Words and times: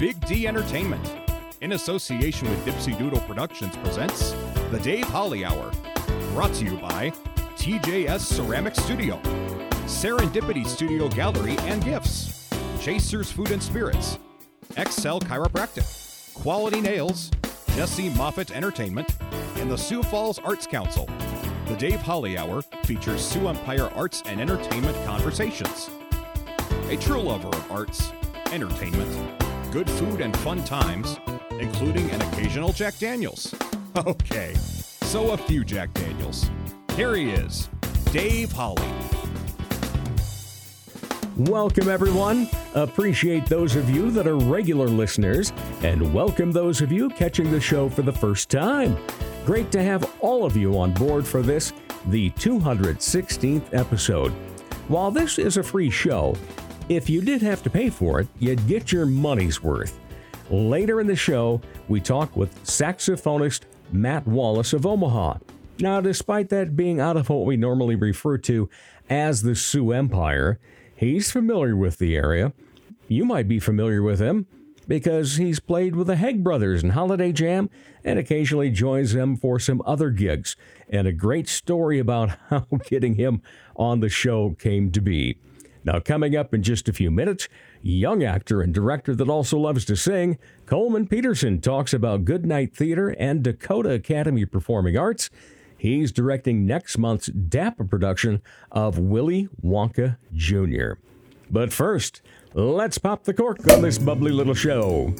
Big 0.00 0.18
D 0.24 0.46
Entertainment, 0.46 1.06
in 1.60 1.72
association 1.72 2.48
with 2.48 2.64
Dipsy 2.64 2.96
Doodle 2.96 3.20
Productions, 3.20 3.76
presents 3.76 4.30
The 4.70 4.80
Dave 4.82 5.04
Holly 5.04 5.44
Hour. 5.44 5.70
Brought 6.32 6.54
to 6.54 6.64
you 6.64 6.78
by 6.78 7.10
TJS 7.58 8.20
Ceramic 8.20 8.74
Studio, 8.74 9.20
Serendipity 9.84 10.66
Studio 10.66 11.06
Gallery 11.10 11.58
and 11.58 11.84
Gifts, 11.84 12.48
Chasers 12.80 13.30
Food 13.30 13.50
and 13.50 13.62
Spirits, 13.62 14.18
Excel 14.78 15.20
Chiropractic, 15.20 16.32
Quality 16.32 16.80
Nails, 16.80 17.30
Jesse 17.74 18.08
Moffat 18.14 18.52
Entertainment, 18.52 19.14
and 19.56 19.70
the 19.70 19.76
Sioux 19.76 20.02
Falls 20.02 20.38
Arts 20.38 20.66
Council. 20.66 21.10
The 21.66 21.76
Dave 21.76 22.00
Holly 22.00 22.38
Hour 22.38 22.62
features 22.84 23.22
Sioux 23.22 23.48
Empire 23.48 23.90
arts 23.94 24.22
and 24.24 24.40
entertainment 24.40 24.96
conversations. 25.04 25.90
A 26.88 26.96
true 26.96 27.20
lover 27.20 27.48
of 27.48 27.70
arts, 27.70 28.12
entertainment, 28.50 29.49
good 29.70 29.88
food, 29.88 30.20
and 30.20 30.36
fun 30.38 30.64
times, 30.64 31.18
including 31.60 32.10
an 32.10 32.20
occasional 32.22 32.72
Jack 32.72 32.98
Daniels. 32.98 33.54
Okay, 33.96 34.54
so 35.02 35.32
a 35.32 35.36
few 35.36 35.64
Jack 35.64 35.92
Daniels. 35.94 36.48
Here 36.94 37.16
he 37.16 37.30
is, 37.30 37.68
Dave 38.12 38.52
Holly. 38.52 38.88
Welcome, 41.36 41.88
everyone. 41.88 42.48
Appreciate 42.74 43.46
those 43.46 43.74
of 43.74 43.90
you 43.90 44.12
that 44.12 44.28
are 44.28 44.36
regular 44.36 44.86
listeners, 44.86 45.52
and 45.82 46.14
welcome 46.14 46.52
those 46.52 46.80
of 46.80 46.92
you 46.92 47.10
catching 47.10 47.50
the 47.50 47.60
show 47.60 47.88
for 47.88 48.02
the 48.02 48.12
first 48.12 48.48
time. 48.48 48.96
Great 49.44 49.72
to 49.72 49.82
have 49.82 50.08
all 50.20 50.44
of 50.44 50.56
you 50.56 50.78
on 50.78 50.92
board 50.94 51.26
for 51.26 51.42
this, 51.42 51.72
the 52.06 52.30
216th 52.30 53.74
episode. 53.74 54.30
While 54.86 55.10
this 55.10 55.38
is 55.38 55.56
a 55.56 55.64
free 55.64 55.90
show, 55.90 56.36
if 56.90 57.08
you 57.08 57.22
did 57.22 57.40
have 57.40 57.62
to 57.62 57.70
pay 57.70 57.88
for 57.88 58.18
it, 58.18 58.26
you'd 58.40 58.66
get 58.66 58.90
your 58.90 59.06
money's 59.06 59.62
worth. 59.62 60.00
Later 60.50 61.00
in 61.00 61.06
the 61.06 61.14
show, 61.14 61.60
we 61.88 62.00
talk 62.00 62.36
with 62.36 62.52
saxophonist 62.64 63.60
Matt 63.92 64.26
Wallace 64.26 64.72
of 64.72 64.84
Omaha. 64.84 65.38
Now, 65.78 66.00
despite 66.00 66.48
that 66.48 66.74
being 66.74 66.98
out 66.98 67.16
of 67.16 67.30
what 67.30 67.46
we 67.46 67.56
normally 67.56 67.94
refer 67.94 68.38
to 68.38 68.68
as 69.08 69.42
the 69.42 69.54
Sioux 69.54 69.92
Empire, 69.92 70.58
he's 70.96 71.30
familiar 71.30 71.76
with 71.76 71.98
the 71.98 72.16
area. 72.16 72.52
You 73.06 73.24
might 73.24 73.46
be 73.46 73.60
familiar 73.60 74.02
with 74.02 74.18
him 74.18 74.48
because 74.88 75.36
he's 75.36 75.60
played 75.60 75.94
with 75.94 76.08
the 76.08 76.16
Hegg 76.16 76.42
Brothers 76.42 76.82
and 76.82 76.90
Holiday 76.90 77.30
Jam 77.30 77.70
and 78.02 78.18
occasionally 78.18 78.70
joins 78.70 79.12
them 79.12 79.36
for 79.36 79.60
some 79.60 79.80
other 79.86 80.10
gigs. 80.10 80.56
And 80.88 81.06
a 81.06 81.12
great 81.12 81.48
story 81.48 82.00
about 82.00 82.30
how 82.48 82.66
getting 82.86 83.14
him 83.14 83.42
on 83.76 84.00
the 84.00 84.08
show 84.08 84.56
came 84.58 84.90
to 84.90 85.00
be. 85.00 85.38
Now, 85.84 85.98
coming 85.98 86.36
up 86.36 86.52
in 86.52 86.62
just 86.62 86.88
a 86.88 86.92
few 86.92 87.10
minutes, 87.10 87.48
young 87.82 88.22
actor 88.22 88.60
and 88.60 88.74
director 88.74 89.14
that 89.16 89.28
also 89.28 89.58
loves 89.58 89.84
to 89.86 89.96
sing, 89.96 90.38
Coleman 90.66 91.06
Peterson 91.06 91.60
talks 91.60 91.94
about 91.94 92.24
Goodnight 92.24 92.74
Theater 92.74 93.14
and 93.18 93.42
Dakota 93.42 93.92
Academy 93.92 94.44
Performing 94.44 94.96
Arts. 94.96 95.30
He's 95.78 96.12
directing 96.12 96.66
next 96.66 96.98
month's 96.98 97.30
DAPA 97.30 97.88
production 97.88 98.42
of 98.70 98.98
Willy 98.98 99.48
Wonka 99.64 100.18
Jr. 100.34 101.00
But 101.50 101.72
first, 101.72 102.20
let's 102.52 102.98
pop 102.98 103.24
the 103.24 103.32
cork 103.32 103.66
on 103.72 103.80
this 103.80 103.98
bubbly 103.98 104.32
little 104.32 104.54
show. 104.54 105.14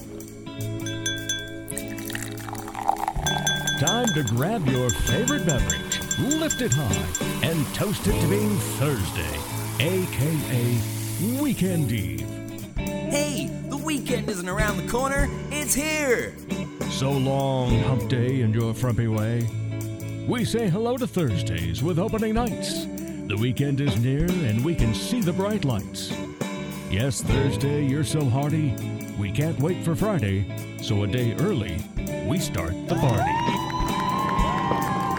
Time 3.80 4.08
to 4.08 4.22
grab 4.28 4.66
your 4.68 4.90
favorite 4.90 5.46
beverage, 5.46 6.18
lift 6.18 6.60
it 6.60 6.70
high, 6.74 7.48
and 7.48 7.64
toast 7.74 8.06
it 8.06 8.20
to 8.20 8.28
being 8.28 8.54
Thursday, 8.76 9.38
aka 9.80 10.78
Weekend 11.40 11.90
Eve. 11.90 12.28
Hey, 12.76 13.46
the 13.70 13.78
weekend 13.78 14.28
isn't 14.28 14.48
around 14.48 14.76
the 14.76 14.86
corner, 14.86 15.26
it's 15.50 15.72
here! 15.72 16.34
So 16.90 17.10
long, 17.10 17.78
hump 17.84 18.10
day 18.10 18.42
and 18.42 18.54
your 18.54 18.74
frumpy 18.74 19.08
way. 19.08 19.48
We 20.28 20.44
say 20.44 20.68
hello 20.68 20.98
to 20.98 21.06
Thursdays 21.06 21.82
with 21.82 21.98
opening 21.98 22.34
nights. 22.34 22.84
The 22.84 23.38
weekend 23.40 23.80
is 23.80 23.98
near 23.98 24.26
and 24.26 24.62
we 24.62 24.74
can 24.74 24.94
see 24.94 25.22
the 25.22 25.32
bright 25.32 25.64
lights. 25.64 26.12
Yes, 26.90 27.22
Thursday, 27.22 27.82
you're 27.86 28.04
so 28.04 28.22
hearty. 28.22 28.74
We 29.18 29.32
can't 29.32 29.58
wait 29.60 29.82
for 29.82 29.96
Friday, 29.96 30.44
so 30.82 31.04
a 31.04 31.06
day 31.06 31.34
early, 31.36 31.82
we 32.28 32.38
start 32.38 32.74
the 32.86 32.96
party. 32.96 33.69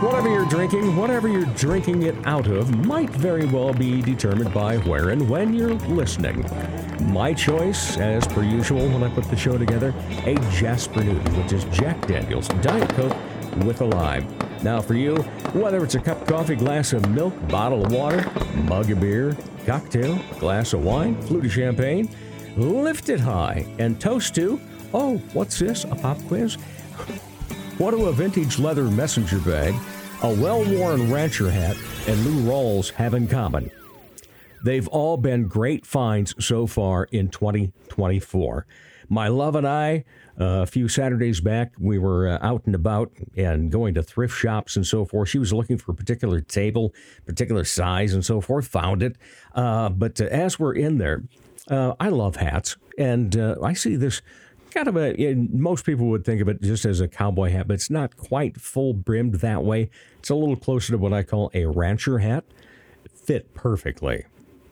Whatever 0.01 0.29
you're 0.29 0.47
drinking, 0.47 0.95
whatever 0.95 1.27
you're 1.27 1.45
drinking 1.53 2.01
it 2.01 2.15
out 2.25 2.47
of, 2.47 2.87
might 2.87 3.11
very 3.11 3.45
well 3.45 3.71
be 3.71 4.01
determined 4.01 4.51
by 4.51 4.77
where 4.77 5.09
and 5.09 5.29
when 5.29 5.53
you're 5.53 5.75
listening. 5.75 6.43
My 7.13 7.35
choice, 7.35 7.97
as 7.97 8.25
per 8.25 8.41
usual 8.41 8.87
when 8.89 9.03
I 9.03 9.13
put 9.13 9.25
the 9.25 9.37
show 9.37 9.59
together, 9.59 9.93
a 10.25 10.33
Jasper 10.49 11.03
Newton, 11.03 11.37
which 11.37 11.53
is 11.53 11.65
Jack 11.65 12.07
Daniels 12.07 12.47
Diet 12.63 12.89
Coke 12.95 13.15
with 13.57 13.81
a 13.81 13.85
lime. 13.85 14.27
Now, 14.63 14.81
for 14.81 14.95
you, 14.95 15.17
whether 15.53 15.83
it's 15.83 15.93
a 15.93 15.99
cup 15.99 16.21
of 16.21 16.27
coffee, 16.27 16.55
glass 16.55 16.93
of 16.93 17.07
milk, 17.11 17.35
bottle 17.47 17.85
of 17.85 17.91
water, 17.91 18.27
mug 18.55 18.89
of 18.89 18.99
beer, 18.99 19.37
cocktail, 19.67 20.19
glass 20.39 20.73
of 20.73 20.83
wine, 20.83 21.21
flute 21.21 21.45
of 21.45 21.51
champagne, 21.51 22.09
lift 22.57 23.09
it 23.09 23.19
high 23.19 23.67
and 23.77 24.01
toast 24.01 24.33
to, 24.33 24.59
oh, 24.95 25.17
what's 25.33 25.59
this? 25.59 25.83
A 25.83 25.95
pop 25.95 26.17
quiz? 26.27 26.57
What 27.81 27.95
do 27.95 28.05
a 28.05 28.13
vintage 28.13 28.59
leather 28.59 28.83
messenger 28.83 29.39
bag, 29.39 29.73
a 30.21 30.31
well 30.31 30.63
worn 30.71 31.11
rancher 31.11 31.49
hat, 31.49 31.75
and 32.07 32.23
Lou 32.23 32.47
Rawls 32.47 32.91
have 32.91 33.15
in 33.15 33.27
common? 33.27 33.71
They've 34.63 34.87
all 34.89 35.17
been 35.17 35.47
great 35.47 35.83
finds 35.83 36.35
so 36.37 36.67
far 36.67 37.05
in 37.05 37.29
2024. 37.29 38.67
My 39.09 39.29
love 39.29 39.55
and 39.55 39.67
I, 39.67 40.05
uh, 40.39 40.61
a 40.61 40.67
few 40.67 40.87
Saturdays 40.87 41.41
back, 41.41 41.71
we 41.79 41.97
were 41.97 42.27
uh, 42.27 42.37
out 42.43 42.67
and 42.67 42.75
about 42.75 43.13
and 43.35 43.71
going 43.71 43.95
to 43.95 44.03
thrift 44.03 44.37
shops 44.37 44.75
and 44.75 44.85
so 44.85 45.03
forth. 45.03 45.29
She 45.29 45.39
was 45.39 45.51
looking 45.51 45.79
for 45.79 45.91
a 45.91 45.95
particular 45.95 46.39
table, 46.39 46.93
particular 47.25 47.63
size, 47.63 48.13
and 48.13 48.23
so 48.23 48.41
forth. 48.41 48.67
Found 48.67 49.01
it. 49.01 49.15
Uh, 49.55 49.89
but 49.89 50.21
uh, 50.21 50.25
as 50.25 50.59
we're 50.59 50.75
in 50.75 50.99
there, 50.99 51.23
uh, 51.67 51.95
I 51.99 52.09
love 52.09 52.35
hats, 52.35 52.77
and 52.99 53.35
uh, 53.35 53.55
I 53.63 53.73
see 53.73 53.95
this 53.95 54.21
kind 54.71 54.87
of 54.87 54.97
a 54.97 55.35
most 55.51 55.85
people 55.85 56.07
would 56.07 56.25
think 56.25 56.41
of 56.41 56.49
it 56.49 56.61
just 56.61 56.85
as 56.85 56.99
a 56.99 57.07
cowboy 57.07 57.51
hat, 57.51 57.67
but 57.67 57.75
it's 57.75 57.89
not 57.89 58.17
quite 58.17 58.59
full 58.59 58.93
brimmed 58.93 59.35
that 59.35 59.63
way. 59.63 59.89
It's 60.19 60.29
a 60.29 60.35
little 60.35 60.55
closer 60.55 60.93
to 60.93 60.97
what 60.97 61.13
I 61.13 61.23
call 61.23 61.51
a 61.53 61.65
rancher 61.65 62.19
hat. 62.19 62.45
Fit 63.13 63.53
perfectly, 63.53 64.25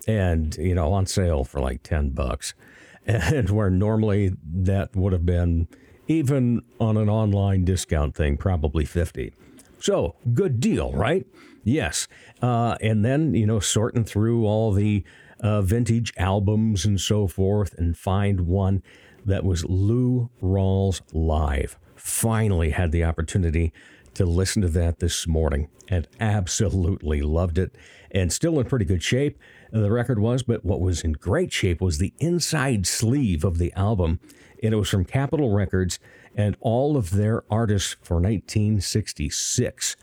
and 0.08 0.56
you 0.58 0.74
know 0.74 0.92
on 0.92 1.06
sale 1.06 1.44
for 1.44 1.60
like 1.60 1.84
ten 1.84 2.10
bucks, 2.10 2.54
and 3.06 3.50
where 3.50 3.70
normally 3.70 4.34
that 4.44 4.96
would 4.96 5.14
have 5.14 5.26
been 5.26 5.68
even 6.08 6.64
on 6.80 6.98
an 6.98 7.10
online 7.10 7.64
discount 7.64 8.16
thing 8.16 8.38
probably 8.38 8.86
fifty. 8.86 9.34
So 9.80 10.16
good 10.34 10.60
deal, 10.60 10.92
right? 10.94 11.26
Yes, 11.64 12.08
uh, 12.42 12.78
and 12.82 13.06
then 13.06 13.34
you 13.34 13.46
know 13.46 13.60
sorting 13.60 14.04
through 14.04 14.46
all 14.46 14.72
the 14.72 15.04
uh, 15.42 15.62
vintage 15.62 16.14
albums 16.18 16.86
and 16.86 17.00
so 17.00 17.28
forth, 17.28 17.74
and 17.78 17.98
find 17.98 18.42
one 18.42 18.82
that 19.30 19.44
was 19.44 19.66
Lou 19.66 20.30
Rawls 20.42 21.02
Live. 21.14 21.78
Finally 21.96 22.72
had 22.72 22.92
the 22.92 23.04
opportunity 23.04 23.74
to 24.14 24.26
listen 24.26 24.62
to 24.62 24.68
that 24.70 25.00
this 25.00 25.28
morning 25.28 25.70
and 25.88 26.08
absolutely 26.20 27.22
loved 27.22 27.58
it 27.58 27.76
and 28.12 28.34
still 28.34 28.60
in 28.60 28.66
pretty 28.66 28.86
good 28.86 29.04
shape. 29.04 29.38
The 29.72 29.92
record 29.92 30.20
was, 30.20 30.44
but 30.44 30.66
what 30.66 30.82
was 30.82 31.02
in 31.02 31.14
great 31.14 31.54
shape 31.54 31.82
was 31.82 31.98
the 31.98 32.14
inside 32.20 32.88
sleeve 32.88 33.44
of 33.44 33.58
the 33.58 33.72
album. 33.74 34.20
And 34.62 34.74
it 34.74 34.78
was 34.78 34.90
from 34.90 35.06
Capitol 35.06 35.52
Records 35.54 36.00
and 36.36 36.58
all 36.60 36.98
of 36.98 37.12
their 37.12 37.44
artists 37.50 37.96
for 38.02 38.16
1966 38.16 39.96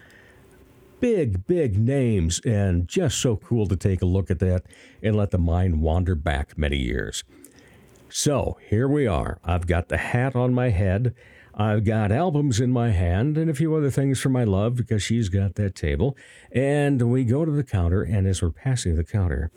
big, 1.01 1.47
big 1.47 1.79
names, 1.79 2.41
and 2.45 2.89
just 2.89 3.21
so 3.21 3.37
cool 3.37 3.67
to 3.67 3.77
take 3.77 4.03
a 4.03 4.07
look 4.07 4.31
at 4.31 4.39
that 4.41 4.65
and 5.03 5.17
let 5.17 5.31
the 5.31 5.39
mind 5.39 5.81
wander 5.81 6.15
back 6.15 6.57
many 6.57 6.77
years. 6.77 7.25
So 8.09 8.57
here 8.69 8.89
we 8.89 9.07
are. 9.07 9.39
I've 9.45 9.67
got 9.67 9.89
the 9.89 9.97
hat 9.97 10.37
on 10.37 10.55
my 10.55 10.71
head. 10.71 11.15
I've 11.55 11.85
got 11.85 12.13
albums 12.13 12.61
in 12.61 12.71
my 12.71 12.91
hand 12.91 13.37
and 13.37 13.51
a 13.51 13.55
few 13.55 13.75
other 13.75 13.91
things 13.91 14.21
for 14.21 14.29
my 14.29 14.45
love 14.45 14.77
because 14.77 15.03
she's 15.03 15.29
got 15.29 15.55
that 15.55 15.75
table. 15.75 16.17
And 16.53 17.11
we 17.11 17.25
go 17.25 17.45
to 17.45 17.51
the 17.51 17.65
counter, 17.65 18.03
and 18.03 18.27
as 18.27 18.43
we're 18.43 18.51
passing 18.51 18.95
the 18.95 19.05
counter, 19.05 19.51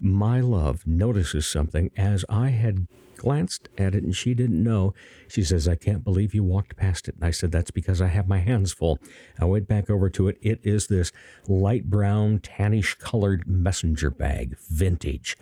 my 0.00 0.40
love 0.40 0.86
notices 0.86 1.46
something 1.46 1.90
as 1.96 2.24
I 2.28 2.50
had 2.50 2.86
glanced 3.16 3.68
at 3.78 3.94
it 3.94 4.02
and 4.02 4.14
she 4.14 4.34
didn't 4.34 4.62
know. 4.62 4.92
She 5.28 5.42
says, 5.42 5.66
I 5.66 5.76
can't 5.76 6.04
believe 6.04 6.34
you 6.34 6.44
walked 6.44 6.76
past 6.76 7.08
it. 7.08 7.14
And 7.16 7.24
I 7.24 7.30
said, 7.30 7.52
That's 7.52 7.70
because 7.70 8.00
I 8.00 8.08
have 8.08 8.28
my 8.28 8.38
hands 8.38 8.72
full. 8.72 8.98
I 9.40 9.44
went 9.44 9.68
back 9.68 9.88
over 9.88 10.10
to 10.10 10.28
it. 10.28 10.38
It 10.42 10.60
is 10.62 10.86
this 10.88 11.12
light 11.48 11.90
brown, 11.90 12.40
tannish 12.40 12.98
colored 12.98 13.46
messenger 13.46 14.10
bag, 14.10 14.56
vintage, 14.68 15.36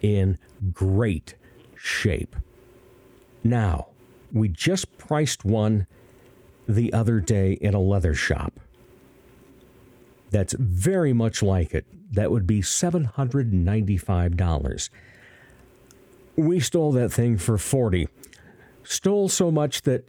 in 0.00 0.38
great 0.72 1.34
shape. 1.78 2.34
Now, 3.44 3.88
we 4.32 4.48
just 4.48 4.98
priced 4.98 5.44
one 5.44 5.86
the 6.68 6.92
other 6.92 7.20
day 7.20 7.52
in 7.54 7.74
a 7.74 7.80
leather 7.80 8.14
shop. 8.14 8.60
That's 10.30 10.54
very 10.58 11.14
much 11.14 11.42
like 11.42 11.72
it. 11.72 11.86
That 12.12 12.30
would 12.30 12.46
be 12.46 12.60
$795. 12.60 14.90
We 16.36 16.60
stole 16.60 16.92
that 16.92 17.08
thing 17.10 17.38
for 17.38 17.58
40. 17.58 18.08
stole 18.84 19.28
so 19.28 19.50
much 19.50 19.82
that 19.82 20.04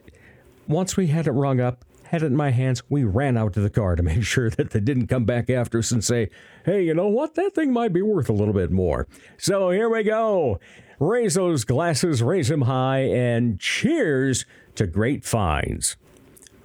once 0.67 0.95
we 0.95 1.07
had 1.07 1.25
it 1.27 1.31
rung 1.31 1.59
up, 1.59 1.83
had 2.03 2.21
it 2.23 2.27
in 2.27 2.35
my 2.35 2.51
hands, 2.51 2.81
we 2.89 3.03
ran 3.03 3.37
out 3.37 3.53
to 3.53 3.61
the 3.61 3.69
car 3.69 3.95
to 3.95 4.03
make 4.03 4.23
sure 4.35 4.49
that 4.49 4.71
they 4.71 4.79
didn't 4.79 5.07
come 5.07 5.25
back 5.25 5.49
after 5.49 5.79
us 5.79 5.91
and 5.91 6.03
say, 6.03 6.29
hey, 6.65 6.83
you 6.83 6.93
know 6.93 7.07
what? 7.07 7.35
That 7.35 7.55
thing 7.55 7.71
might 7.71 7.93
be 7.93 8.01
worth 8.01 8.29
a 8.29 8.33
little 8.33 8.53
bit 8.53 8.71
more. 8.71 9.07
So 9.37 9.69
here 9.69 9.89
we 9.89 10.03
go. 10.03 10.59
Raise 10.99 11.35
those 11.35 11.63
glasses, 11.63 12.21
raise 12.21 12.49
them 12.49 12.63
high, 12.63 13.03
and 13.03 13.57
cheers 13.57 14.45
to 14.75 14.85
great 14.85 15.23
finds. 15.23 15.95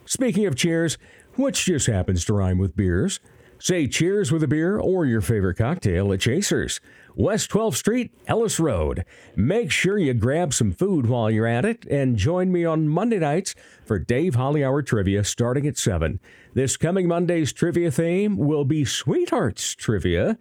Speaking 0.07 0.47
of 0.47 0.57
cheers, 0.57 0.99
which 1.37 1.65
just 1.65 1.87
happens 1.87 2.25
to 2.25 2.35
rhyme 2.35 2.59
with 2.59 2.77
beers, 2.77 3.21
say 3.61 3.87
cheers 3.87 4.33
with 4.33 4.43
a 4.43 4.49
beer 4.49 4.77
or 4.77 5.07
your 5.07 5.21
favorite 5.21 5.57
cocktail 5.57 6.13
at 6.13 6.21
Chasers. 6.21 6.81
West 7.15 7.49
12th 7.51 7.77
Street, 7.77 8.13
Ellis 8.27 8.59
Road. 8.59 9.05
Make 9.37 9.71
sure 9.71 9.99
you 9.99 10.15
grab 10.15 10.53
some 10.53 10.73
food 10.73 11.07
while 11.07 11.31
you're 11.31 11.47
at 11.47 11.65
it 11.65 11.87
and 11.87 12.17
join 12.17 12.51
me 12.51 12.65
on 12.65 12.89
Monday 12.89 13.21
nights 13.21 13.55
for 13.85 14.01
Dave 14.01 14.35
Holly 14.35 14.65
Hour 14.65 14.83
Trivia 14.83 15.23
starting 15.23 15.65
at 15.67 15.79
7. 15.79 16.19
This 16.55 16.77
coming 16.77 17.07
Monday's 17.07 17.53
trivia 17.53 17.93
theme 17.93 18.37
will 18.37 18.65
be 18.65 18.85
Sweethearts 18.85 19.77
Trivia 19.77 20.39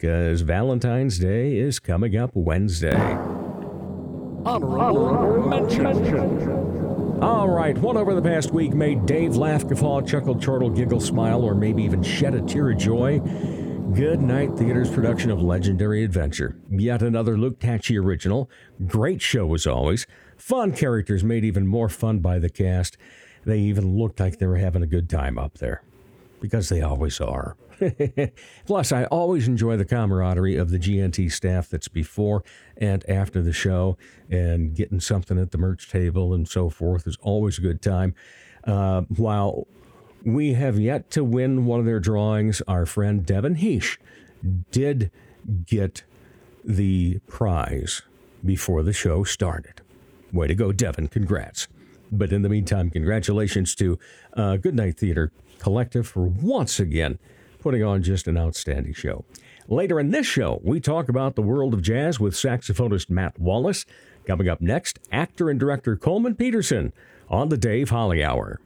because 0.00 0.40
Valentine's 0.40 1.18
Day 1.18 1.58
is 1.58 1.78
coming 1.78 2.16
up 2.16 2.30
Wednesday. 2.32 2.96
Honorable 4.46 5.46
mention. 5.46 7.22
All 7.22 7.50
right, 7.50 7.76
what 7.76 7.98
over 7.98 8.14
the 8.14 8.22
past 8.22 8.50
week 8.50 8.72
made 8.72 9.04
Dave 9.04 9.36
laugh, 9.36 9.68
guffaw, 9.68 10.00
chuckle, 10.00 10.40
chortle, 10.40 10.70
giggle, 10.70 11.00
smile, 11.00 11.42
or 11.44 11.54
maybe 11.54 11.82
even 11.82 12.02
shed 12.02 12.34
a 12.34 12.40
tear 12.40 12.70
of 12.70 12.78
joy? 12.78 13.18
Good 13.92 14.22
Night 14.22 14.56
Theater's 14.56 14.88
production 14.88 15.30
of 15.30 15.42
Legendary 15.42 16.02
Adventure. 16.02 16.56
Yet 16.70 17.02
another 17.02 17.36
Luke 17.36 17.58
Tacci 17.58 18.02
original. 18.02 18.48
Great 18.86 19.20
show 19.20 19.52
as 19.52 19.66
always. 19.66 20.06
Fun 20.38 20.72
characters 20.72 21.22
made 21.22 21.44
even 21.44 21.66
more 21.66 21.90
fun 21.90 22.20
by 22.20 22.38
the 22.38 22.48
cast. 22.48 22.96
They 23.44 23.58
even 23.58 23.98
looked 23.98 24.18
like 24.18 24.38
they 24.38 24.46
were 24.46 24.56
having 24.56 24.82
a 24.82 24.86
good 24.86 25.10
time 25.10 25.38
up 25.38 25.58
there. 25.58 25.82
Because 26.40 26.70
they 26.70 26.80
always 26.80 27.20
are. 27.20 27.54
Plus, 28.66 28.92
I 28.92 29.04
always 29.04 29.48
enjoy 29.48 29.76
the 29.76 29.84
camaraderie 29.84 30.56
of 30.56 30.70
the 30.70 30.78
GNT 30.78 31.32
staff 31.32 31.68
that's 31.68 31.88
before 31.88 32.44
and 32.76 33.08
after 33.08 33.42
the 33.42 33.52
show, 33.52 33.96
and 34.30 34.74
getting 34.74 35.00
something 35.00 35.38
at 35.38 35.50
the 35.50 35.58
merch 35.58 35.90
table 35.90 36.34
and 36.34 36.48
so 36.48 36.70
forth 36.70 37.06
is 37.06 37.16
always 37.22 37.58
a 37.58 37.62
good 37.62 37.82
time. 37.82 38.14
Uh, 38.64 39.02
while 39.16 39.66
we 40.24 40.54
have 40.54 40.78
yet 40.78 41.10
to 41.10 41.24
win 41.24 41.64
one 41.64 41.80
of 41.80 41.86
their 41.86 42.00
drawings. 42.00 42.62
Our 42.68 42.86
friend 42.86 43.24
Devin 43.24 43.56
Heesh 43.56 43.98
did 44.70 45.10
get 45.66 46.04
the 46.64 47.18
prize 47.26 48.02
before 48.44 48.82
the 48.82 48.92
show 48.92 49.24
started. 49.24 49.80
Way 50.32 50.46
to 50.48 50.54
go, 50.54 50.72
Devin. 50.72 51.08
Congrats. 51.08 51.68
But 52.12 52.32
in 52.32 52.42
the 52.42 52.48
meantime, 52.48 52.90
congratulations 52.90 53.74
to 53.76 53.98
uh, 54.34 54.56
Goodnight 54.56 54.98
Theater 54.98 55.32
Collective 55.58 56.08
for 56.08 56.24
once 56.24 56.80
again 56.80 57.18
putting 57.60 57.82
on 57.82 58.02
just 58.02 58.26
an 58.26 58.36
outstanding 58.36 58.94
show. 58.94 59.24
Later 59.68 60.00
in 60.00 60.10
this 60.10 60.26
show, 60.26 60.60
we 60.64 60.80
talk 60.80 61.08
about 61.08 61.36
the 61.36 61.42
world 61.42 61.74
of 61.74 61.82
jazz 61.82 62.18
with 62.18 62.34
saxophonist 62.34 63.08
Matt 63.08 63.38
Wallace. 63.38 63.86
Coming 64.26 64.48
up 64.48 64.60
next, 64.60 64.98
actor 65.12 65.48
and 65.48 65.60
director 65.60 65.96
Coleman 65.96 66.34
Peterson 66.34 66.92
on 67.28 67.48
the 67.48 67.56
Dave 67.56 67.90
Holly 67.90 68.22
Hour. 68.24 68.60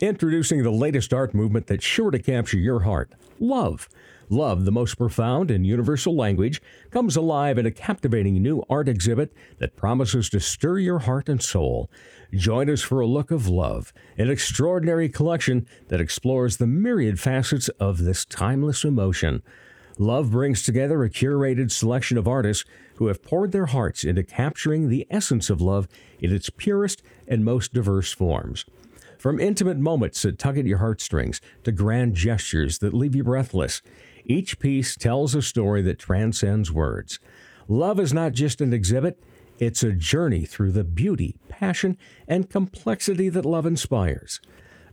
Introducing 0.00 0.62
the 0.62 0.70
latest 0.70 1.14
art 1.14 1.32
movement 1.32 1.66
that's 1.68 1.84
sure 1.84 2.10
to 2.10 2.18
capture 2.18 2.58
your 2.58 2.80
heart 2.80 3.12
love. 3.40 3.88
Love, 4.28 4.64
the 4.64 4.72
most 4.72 4.96
profound 4.96 5.50
and 5.50 5.66
universal 5.66 6.16
language, 6.16 6.62
comes 6.90 7.16
alive 7.16 7.58
in 7.58 7.66
a 7.66 7.70
captivating 7.70 8.34
new 8.34 8.62
art 8.70 8.88
exhibit 8.88 9.32
that 9.58 9.76
promises 9.76 10.30
to 10.30 10.40
stir 10.40 10.78
your 10.78 11.00
heart 11.00 11.28
and 11.28 11.42
soul. 11.42 11.90
Join 12.34 12.70
us 12.70 12.80
for 12.80 13.00
a 13.00 13.06
look 13.06 13.30
of 13.30 13.46
love, 13.46 13.92
an 14.16 14.30
extraordinary 14.30 15.10
collection 15.10 15.66
that 15.88 16.00
explores 16.00 16.56
the 16.56 16.66
myriad 16.66 17.20
facets 17.20 17.68
of 17.78 17.98
this 17.98 18.24
timeless 18.24 18.84
emotion. 18.84 19.42
Love 19.98 20.30
brings 20.30 20.62
together 20.62 21.04
a 21.04 21.10
curated 21.10 21.70
selection 21.70 22.16
of 22.16 22.26
artists 22.26 22.64
who 22.94 23.08
have 23.08 23.22
poured 23.22 23.52
their 23.52 23.66
hearts 23.66 24.02
into 24.02 24.22
capturing 24.22 24.88
the 24.88 25.06
essence 25.10 25.50
of 25.50 25.60
love 25.60 25.86
in 26.20 26.32
its 26.32 26.48
purest 26.48 27.02
and 27.28 27.44
most 27.44 27.74
diverse 27.74 28.12
forms. 28.12 28.64
From 29.18 29.38
intimate 29.38 29.78
moments 29.78 30.22
that 30.22 30.38
tug 30.38 30.56
at 30.56 30.64
your 30.64 30.78
heartstrings 30.78 31.38
to 31.64 31.70
grand 31.70 32.14
gestures 32.14 32.78
that 32.78 32.94
leave 32.94 33.14
you 33.14 33.24
breathless, 33.24 33.82
each 34.24 34.58
piece 34.58 34.96
tells 34.96 35.34
a 35.34 35.42
story 35.42 35.82
that 35.82 35.98
transcends 35.98 36.72
words. 36.72 37.20
Love 37.68 38.00
is 38.00 38.14
not 38.14 38.32
just 38.32 38.62
an 38.62 38.72
exhibit, 38.72 39.22
it's 39.58 39.82
a 39.82 39.92
journey 39.92 40.44
through 40.44 40.72
the 40.72 40.84
beauty, 40.84 41.36
passion, 41.48 41.96
and 42.26 42.50
complexity 42.50 43.28
that 43.28 43.44
love 43.44 43.66
inspires. 43.66 44.40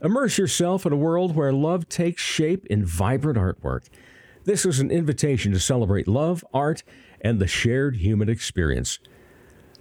Immerse 0.02 0.38
yourself 0.38 0.86
in 0.86 0.94
a 0.94 0.98
world 0.98 1.36
where 1.36 1.52
love 1.52 1.90
takes 1.90 2.22
shape 2.22 2.66
in 2.68 2.86
vibrant 2.86 3.38
artwork. 3.38 3.90
This 4.46 4.66
is 4.66 4.80
an 4.80 4.92
invitation 4.92 5.52
to 5.52 5.60
celebrate 5.60 6.08
love, 6.08 6.44
art, 6.54 6.84
and 7.22 7.40
the 7.40 7.48
shared 7.48 7.98
human 7.98 8.30
experience. 8.30 9.00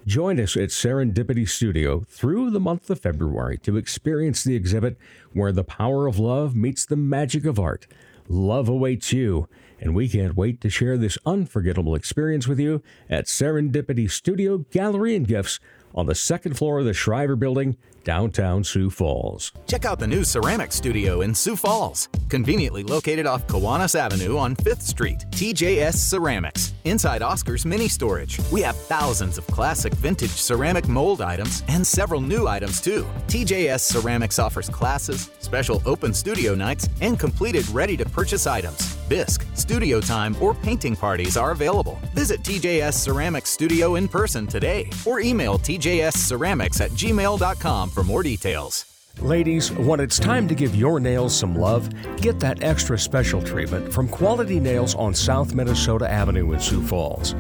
Join 0.06 0.40
us 0.40 0.56
at 0.56 0.70
Serendipity 0.70 1.46
Studio 1.48 2.04
through 2.08 2.50
the 2.50 2.60
month 2.60 2.88
of 2.88 3.00
February 3.00 3.58
to 3.58 3.76
experience 3.76 4.42
the 4.42 4.56
exhibit 4.56 4.96
where 5.32 5.52
the 5.52 5.64
power 5.64 6.06
of 6.06 6.18
love 6.18 6.56
meets 6.56 6.86
the 6.86 6.96
magic 6.96 7.44
of 7.44 7.58
art. 7.58 7.86
Love 8.26 8.68
awaits 8.68 9.12
you, 9.12 9.48
and 9.80 9.94
we 9.94 10.08
can't 10.08 10.36
wait 10.36 10.60
to 10.60 10.70
share 10.70 10.96
this 10.96 11.18
unforgettable 11.24 11.94
experience 11.94 12.46
with 12.46 12.58
you 12.58 12.82
at 13.08 13.26
Serendipity 13.26 14.10
Studio 14.10 14.58
Gallery 14.70 15.14
and 15.14 15.26
Gifts 15.26 15.60
on 15.94 16.06
the 16.06 16.14
second 16.14 16.54
floor 16.54 16.78
of 16.78 16.84
the 16.84 16.94
Shriver 16.94 17.36
Building, 17.36 17.76
downtown 18.04 18.64
Sioux 18.64 18.90
Falls. 18.90 19.52
Check 19.66 19.84
out 19.84 19.98
the 19.98 20.06
new 20.06 20.24
ceramic 20.24 20.72
studio 20.72 21.20
in 21.22 21.34
Sioux 21.34 21.56
Falls, 21.56 22.08
conveniently 22.28 22.82
located 22.82 23.26
off 23.26 23.46
Kiwanis 23.46 23.94
Avenue 23.94 24.38
on 24.38 24.56
5th 24.56 24.82
Street. 24.82 25.24
TJS 25.30 25.94
Ceramics, 25.94 26.72
inside 26.84 27.22
Oscar's 27.22 27.66
Mini 27.66 27.88
Storage. 27.88 28.40
We 28.50 28.62
have 28.62 28.76
thousands 28.76 29.38
of 29.38 29.46
classic 29.48 29.92
vintage 29.94 30.30
ceramic 30.30 30.88
mold 30.88 31.20
items 31.20 31.62
and 31.68 31.86
several 31.86 32.20
new 32.20 32.46
items 32.46 32.80
too. 32.80 33.06
TJS 33.26 33.80
Ceramics 33.80 34.38
offers 34.38 34.68
classes, 34.68 35.30
special 35.40 35.82
open 35.84 36.14
studio 36.14 36.54
nights, 36.54 36.88
and 37.00 37.18
completed 37.18 37.68
ready 37.70 37.96
to 37.96 38.04
purchase 38.04 38.46
items. 38.46 38.97
Bisque, 39.08 39.46
studio 39.54 40.00
time, 40.00 40.36
or 40.40 40.54
painting 40.54 40.94
parties 40.94 41.36
are 41.36 41.52
available. 41.52 41.98
Visit 42.14 42.42
TJS 42.42 42.94
Ceramics 42.94 43.50
Studio 43.50 43.94
in 43.94 44.08
person 44.08 44.46
today 44.46 44.90
or 45.06 45.20
email 45.20 45.58
tjsceramics 45.58 46.80
at 46.80 46.90
gmail.com 46.90 47.90
for 47.90 48.04
more 48.04 48.22
details. 48.22 48.84
Ladies, 49.20 49.72
when 49.72 49.98
it's 49.98 50.18
time 50.18 50.46
to 50.46 50.54
give 50.54 50.76
your 50.76 51.00
nails 51.00 51.36
some 51.36 51.56
love, 51.56 51.88
get 52.18 52.38
that 52.38 52.62
extra 52.62 52.96
special 52.96 53.42
treatment 53.42 53.92
from 53.92 54.06
Quality 54.06 54.60
Nails 54.60 54.94
on 54.94 55.12
South 55.12 55.54
Minnesota 55.54 56.08
Avenue 56.08 56.52
in 56.52 56.60
Sioux 56.60 56.82
Falls. 56.82 57.34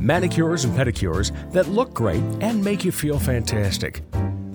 Manicures 0.00 0.64
and 0.64 0.76
pedicures 0.76 1.30
that 1.52 1.68
look 1.68 1.94
great 1.94 2.22
and 2.40 2.62
make 2.64 2.84
you 2.84 2.90
feel 2.90 3.20
fantastic. 3.20 4.02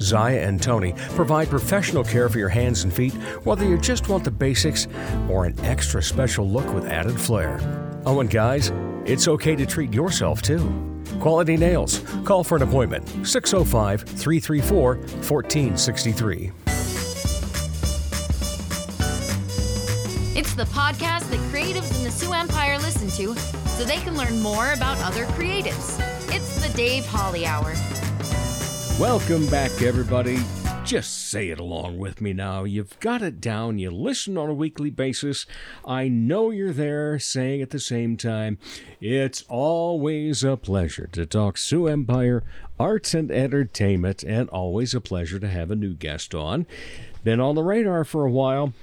Zaya 0.02 0.40
and 0.40 0.62
Tony 0.62 0.94
provide 1.16 1.50
professional 1.50 2.04
care 2.04 2.30
for 2.30 2.40
your 2.40 2.50
hands 2.50 2.84
and 2.84 2.94
feet, 2.94 3.14
whether 3.44 3.66
you 3.66 3.78
just 3.78 4.10
want 4.10 4.24
the 4.24 4.32
basics 4.32 4.88
or 5.30 5.46
an 5.46 5.60
extra 5.62 6.02
special 6.02 6.50
look 6.50 6.74
with 6.74 6.86
added 6.86 7.20
flair. 7.20 7.60
Oh, 8.06 8.20
and 8.20 8.30
guys, 8.30 8.72
it's 9.06 9.28
okay 9.28 9.56
to 9.56 9.66
treat 9.66 9.94
yourself 9.94 10.42
too. 10.42 10.72
Quality 11.20 11.58
Nails. 11.58 12.00
Call 12.24 12.44
for 12.44 12.56
an 12.56 12.62
appointment 12.62 13.08
605 13.26 14.02
334 14.04 14.96
1463. 14.96 16.52
It's 20.36 20.54
the 20.54 20.64
podcast 20.66 21.30
that 21.32 21.40
creatives 21.52 21.94
in 21.98 22.04
the 22.04 22.12
Sioux 22.12 22.34
Empire 22.34 22.78
listen 22.78 23.10
to 23.12 23.36
so 23.36 23.84
they 23.84 23.98
can 23.98 24.16
learn 24.16 24.40
more 24.42 24.72
about 24.72 24.98
other 25.00 25.26
creatives. 25.26 26.00
It's 26.34 26.66
the 26.66 26.74
Dave 26.78 27.06
Holly 27.06 27.46
Hour. 27.46 27.74
Welcome 29.00 29.48
back, 29.48 29.82
everybody. 29.82 30.40
Just 30.84 31.30
say 31.30 31.48
it 31.52 31.60
along 31.60 32.00
with 32.00 32.20
me 32.20 32.34
now. 32.34 32.66
You've 32.66 33.00
got 33.00 33.22
it 33.22 33.40
down. 33.40 33.80
You 33.80 33.92
listen 33.92 34.38
on 34.38 34.50
a 34.50 34.54
weekly 34.54 34.90
basis. 34.90 35.46
I 35.86 36.10
know 36.10 36.50
you're 36.50 36.74
there 36.74 37.18
saying 37.18 37.62
at 37.62 37.70
the 37.70 37.80
same 37.80 38.18
time, 38.18 38.58
it's 39.00 39.46
always 39.48 40.44
a 40.44 40.58
pleasure 40.58 41.08
to 41.14 41.26
talk 41.26 41.58
Sioux 41.58 41.88
Empire, 41.88 42.44
arts 42.78 43.14
and 43.14 43.32
entertainment, 43.32 44.22
and 44.22 44.50
always 44.50 44.94
a 44.94 45.00
pleasure 45.00 45.40
to 45.40 45.48
have 45.48 45.72
a 45.72 45.78
new 45.78 45.94
guest 45.94 46.36
on. 46.36 46.68
Been 47.24 47.40
on 47.40 47.56
the 47.56 47.64
radar 47.64 48.04
for 48.04 48.26
a 48.26 48.32
while 48.32 48.74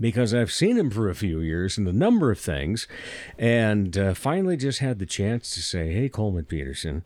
because 0.00 0.32
I've 0.32 0.52
seen 0.52 0.78
him 0.78 0.88
for 0.88 1.10
a 1.10 1.14
few 1.14 1.40
years 1.40 1.76
in 1.76 1.86
a 1.86 1.92
number 1.92 2.30
of 2.30 2.40
things, 2.40 2.88
and 3.38 3.98
uh, 3.98 4.14
finally 4.14 4.56
just 4.56 4.78
had 4.78 4.98
the 4.98 5.06
chance 5.06 5.54
to 5.54 5.60
say, 5.60 5.92
"Hey, 5.92 6.08
Coleman 6.08 6.46
Peterson, 6.46 7.04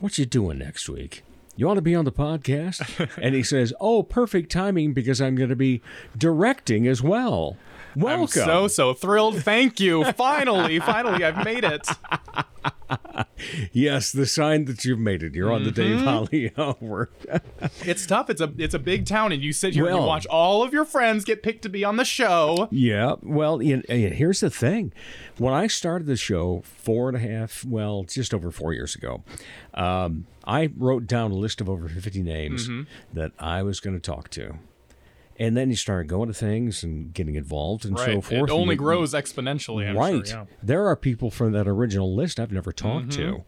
what 0.00 0.18
you 0.18 0.26
doing 0.26 0.58
next 0.58 0.88
week?" 0.88 1.22
You 1.56 1.66
want 1.66 1.76
to 1.76 1.82
be 1.82 1.94
on 1.94 2.06
the 2.06 2.12
podcast? 2.12 3.10
and 3.22 3.34
he 3.34 3.42
says, 3.42 3.74
Oh, 3.80 4.02
perfect 4.02 4.50
timing 4.50 4.94
because 4.94 5.20
I'm 5.20 5.34
going 5.34 5.50
to 5.50 5.56
be 5.56 5.82
directing 6.16 6.86
as 6.86 7.02
well. 7.02 7.58
Welcome. 7.96 8.22
I'm 8.42 8.46
so, 8.46 8.68
so 8.68 8.94
thrilled. 8.94 9.42
Thank 9.42 9.80
you. 9.80 10.04
Finally, 10.12 10.78
finally, 10.80 11.24
I've 11.24 11.44
made 11.44 11.64
it. 11.64 11.86
Yes, 13.72 14.12
the 14.12 14.26
sign 14.26 14.66
that 14.66 14.84
you've 14.84 14.98
made 14.98 15.22
it. 15.22 15.34
You're 15.34 15.52
on 15.52 15.64
the 15.64 15.70
Dave 15.70 15.96
Mm-hmm. 15.96 16.04
Holly 16.04 16.52
Hour. 16.58 17.10
It's 17.82 18.04
tough. 18.06 18.28
It's 18.30 18.40
a 18.40 18.52
it's 18.58 18.74
a 18.74 18.78
big 18.78 19.06
town, 19.06 19.32
and 19.32 19.42
you 19.42 19.52
sit 19.52 19.74
here 19.74 19.86
and 19.86 19.94
Well- 19.94 20.02
you 20.04 20.08
watch 20.08 20.26
all 20.26 20.62
of 20.62 20.72
your 20.72 20.84
friends 20.84 21.24
get 21.24 21.42
picked 21.42 21.62
to 21.62 21.68
be 21.68 21.84
on 21.84 21.96
the 21.96 22.04
show. 22.04 22.68
Yeah. 22.70 23.14
Well, 23.22 23.62
you 23.62 23.76
know, 23.78 23.82
here's 23.88 24.40
the 24.40 24.50
thing. 24.50 24.92
When 25.38 25.54
I 25.54 25.66
started 25.68 26.06
the 26.06 26.16
show 26.16 26.62
four 26.64 27.08
and 27.08 27.16
a 27.16 27.20
half, 27.20 27.64
well, 27.64 28.04
just 28.04 28.34
over 28.34 28.50
four 28.50 28.72
years 28.74 28.94
ago, 28.94 29.22
um, 29.74 30.26
I 30.44 30.70
wrote 30.76 31.06
down 31.06 31.30
a 31.30 31.34
list 31.36 31.60
of 31.60 31.68
over 31.70 31.88
50 31.88 32.22
names 32.22 32.68
Mm-hmm. 32.68 32.82
that 33.18 33.32
I 33.38 33.62
was 33.62 33.80
going 33.80 33.94
to 33.98 34.00
talk 34.00 34.28
to. 34.30 34.58
And 35.40 35.56
then 35.56 35.70
you 35.70 35.76
start 35.76 36.06
going 36.06 36.28
to 36.28 36.34
things 36.34 36.84
and 36.84 37.12
getting 37.14 37.34
involved 37.34 37.86
and 37.86 37.98
so 37.98 38.04
Right. 38.04 38.22
forth. 38.24 38.50
It 38.50 38.52
only 38.52 38.76
grows 38.76 39.14
exponentially. 39.14 39.88
I'm 39.88 39.96
right. 39.96 40.26
Sure, 40.26 40.40
yeah. 40.40 40.44
There 40.62 40.86
are 40.86 40.94
people 40.94 41.30
from 41.30 41.52
that 41.52 41.66
original 41.66 42.14
list 42.14 42.38
I've 42.38 42.52
never 42.52 42.72
talked 42.72 43.12
to. 43.12 43.42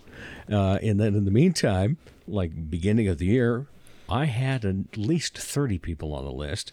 Uh, 0.51 0.79
and 0.83 0.99
then 0.99 1.15
in 1.15 1.27
the 1.27 1.31
meantime, 1.31 1.99
like 2.27 2.71
beginning 2.71 3.09
of 3.09 3.19
the 3.19 3.27
year, 3.27 3.67
I 4.09 4.25
had 4.25 4.65
at 4.65 4.97
least 4.97 5.37
30 5.37 5.79
people 5.79 6.15
on 6.15 6.25
the 6.25 6.33
list. 6.33 6.73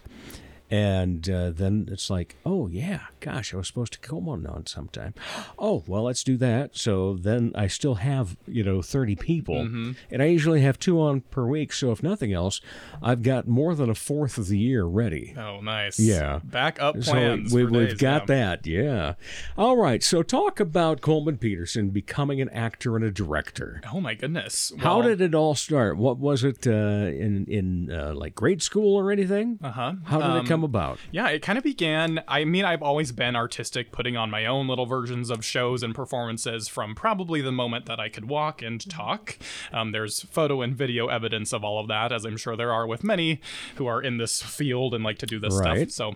And 0.72 1.28
uh, 1.30 1.50
then 1.52 1.88
it's 1.92 2.10
like, 2.10 2.36
oh, 2.46 2.68
yeah, 2.68 3.02
gosh, 3.22 3.54
I 3.54 3.58
was 3.58 3.68
supposed 3.68 3.94
to 3.94 4.00
come 4.00 4.30
on 4.30 4.46
on 4.46 4.66
sometime. 4.66 5.14
Oh, 5.62 5.84
well, 5.88 6.04
let's 6.04 6.24
do 6.24 6.38
that. 6.38 6.78
So 6.78 7.16
then 7.16 7.52
I 7.54 7.68
still 7.68 7.96
have, 7.96 8.38
you 8.48 8.64
know, 8.64 8.82
30 8.82 9.16
people. 9.18 9.58
And 9.60 10.22
I 10.22 10.26
usually 10.26 10.62
have 10.62 10.80
two 10.80 11.02
on 11.02 11.22
per 11.22 11.46
week. 11.46 11.74
So 11.74 11.92
if 11.92 12.02
nothing 12.02 12.32
else, 12.32 12.62
I've 13.02 13.24
got 13.24 13.46
more 13.48 13.76
than 13.76 13.90
a 13.90 13.96
fourth 13.96 14.38
of 14.38 14.48
the 14.48 14.58
year 14.58 14.86
ready. 14.86 15.36
Oh, 15.38 15.60
nice. 15.60 16.00
Yeah. 16.00 16.40
Backup 16.46 17.04
So 17.04 17.12
plans. 17.12 17.54
we, 17.54 17.66
for 17.66 17.72
we've 17.72 17.90
days, 17.90 17.98
got 17.98 18.28
that, 18.28 18.66
yeah. 18.66 19.16
All 19.58 19.76
right, 19.76 20.02
so 20.02 20.24
talk 20.24 20.60
about 20.62 21.02
Coleman 21.02 21.38
Peterson 21.38 21.90
becoming 21.90 22.40
an 22.42 22.50
actor 22.50 22.96
and 22.96 23.04
a 23.04 23.12
director. 23.12 23.82
Oh 23.94 24.00
my 24.00 24.14
goodness. 24.14 24.72
How 24.80 25.02
did 25.02 25.20
it 25.20 25.36
all 25.36 25.56
start? 25.56 25.98
What 25.98 26.20
was 26.20 26.44
it 26.46 26.66
uh, 26.68 26.72
in 26.72 27.46
in 27.48 27.92
uh, 27.92 28.14
like 28.16 28.34
grade 28.36 28.62
school 28.62 28.96
or 28.96 29.12
anything? 29.12 29.60
Uh 29.62 29.68
Uh-huh. 29.68 29.94
How 30.06 30.18
did 30.20 30.26
it 30.28 30.40
Um, 30.40 30.46
come 30.60 30.64
about? 30.66 31.00
Yeah, 31.12 31.28
it 31.30 31.42
kind 31.42 31.58
of 31.58 31.64
began. 31.64 32.24
I 32.28 32.44
mean, 32.46 32.66
I've 32.66 32.82
always 32.84 33.12
been 33.12 33.36
artistic, 33.36 33.92
putting 33.92 34.18
on 34.18 34.30
my 34.30 34.46
own 34.46 34.68
little 34.68 34.86
versions 34.86 35.30
of 35.30 35.44
shows 35.46 35.84
and 35.84 35.96
performances 35.96 36.68
from 36.68 36.96
probably 36.96 37.42
the 37.42 37.52
moment 37.52 37.86
that 37.86 38.00
I 38.00 38.10
could 38.10 38.28
walk 38.30 38.62
and 38.62 38.88
talk. 38.90 39.38
Um, 39.72 39.92
there's 39.92 40.22
photo 40.24 40.62
and 40.62 40.76
video 40.76 41.08
evidence 41.08 41.54
of 41.54 41.64
all 41.64 41.80
of 41.80 41.88
that, 41.88 42.12
as 42.12 42.26
I'm 42.26 42.38
sure 42.38 42.56
there 42.56 42.74
are 42.74 42.86
with 42.88 43.04
many 43.04 43.40
who 43.76 43.88
are 43.88 44.02
in 44.02 44.18
this 44.18 44.42
field 44.42 44.94
and 44.94 45.04
like 45.04 45.18
to 45.20 45.26
do 45.26 45.40
this 45.40 45.54
Right. 45.56 45.90
stuff. 45.92 46.16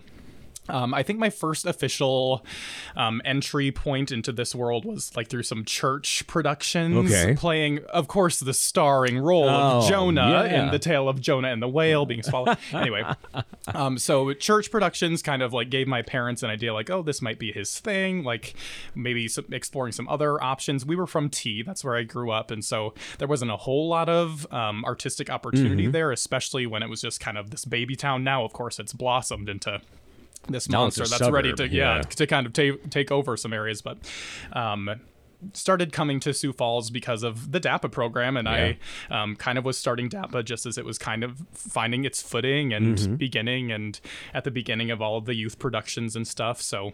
Um, 0.68 0.94
I 0.94 1.02
think 1.02 1.18
my 1.18 1.30
first 1.30 1.66
official 1.66 2.44
um, 2.96 3.20
entry 3.24 3.70
point 3.70 4.10
into 4.12 4.32
this 4.32 4.54
world 4.54 4.84
was 4.84 5.14
like 5.16 5.28
through 5.28 5.42
some 5.42 5.64
church 5.64 6.26
productions, 6.26 7.10
Okay. 7.12 7.34
playing, 7.36 7.80
of 7.92 8.08
course, 8.08 8.40
the 8.40 8.54
starring 8.54 9.18
role 9.18 9.48
Oh, 9.48 9.78
of 9.80 9.88
Jonah 9.88 10.44
yeah. 10.46 10.64
in 10.64 10.70
the 10.70 10.78
tale 10.78 11.08
of 11.08 11.20
Jonah 11.20 11.48
and 11.48 11.60
the 11.62 11.68
whale 11.68 12.06
being 12.06 12.22
swallowed. 12.22 12.56
anyway, 12.72 13.02
um, 13.74 13.98
so 13.98 14.32
church 14.34 14.70
productions 14.70 15.22
kind 15.22 15.42
of 15.42 15.52
like 15.52 15.70
gave 15.70 15.86
my 15.86 16.02
parents 16.02 16.42
an 16.42 16.50
idea, 16.50 16.72
like, 16.72 16.90
oh, 16.90 17.02
this 17.02 17.20
might 17.20 17.38
be 17.38 17.52
his 17.52 17.78
thing, 17.80 18.22
like 18.24 18.54
maybe 18.94 19.28
some, 19.28 19.44
exploring 19.52 19.92
some 19.92 20.08
other 20.08 20.42
options. 20.42 20.86
We 20.86 20.96
were 20.96 21.06
from 21.06 21.28
Tea, 21.30 21.62
that's 21.62 21.84
where 21.84 21.96
I 21.96 22.02
grew 22.04 22.30
up, 22.30 22.50
and 22.50 22.64
so 22.64 22.94
there 23.18 23.28
wasn't 23.28 23.50
a 23.50 23.56
whole 23.56 23.88
lot 23.88 24.08
of 24.08 24.46
um, 24.52 24.84
artistic 24.84 25.14
Mm-hmm. 25.24 25.34
opportunity 25.34 25.86
there, 25.86 26.10
especially 26.12 26.66
when 26.66 26.82
it 26.82 26.88
was 26.90 27.00
just 27.00 27.20
kind 27.20 27.38
of 27.38 27.50
this 27.50 27.64
baby 27.64 27.94
town. 27.96 28.24
Now, 28.24 28.44
of 28.44 28.52
course, 28.52 28.78
it's 28.78 28.92
blossomed 28.92 29.48
into 29.48 29.80
this 30.48 30.68
Now 30.68 30.82
monster 30.82 31.06
that's 31.06 31.30
ready 31.30 31.52
to 31.54 31.68
yeah, 31.68 31.96
yeah. 31.96 32.02
to 32.02 32.26
kind 32.26 32.46
of 32.46 32.52
ta- 32.52 32.78
take 32.90 33.10
over 33.10 33.36
some 33.36 33.52
areas, 33.52 33.82
but. 33.82 33.98
Um, 34.52 35.00
started 35.52 35.92
coming 35.92 36.20
to 36.20 36.32
Sioux 36.32 36.54
Falls 36.54 36.88
because 36.88 37.22
of 37.22 37.52
the 37.52 37.60
DAPA 37.60 37.92
program, 37.92 38.38
and 38.38 38.48
I 38.48 38.78
um, 39.10 39.36
kind 39.36 39.58
of 39.58 39.64
was 39.66 39.76
starting 39.76 40.08
DAPA 40.08 40.42
just 40.42 40.64
as 40.64 40.78
it 40.78 40.86
was 40.86 40.96
kind 40.96 41.22
of 41.22 41.42
finding 41.52 42.04
its 42.04 42.22
footing 42.22 42.72
and 42.72 42.96
Mm-hmm. 42.96 43.14
beginning, 43.16 43.70
and 43.70 44.00
at 44.32 44.44
the 44.44 44.50
beginning 44.50 44.90
of 44.90 45.02
all 45.02 45.18
of 45.18 45.26
the 45.26 45.34
youth 45.34 45.58
productions 45.58 46.16
and 46.16 46.26
stuff. 46.26 46.62
So 46.62 46.92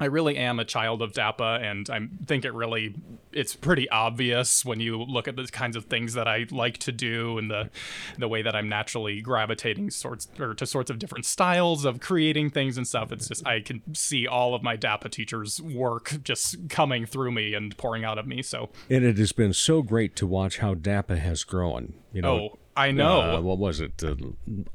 I 0.00 0.06
really 0.06 0.36
am 0.36 0.60
a 0.60 0.64
child 0.64 1.02
of 1.02 1.12
DAPA, 1.12 1.62
and 1.62 1.88
I 1.90 2.08
think 2.26 2.44
it 2.44 2.54
really 2.54 2.94
it's 3.32 3.54
pretty 3.54 3.88
obvious 3.90 4.64
when 4.64 4.80
you 4.80 5.02
look 5.02 5.28
at 5.28 5.36
the 5.36 5.44
kinds 5.44 5.76
of 5.76 5.84
things 5.84 6.14
that 6.14 6.26
I 6.26 6.46
like 6.50 6.78
to 6.78 6.92
do 6.92 7.38
and 7.38 7.50
the 7.50 7.70
the 8.16 8.28
way 8.28 8.42
that 8.42 8.54
I'm 8.54 8.68
naturally 8.68 9.20
gravitating 9.20 9.90
sorts 9.90 10.28
or 10.38 10.54
to 10.54 10.66
sorts 10.66 10.90
of 10.90 10.98
different 10.98 11.26
styles 11.26 11.84
of 11.84 12.00
creating 12.00 12.50
things 12.50 12.76
and 12.76 12.86
stuff. 12.86 13.12
It's 13.12 13.28
just 13.28 13.46
I 13.46 13.60
can 13.60 13.82
see 13.94 14.26
all 14.26 14.54
of 14.54 14.62
my 14.62 14.76
DAPA 14.76 15.10
teachers' 15.10 15.60
work 15.60 16.18
just 16.22 16.68
coming 16.68 17.06
through 17.06 17.32
me 17.32 17.54
and 17.54 17.76
pouring 17.76 18.04
out 18.04 18.18
of 18.18 18.26
me. 18.26 18.42
So 18.42 18.70
And 18.88 19.04
it 19.04 19.18
has 19.18 19.32
been 19.32 19.52
so 19.52 19.82
great 19.82 20.16
to 20.16 20.26
watch 20.26 20.58
how 20.58 20.74
DAPA 20.74 21.18
has 21.18 21.44
grown. 21.44 21.94
You 22.12 22.22
know, 22.22 22.34
oh, 22.34 22.58
I 22.78 22.92
know. 22.92 23.20
uh, 23.36 23.40
what 23.40 23.58
was 23.58 23.80
it? 23.80 24.02
Uh, 24.02 24.14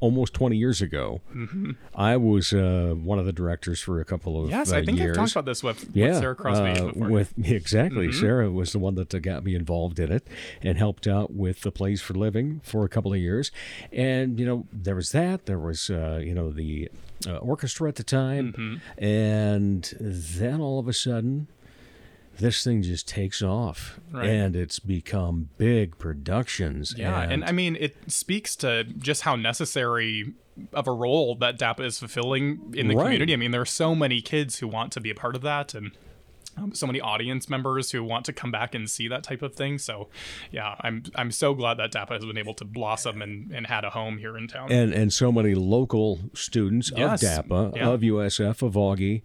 almost 0.00 0.34
20 0.34 0.56
years 0.56 0.82
ago, 0.82 1.20
I 1.94 2.16
was 2.16 2.52
uh, 2.52 2.94
one 2.96 3.18
of 3.18 3.26
the 3.26 3.32
directors 3.32 3.80
for 3.80 4.00
a 4.00 4.04
couple 4.04 4.36
of 4.38 4.44
Mm-hmm. 4.44 4.50
yes, 4.58 4.72
uh, 4.72 4.76
I 4.76 4.84
think 4.84 4.98
years. 4.98 5.16
I've 5.16 5.22
talked 5.24 5.32
about 5.32 5.44
this 5.46 5.62
with, 5.62 5.90
yeah, 5.94 6.08
with 6.08 6.18
Sarah 6.18 6.34
Crosby 6.36 6.80
uh, 6.80 6.86
before. 6.92 7.08
with 7.08 7.32
exactly. 7.44 8.08
Mm-hmm. 8.08 8.20
Sarah 8.20 8.50
was 8.50 8.72
the 8.72 8.78
one 8.78 8.94
that 8.96 9.14
uh, 9.14 9.18
got 9.18 9.42
me 9.44 9.54
involved 9.54 9.98
in 9.98 10.12
it 10.12 10.26
and 10.62 10.76
helped 10.78 11.06
out 11.06 11.32
with 11.32 11.62
the 11.62 11.70
plays 11.72 12.02
for 12.02 12.14
living 12.14 12.60
for 12.64 12.84
a 12.84 12.88
couple 12.88 13.12
of 13.12 13.18
years. 13.18 13.50
And 13.92 14.38
you 14.38 14.46
know, 14.46 14.66
there 14.72 14.94
was 14.96 15.10
that. 15.12 15.46
There 15.46 15.58
was 15.58 15.88
uh, 15.90 16.20
you 16.22 16.34
know 16.34 16.50
the 16.50 16.90
uh, 17.26 17.36
orchestra 17.38 17.88
at 17.88 17.94
the 17.96 18.04
time, 18.04 18.52
Mm-hmm. 18.52 19.02
and 19.04 19.94
then 20.00 20.60
all 20.60 20.78
of 20.78 20.88
a 20.88 20.92
sudden. 20.92 21.48
This 22.38 22.64
thing 22.64 22.82
just 22.82 23.06
takes 23.08 23.42
off, 23.42 24.00
Right. 24.10 24.28
and 24.28 24.56
it's 24.56 24.78
become 24.78 25.50
big 25.58 25.98
productions. 25.98 26.94
Yeah, 26.96 27.20
and, 27.20 27.44
I 27.44 27.52
mean, 27.52 27.76
it 27.78 27.96
speaks 28.08 28.56
to 28.56 28.84
just 28.84 29.22
how 29.22 29.36
necessary 29.36 30.32
of 30.72 30.86
a 30.86 30.92
role 30.92 31.34
that 31.36 31.58
DAPA 31.58 31.84
is 31.84 31.98
fulfilling 31.98 32.72
in 32.76 32.88
the 32.88 32.94
Right. 32.96 33.04
community. 33.04 33.32
I 33.32 33.36
mean, 33.36 33.50
there 33.50 33.60
are 33.60 33.66
so 33.66 33.94
many 33.94 34.20
kids 34.20 34.58
who 34.58 34.68
want 34.68 34.92
to 34.92 35.00
be 35.00 35.10
a 35.10 35.14
part 35.14 35.34
of 35.36 35.42
that, 35.42 35.74
and 35.74 35.90
um, 36.56 36.74
so 36.74 36.86
many 36.86 37.00
audience 37.00 37.48
members 37.48 37.90
who 37.90 38.02
want 38.04 38.24
to 38.26 38.32
come 38.32 38.50
back 38.50 38.74
and 38.74 38.88
see 38.88 39.08
that 39.08 39.22
type 39.22 39.42
of 39.42 39.54
thing. 39.54 39.78
So, 39.78 40.08
yeah, 40.50 40.74
I'm 40.80 41.02
I'm 41.14 41.30
so 41.30 41.54
glad 41.54 41.78
that 41.78 41.92
DAPA 41.92 42.12
has 42.14 42.24
been 42.24 42.38
able 42.38 42.54
to 42.54 42.64
blossom 42.64 43.22
and, 43.22 43.50
and 43.52 43.66
had 43.66 43.84
a 43.84 43.90
home 43.90 44.18
here 44.18 44.36
in 44.36 44.48
town. 44.48 44.70
and 44.72 44.92
and 44.92 45.12
so 45.12 45.30
many 45.32 45.54
local 45.54 46.20
students 46.34 46.92
Yes. 46.96 47.22
of 47.22 47.28
DAPA, 47.46 47.76
Yeah. 47.76 47.82
Mm-hmm. 47.82 47.90
of 47.92 48.00
USF, 48.02 48.62
of 48.62 48.74
Augie, 48.74 49.22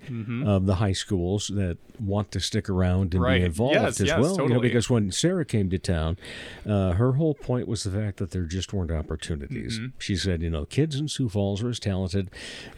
of 0.48 0.66
the 0.66 0.76
high 0.76 0.94
schools 0.94 1.48
that 1.54 1.78
want 2.00 2.32
to 2.32 2.40
stick 2.40 2.70
around 2.70 3.14
and 3.14 3.22
Right. 3.24 3.40
be 3.40 3.46
involved 3.46 3.76
Yes, 3.76 4.00
as 4.00 4.08
yes, 4.08 4.20
well. 4.22 4.42
You 4.42 4.50
know, 4.54 4.60
because 4.62 4.90
when 4.90 5.12
Sarah 5.12 5.44
came 5.46 5.70
to 5.70 5.78
town, 5.78 6.18
uh, 6.66 6.94
her 6.94 7.14
whole 7.14 7.34
point 7.36 7.68
was 7.68 7.84
the 7.84 7.92
fact 7.92 8.18
that 8.18 8.32
there 8.32 8.44
just 8.46 8.72
weren't 8.74 8.92
opportunities. 8.92 9.80
She 9.98 10.16
said, 10.16 10.42
you 10.42 10.50
know, 10.50 10.66
kids 10.66 10.96
in 11.00 11.08
Sioux 11.10 11.28
Falls 11.30 11.62
are 11.62 11.70
as 11.70 11.80
talented 11.80 12.30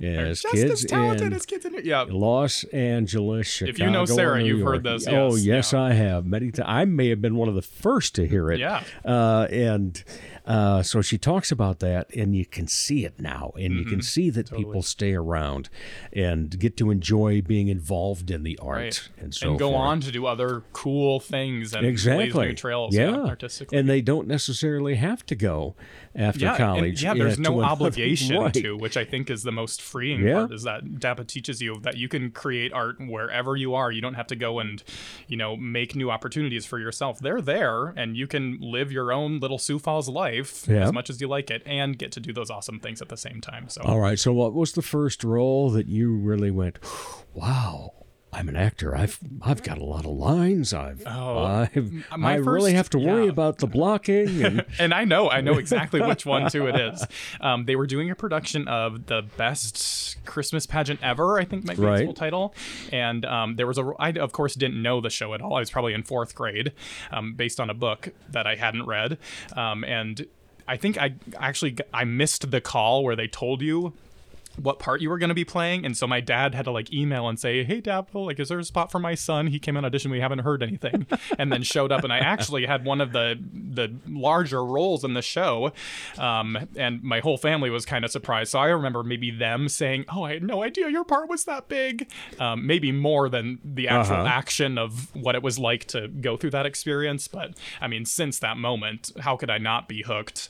as 0.01 0.41
just 0.41 0.53
kids 0.53 0.71
as 0.71 0.85
talented 0.85 1.27
in 1.27 1.33
as 1.33 1.45
kids 1.45 1.65
in 1.65 1.75
yeah. 1.83 2.05
Los 2.09 2.63
Angeles, 2.65 3.47
Chicago. 3.47 3.71
If 3.71 3.79
you 3.79 3.89
know 3.91 4.05
Sarah, 4.05 4.40
you've 4.45 4.61
heard 4.61 4.83
York. 4.85 4.99
this, 4.99 5.07
Oh, 5.07 5.35
yes, 5.35 5.45
yes, 5.45 5.73
yeah. 5.73 5.81
I 5.81 5.93
have 5.93 6.25
many 6.25 6.51
times. 6.51 6.67
I 6.69 6.85
may 6.85 7.09
have 7.09 7.21
been 7.21 7.35
one 7.35 7.49
of 7.49 7.55
the 7.55 7.61
first 7.61 8.15
to 8.15 8.27
hear 8.27 8.51
it. 8.51 8.59
Yeah. 8.59 8.83
Uh, 9.05 9.47
and 9.51 10.03
uh, 10.45 10.81
so 10.83 11.01
she 11.01 11.17
talks 11.17 11.51
about 11.51 11.79
that, 11.79 12.13
and 12.15 12.35
you 12.35 12.45
can 12.45 12.67
see 12.67 13.05
it 13.05 13.19
now, 13.19 13.51
and 13.55 13.73
you 13.75 13.81
Mm-hmm. 13.81 13.89
can 13.89 14.01
see 14.01 14.29
that 14.31 14.51
people 14.51 14.81
stay 14.81 15.13
around 15.13 15.69
and 16.13 16.57
get 16.59 16.77
to 16.77 16.89
enjoy 16.91 17.41
being 17.41 17.67
involved 17.67 18.31
in 18.31 18.43
the 18.43 18.57
art 18.61 18.77
Right. 18.77 19.09
and 19.19 19.33
so 19.33 19.51
and 19.51 19.59
go 19.59 19.69
forth. 19.71 19.81
on 19.81 19.99
to 20.01 20.11
do 20.11 20.25
other 20.25 20.63
cool 20.73 21.19
things 21.19 21.73
and 21.73 21.85
Exactly. 21.85 22.47
new 22.47 22.53
trails 22.53 22.95
yeah. 22.95 23.11
artistically. 23.15 23.77
and 23.77 23.87
they 23.89 24.01
don't 24.01 24.27
necessarily 24.27 24.95
have 24.95 25.25
to 25.27 25.35
go 25.35 25.75
after 26.15 26.41
yeah, 26.45 26.57
college. 26.57 27.03
yeah, 27.03 27.13
there's 27.13 27.39
no 27.39 27.61
obligation 27.63 28.37
Right. 28.37 28.53
to, 28.55 28.75
which 28.75 28.97
I 28.97 29.05
think 29.05 29.29
is 29.29 29.43
the 29.43 29.51
most 29.51 29.81
freeing 29.81 30.25
Yeah. 30.25 30.33
part. 30.39 30.53
Is 30.53 30.63
that 30.63 30.83
DAPA 30.99 31.27
teaches 31.27 31.61
you 31.61 31.79
that 31.81 31.97
you 31.97 32.07
can 32.09 32.31
create 32.31 32.73
art 32.73 32.97
wherever 32.99 33.55
you 33.55 33.73
are. 33.75 33.91
You 33.91 34.01
don't 34.01 34.15
have 34.15 34.27
to 34.31 34.35
go 34.35 34.57
and, 34.59 34.83
you 35.27 35.37
know, 35.37 35.55
make 35.55 35.95
new 35.95 36.09
opportunities 36.11 36.65
for 36.65 36.79
yourself. 36.79 37.19
They're 37.19 37.41
there, 37.41 37.89
and 37.95 38.17
you 38.17 38.25
can 38.27 38.57
live 38.59 38.91
your 38.91 39.11
own 39.13 39.39
little 39.39 39.59
Sioux 39.59 39.77
Falls 39.79 40.09
life 40.09 40.65
Yeah. 40.67 40.85
as 40.85 40.91
much 40.91 41.09
as 41.09 41.21
you 41.21 41.27
like 41.27 41.51
it, 41.51 41.61
and 41.65 41.97
get 41.97 42.11
to 42.13 42.19
do 42.19 42.33
those 42.33 42.49
awesome 42.49 42.79
things 42.79 43.01
at 43.01 43.09
the 43.09 43.17
same 43.17 43.39
time. 43.41 43.69
So. 43.69 43.81
All 43.83 43.99
right. 43.99 44.17
So, 44.19 44.33
what 44.33 44.53
was 44.53 44.73
the 44.73 44.81
first 44.81 45.23
role 45.23 45.69
that 45.71 45.87
you 45.87 46.15
really 46.15 46.49
went, 46.51 46.79
"Wow, 47.33 47.93
I'm 48.33 48.47
an 48.47 48.55
actor. 48.55 48.95
I've 48.95 49.19
I've 49.41 49.61
got 49.61 49.77
a 49.77 49.83
lot 49.83 50.05
of 50.05 50.11
lines. 50.11 50.73
I've, 50.73 51.03
Oh, 51.05 51.43
I've 51.43 52.05
I 52.11 52.35
really 52.35 52.73
have 52.73 52.89
to 52.91 52.99
worry 52.99 53.25
yeah. 53.25 53.29
about 53.29 53.57
the 53.57 53.67
blocking 53.67 54.43
and 54.45 54.65
and 54.79 54.93
I 54.93 55.03
know, 55.03 55.29
I 55.29 55.41
know 55.41 55.55
exactly 55.57 56.01
which 56.01 56.25
one 56.25 56.49
too 56.49 56.67
it 56.67 56.79
is. 56.79 57.05
Um, 57.41 57.65
they 57.65 57.75
were 57.75 57.85
doing 57.87 58.09
a 58.09 58.15
production 58.15 58.67
of 58.69 59.07
the 59.07 59.23
best 59.37 60.23
Christmas 60.25 60.65
pageant 60.65 61.01
ever, 61.03 61.39
I 61.39 61.43
think 61.45 61.65
might 61.65 61.75
be 61.77 61.83
Right. 61.83 62.15
title. 62.15 62.55
And 62.91 63.25
um, 63.25 63.55
there 63.57 63.67
was 63.67 63.77
a, 63.77 63.91
I 63.99 64.09
of 64.11 64.31
course 64.31 64.55
didn't 64.55 64.81
know 64.81 65.01
the 65.01 65.09
show 65.09 65.33
at 65.33 65.41
all. 65.41 65.55
I 65.55 65.59
was 65.59 65.69
probably 65.69 65.93
in 65.93 66.03
fourth 66.03 66.33
grade, 66.33 66.71
um, 67.11 67.33
based 67.33 67.59
on 67.59 67.69
a 67.69 67.73
book 67.73 68.09
that 68.29 68.47
I 68.47 68.55
hadn't 68.55 68.85
read. 68.85 69.17
Um, 69.57 69.83
and 69.83 70.25
I 70.67 70.77
think 70.77 70.97
I 70.97 71.15
actually 71.37 71.75
I 71.93 72.05
missed 72.05 72.49
the 72.49 72.61
call 72.61 73.03
where 73.03 73.15
they 73.17 73.27
told 73.27 73.61
you 73.61 73.91
what 74.61 74.79
part 74.79 75.01
you 75.01 75.09
were 75.09 75.17
going 75.17 75.29
to 75.29 75.33
be 75.35 75.45
playing 75.45 75.85
and 75.85 75.95
so 75.95 76.05
my 76.05 76.19
dad 76.19 76.53
had 76.55 76.65
to 76.65 76.71
like 76.71 76.91
email 76.93 77.27
and 77.29 77.39
say 77.39 77.63
hey 77.63 77.81
DAPA 77.81 78.25
like 78.25 78.39
is 78.39 78.49
there 78.49 78.59
a 78.59 78.63
spot 78.63 78.91
for 78.91 78.99
my 78.99 79.15
son? 79.15 79.47
He 79.47 79.59
came 79.59 79.77
on 79.77 79.85
audition 79.85 80.11
we 80.11 80.19
haven't 80.19 80.39
heard 80.39 80.61
anything. 80.63 81.05
And 81.37 81.51
then 81.51 81.63
showed 81.63 81.91
up 81.91 82.03
and 82.03 82.11
i 82.11 82.19
actually 82.19 82.65
had 82.65 82.83
one 82.85 82.99
of 83.01 83.11
the 83.13 83.39
the 83.53 83.93
larger 84.07 84.63
roles 84.63 85.03
in 85.03 85.13
the 85.13 85.21
show 85.21 85.71
um, 86.17 86.57
and 86.75 87.01
my 87.03 87.19
whole 87.19 87.37
family 87.37 87.69
was 87.69 87.85
kind 87.85 88.03
of 88.05 88.11
surprised. 88.11 88.51
So 88.51 88.59
i 88.59 88.67
remember 88.67 89.03
maybe 89.03 89.31
them 89.31 89.69
saying 89.69 90.05
oh 90.13 90.23
i 90.23 90.33
had 90.33 90.43
no 90.43 90.63
idea 90.63 90.89
your 90.89 91.03
part 91.05 91.29
was 91.29 91.45
that 91.45 91.67
big 91.67 92.09
um, 92.39 92.65
maybe 92.67 92.91
more 92.91 93.29
than 93.29 93.59
the 93.63 93.87
actual 93.87 94.15
Uh-huh. 94.17 94.25
action 94.27 94.77
of 94.77 95.13
what 95.15 95.35
it 95.35 95.43
was 95.43 95.57
like 95.57 95.85
to 95.85 96.07
go 96.09 96.35
through 96.37 96.51
that 96.51 96.65
experience. 96.65 97.27
But 97.27 97.53
i 97.79 97.87
mean 97.87 98.05
since 98.05 98.39
that 98.39 98.57
moment 98.57 99.11
how 99.21 99.37
could 99.37 99.49
i 99.49 99.57
not 99.57 99.87
be 99.87 100.03
hooked 100.03 100.49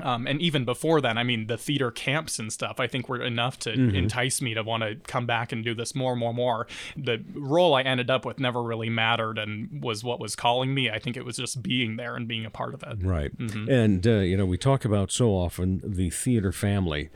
um, 0.00 0.26
and 0.26 0.40
even 0.40 0.64
before 0.64 1.00
then, 1.00 1.16
I 1.18 1.22
mean, 1.22 1.46
the 1.46 1.56
theater 1.56 1.90
camps 1.90 2.38
and 2.38 2.52
stuff, 2.52 2.80
I 2.80 2.86
think 2.86 3.08
were 3.08 3.22
enough 3.22 3.58
to 3.60 3.70
Mm-hmm. 3.76 3.94
entice 3.94 4.40
me 4.40 4.54
to 4.54 4.62
want 4.62 4.82
to 4.82 4.96
come 5.06 5.26
back 5.26 5.52
and 5.52 5.62
do 5.64 5.74
this 5.74 5.94
more, 5.94 6.16
more, 6.16 6.32
more. 6.32 6.66
The 6.96 7.22
role 7.34 7.74
I 7.74 7.82
ended 7.82 8.10
up 8.10 8.24
with 8.24 8.38
never 8.40 8.62
really 8.62 8.88
mattered 8.88 9.38
and 9.38 9.82
was 9.82 10.02
what 10.02 10.18
was 10.18 10.34
calling 10.34 10.74
me. 10.74 10.90
I 10.90 10.98
think 10.98 11.16
it 11.16 11.24
was 11.24 11.36
just 11.36 11.62
being 11.62 11.96
there 11.96 12.16
and 12.16 12.26
being 12.26 12.44
a 12.46 12.50
part 12.50 12.74
of 12.74 12.82
it. 12.82 12.98
Right. 13.02 13.30
And, 13.38 14.06
uh, 14.06 14.18
you 14.18 14.36
know, 14.36 14.46
we 14.46 14.56
talk 14.58 14.84
about 14.84 15.12
so 15.12 15.30
often 15.30 15.82
the 15.84 16.10
theater 16.10 16.52
family 16.52 17.10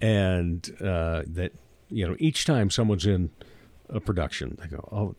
and 0.00 0.68
uh, 0.80 1.22
that, 1.26 1.52
you 1.88 2.06
know, 2.06 2.16
each 2.18 2.44
time 2.44 2.70
someone's 2.70 3.06
in 3.06 3.30
a 3.88 4.00
production, 4.00 4.56
they 4.60 4.68
go, 4.68 4.88
oh, 4.92 5.14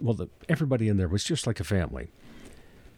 well, 0.00 0.14
the, 0.14 0.28
everybody 0.48 0.88
in 0.88 0.96
there 0.96 1.08
was 1.08 1.24
just 1.24 1.46
like 1.46 1.60
a 1.60 1.64
family. 1.64 2.10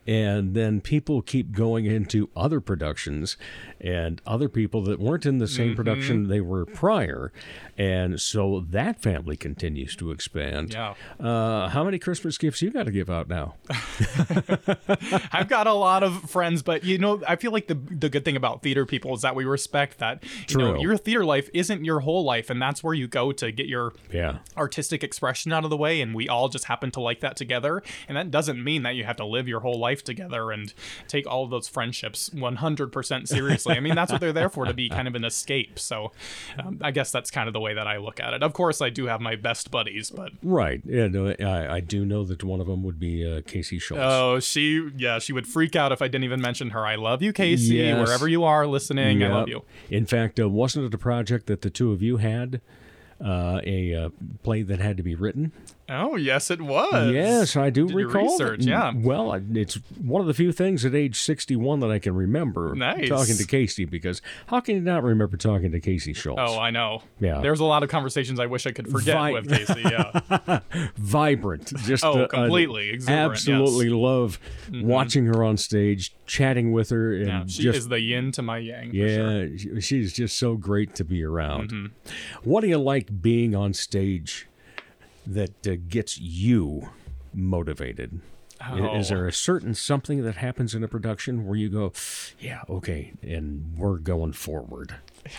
And 0.08 0.54
then 0.54 0.80
people 0.80 1.20
keep 1.20 1.52
going 1.52 1.84
into 1.84 2.30
other 2.34 2.60
productions 2.60 3.36
and 3.78 4.22
other 4.26 4.48
people 4.48 4.82
that 4.84 4.98
weren't 4.98 5.26
in 5.26 5.36
the 5.36 5.46
same 5.46 5.76
production 5.76 6.28
they 6.28 6.40
were 6.40 6.64
prior. 6.64 7.30
And 7.76 8.18
so 8.18 8.64
that 8.70 9.02
family 9.02 9.36
continues 9.36 9.94
to 9.96 10.10
expand. 10.10 10.72
Yeah. 10.72 10.94
Uh, 11.20 11.68
how 11.68 11.84
many 11.84 11.98
Christmas 11.98 12.38
gifts 12.38 12.62
you 12.62 12.70
got 12.70 12.84
to 12.86 12.90
give 12.90 13.10
out 13.10 13.28
now? 13.28 13.56
I've 15.32 15.48
got 15.48 15.66
a 15.66 15.72
lot 15.74 16.02
of 16.02 16.30
friends, 16.30 16.62
but 16.62 16.84
you 16.84 16.96
know, 16.98 17.22
I 17.28 17.36
feel 17.36 17.52
like 17.52 17.66
the 17.66 17.74
the 17.74 18.08
good 18.08 18.24
thing 18.24 18.36
about 18.36 18.62
theater 18.62 18.86
people 18.86 19.14
is 19.14 19.22
that 19.22 19.34
we 19.34 19.44
respect 19.44 19.98
that 19.98 20.24
you 20.48 20.56
know 20.56 20.80
your 20.80 20.96
theater 20.96 21.24
life 21.24 21.48
isn't 21.52 21.84
your 21.84 22.00
whole 22.00 22.24
life, 22.24 22.50
and 22.50 22.60
that's 22.60 22.82
where 22.82 22.94
you 22.94 23.06
go 23.08 23.32
to 23.32 23.52
get 23.52 23.66
your 23.66 23.92
Yeah. 24.12 24.38
artistic 24.56 25.04
expression 25.04 25.52
out 25.52 25.64
of 25.64 25.70
the 25.70 25.76
way, 25.76 26.00
and 26.00 26.14
we 26.14 26.28
all 26.28 26.48
just 26.48 26.64
happen 26.64 26.90
to 26.92 27.00
like 27.00 27.20
that 27.20 27.36
together. 27.36 27.82
And 28.08 28.16
that 28.16 28.30
doesn't 28.30 28.62
mean 28.62 28.82
that 28.84 28.94
you 28.94 29.04
have 29.04 29.16
to 29.16 29.24
live 29.26 29.46
your 29.48 29.60
whole 29.60 29.78
life 29.78 29.97
together 30.02 30.50
and 30.50 30.72
take 31.06 31.26
all 31.26 31.44
of 31.44 31.50
those 31.50 31.68
friendships 31.68 32.30
100% 32.30 33.28
seriously. 33.28 33.76
I 33.76 33.80
mean, 33.80 33.94
that's 33.94 34.10
what 34.12 34.20
they're 34.20 34.32
there 34.32 34.48
for 34.48 34.64
to 34.64 34.74
be 34.74 34.88
kind 34.88 35.08
of 35.08 35.14
an 35.14 35.24
escape. 35.24 35.78
So 35.78 36.12
um, 36.58 36.78
I 36.82 36.90
guess 36.90 37.10
that's 37.10 37.30
kind 37.30 37.48
of 37.48 37.52
the 37.52 37.60
way 37.60 37.74
that 37.74 37.86
I 37.86 37.98
look 37.98 38.20
at 38.20 38.34
it. 38.34 38.42
Of 38.42 38.52
course, 38.52 38.80
I 38.80 38.90
do 38.90 39.06
have 39.06 39.20
my 39.20 39.36
best 39.36 39.70
buddies, 39.70 40.10
but 40.10 40.32
Right. 40.42 40.80
Yeah, 40.84 41.08
no, 41.08 41.34
I, 41.40 41.76
I 41.76 41.80
do 41.80 42.04
know 42.04 42.24
that 42.24 42.42
one 42.44 42.60
of 42.60 42.66
them 42.66 42.82
would 42.84 42.98
be 42.98 43.26
uh, 43.30 43.42
Casey 43.46 43.78
Schultz. 43.78 44.02
Oh, 44.04 44.40
she, 44.40 44.88
yeah, 44.96 45.18
she 45.18 45.32
would 45.32 45.46
freak 45.46 45.76
out 45.76 45.92
if 45.92 46.02
I 46.02 46.08
didn't 46.08 46.24
even 46.24 46.40
mention 46.40 46.70
her. 46.70 46.86
I 46.86 46.96
love 46.96 47.22
you, 47.22 47.32
Casey. 47.32 47.76
Yes. 47.76 48.06
Wherever 48.06 48.28
you 48.28 48.44
are 48.44 48.66
listening, 48.66 49.22
I 49.22 49.28
love 49.28 49.48
you. 49.48 49.64
In 49.90 50.06
fact, 50.06 50.40
uh, 50.40 50.48
wasn't 50.48 50.86
it 50.86 50.94
a 50.94 50.98
project 50.98 51.46
that 51.46 51.62
the 51.62 51.70
two 51.70 51.92
of 51.92 52.02
you 52.02 52.18
had? 52.18 52.60
Uh, 53.24 53.60
a 53.64 53.94
uh, 53.94 54.08
play 54.44 54.62
that 54.62 54.78
had 54.78 54.96
to 54.96 55.02
be 55.02 55.16
written. 55.16 55.50
Oh, 55.90 56.16
yes, 56.16 56.50
it 56.50 56.60
was. 56.60 57.12
Yes, 57.14 57.56
I 57.56 57.70
do 57.70 57.86
Did 57.88 57.96
recall. 57.96 58.36
that. 58.38 58.60
yeah. 58.60 58.92
Well, 58.94 59.32
it's 59.54 59.74
one 60.00 60.20
of 60.20 60.26
the 60.26 60.34
few 60.34 60.52
things 60.52 60.84
at 60.84 60.94
age 60.94 61.18
61 61.18 61.80
that 61.80 61.90
I 61.90 61.98
can 61.98 62.14
remember 62.14 62.74
Nice. 62.74 63.08
talking 63.08 63.36
to 63.36 63.44
Casey 63.46 63.86
because 63.86 64.20
how 64.48 64.60
can 64.60 64.74
you 64.76 64.80
not 64.82 65.02
remember 65.02 65.36
talking 65.38 65.72
to 65.72 65.80
Casey 65.80 66.12
Schultz? 66.12 66.40
Oh, 66.44 66.58
I 66.60 66.70
know. 66.70 67.02
Yeah. 67.18 67.40
There's 67.40 67.58
a 67.60 67.64
lot 67.64 67.82
of 67.82 67.88
conversations 67.88 68.38
I 68.38 68.46
wish 68.46 68.66
I 68.66 68.70
could 68.70 68.86
forget 68.88 69.16
Vi- 69.16 69.32
with 69.32 69.48
Casey. 69.48 69.80
Yeah. 69.80 70.60
Vibrant. 70.96 71.72
Just 71.84 72.04
Oh, 72.04 72.20
uh, 72.24 72.28
completely 72.28 72.90
exuberant, 72.90 73.32
yes. 73.34 73.44
Mm-hmm. 73.46 73.52
absolutely 73.62 73.88
love 73.90 74.38
watching 74.72 75.26
her 75.26 75.42
on 75.42 75.56
stage, 75.56 76.14
chatting 76.26 76.70
with 76.72 76.90
her, 76.90 77.14
and 77.16 77.26
yeah. 77.26 77.44
She 77.46 77.62
just 77.62 77.78
is 77.78 77.88
the 77.88 78.00
yin 78.00 78.30
to 78.32 78.42
my 78.42 78.58
yang. 78.58 78.90
For 78.90 78.96
Yeah, 78.96 79.46
Sure. 79.56 79.80
she's 79.80 80.12
just 80.12 80.36
so 80.36 80.54
great 80.56 80.94
to 80.96 81.04
be 81.04 81.24
around. 81.24 81.72
Mm-hmm. 81.72 82.48
What 82.48 82.60
do 82.60 82.68
you 82.68 82.78
like 82.78 83.07
being 83.08 83.54
on 83.54 83.72
stage 83.74 84.46
that 85.26 85.66
uh, 85.66 85.76
gets 85.88 86.18
you 86.18 86.88
motivated? 87.34 88.20
I- 88.60 88.96
Is 88.98 89.10
Oh. 89.12 89.14
there 89.16 89.26
a 89.28 89.32
certain 89.32 89.74
something 89.74 90.22
that 90.24 90.36
happens 90.36 90.74
in 90.74 90.82
a 90.82 90.88
production 90.88 91.46
where 91.46 91.56
you 91.56 91.68
go, 91.68 91.92
yeah, 92.40 92.62
okay, 92.68 93.12
and 93.22 93.74
we're 93.76 93.98
going 93.98 94.32
forward? 94.32 94.96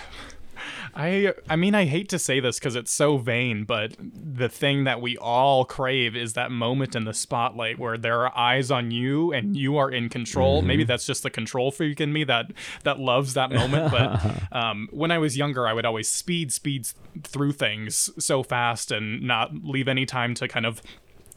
I 0.95 1.33
I 1.49 1.55
mean 1.55 1.75
I 1.75 1.85
hate 1.85 2.09
to 2.09 2.19
say 2.19 2.39
this 2.39 2.59
because 2.59 2.75
it's 2.75 2.91
so 2.91 3.17
vain, 3.17 3.63
but 3.63 3.95
the 3.99 4.49
thing 4.49 4.83
that 4.85 5.01
we 5.01 5.17
all 5.17 5.65
crave 5.65 6.15
is 6.15 6.33
that 6.33 6.51
moment 6.51 6.95
in 6.95 7.05
the 7.05 7.13
spotlight 7.13 7.79
where 7.79 7.97
there 7.97 8.21
are 8.25 8.37
eyes 8.37 8.71
on 8.71 8.91
you 8.91 9.31
and 9.31 9.55
you 9.55 9.77
are 9.77 9.91
in 9.91 10.09
control. 10.09 10.61
Maybe 10.61 10.83
that's 10.83 11.05
just 11.05 11.23
the 11.23 11.29
control 11.29 11.71
freak 11.71 12.01
in 12.01 12.13
me 12.13 12.23
that 12.25 12.51
that 12.83 12.99
loves 12.99 13.33
that 13.33 13.51
moment. 13.51 13.91
But 13.91 14.41
um, 14.55 14.87
when 14.91 15.11
I 15.11 15.17
was 15.17 15.37
younger, 15.37 15.67
I 15.67 15.73
would 15.73 15.85
always 15.85 16.07
speed 16.07 16.51
speed 16.51 16.87
through 17.23 17.53
things 17.53 18.09
so 18.23 18.43
fast 18.43 18.91
and 18.91 19.21
not 19.21 19.51
leave 19.63 19.87
any 19.87 20.05
time 20.05 20.33
to 20.35 20.47
kind 20.47 20.65
of 20.65 20.81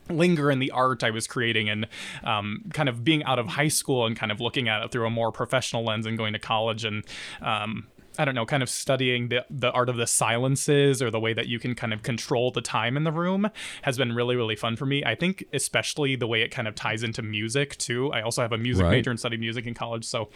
linger 0.09 0.51
in 0.51 0.59
the 0.59 0.71
art 0.71 1.05
I 1.05 1.11
was 1.11 1.27
creating 1.27 1.69
and 1.69 1.87
um, 2.25 2.65
kind 2.73 2.89
of 2.89 3.05
being 3.05 3.23
out 3.25 3.39
of 3.39 3.49
high 3.49 3.69
school 3.69 4.05
and 4.05 4.17
kind 4.17 4.33
of 4.33 4.41
looking 4.41 4.69
at 4.69 4.83
it 4.83 4.91
through 4.91 5.07
a 5.07 5.11
more 5.11 5.33
professional 5.33 5.85
lens 5.85 6.07
and 6.07 6.19
going 6.19 6.33
to 6.33 6.39
college 6.39 6.85
and 6.85 7.05
um, 7.41 7.87
I 8.19 8.25
don't 8.25 8.35
know, 8.35 8.45
kind 8.47 8.63
of 8.63 8.69
studying 8.69 9.29
the 9.29 9.45
the 9.51 9.71
art 9.71 9.89
of 9.89 9.97
the 9.97 10.07
silences 10.07 11.01
or 11.01 11.11
the 11.11 11.21
way 11.21 11.33
that 11.33 11.47
you 11.49 11.59
can 11.59 11.75
kind 11.75 11.93
of 11.93 12.03
control 12.03 12.51
the 12.51 12.61
time 12.61 12.97
in 12.97 13.05
the 13.05 13.13
room 13.13 13.49
has 13.83 13.97
been 13.97 14.13
really 14.13 14.37
really 14.37 14.57
fun 14.57 14.77
for 14.77 14.85
me. 14.87 15.03
I 15.05 15.15
think 15.15 15.45
especially 15.53 16.17
the 16.17 16.27
way 16.27 16.43
it 16.43 16.51
kind 16.51 16.69
of 16.69 16.75
ties 16.75 17.03
into 17.03 17.23
music 17.23 17.77
too. 17.79 18.13
I 18.13 18.23
also 18.23 18.43
have 18.43 18.53
a 18.53 18.59
music 18.59 18.85
Right. 18.85 18.91
major 18.93 19.11
and 19.11 19.19
studied 19.19 19.41
music 19.41 19.67
in 19.67 19.75
college, 19.75 20.05
so 20.05 20.29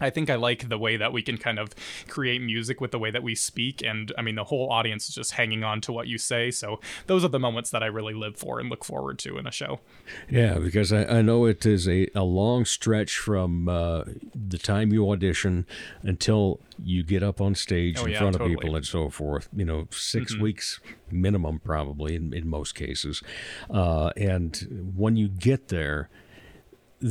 I 0.00 0.10
think 0.10 0.28
I 0.28 0.34
like 0.34 0.68
the 0.68 0.78
way 0.78 0.96
that 0.96 1.12
we 1.12 1.22
can 1.22 1.38
kind 1.38 1.58
of 1.58 1.70
create 2.08 2.42
music 2.42 2.80
with 2.80 2.90
the 2.90 2.98
way 2.98 3.10
that 3.10 3.22
we 3.22 3.34
speak. 3.34 3.82
And 3.82 4.12
I 4.18 4.22
mean, 4.22 4.34
the 4.34 4.44
whole 4.44 4.70
audience 4.70 5.08
is 5.08 5.14
just 5.14 5.32
hanging 5.32 5.62
on 5.62 5.80
to 5.82 5.92
what 5.92 6.08
you 6.08 6.18
say. 6.18 6.50
So 6.50 6.80
those 7.06 7.24
are 7.24 7.28
the 7.28 7.38
moments 7.38 7.70
that 7.70 7.82
I 7.82 7.86
really 7.86 8.14
live 8.14 8.36
for 8.36 8.58
and 8.58 8.68
look 8.68 8.84
forward 8.84 9.18
to 9.20 9.38
in 9.38 9.46
a 9.46 9.52
show. 9.52 9.80
Yeah, 10.28 10.58
because 10.58 10.92
I, 10.92 11.04
I 11.04 11.22
know 11.22 11.46
it 11.46 11.64
is 11.64 11.88
a, 11.88 12.08
a 12.14 12.24
long 12.24 12.64
stretch 12.64 13.18
from 13.18 13.68
uh, 13.68 14.04
the 14.34 14.58
time 14.58 14.92
you 14.92 15.10
audition 15.10 15.66
until 16.02 16.60
you 16.82 17.02
get 17.04 17.22
up 17.22 17.40
on 17.40 17.54
stage 17.54 17.98
Oh, 17.98 18.04
in 18.04 18.12
yeah, 18.12 18.18
front 18.18 18.36
of 18.36 18.46
people 18.46 18.74
and 18.74 18.84
so 18.84 19.08
forth. 19.10 19.48
You 19.54 19.64
know, 19.64 19.86
6 19.90 20.38
weeks 20.38 20.80
minimum, 21.10 21.60
probably 21.60 22.16
in, 22.16 22.34
in 22.34 22.48
most 22.48 22.74
cases. 22.74 23.22
Uh, 23.70 24.10
and 24.16 24.92
when 24.96 25.16
you 25.16 25.28
get 25.28 25.68
there, 25.68 26.08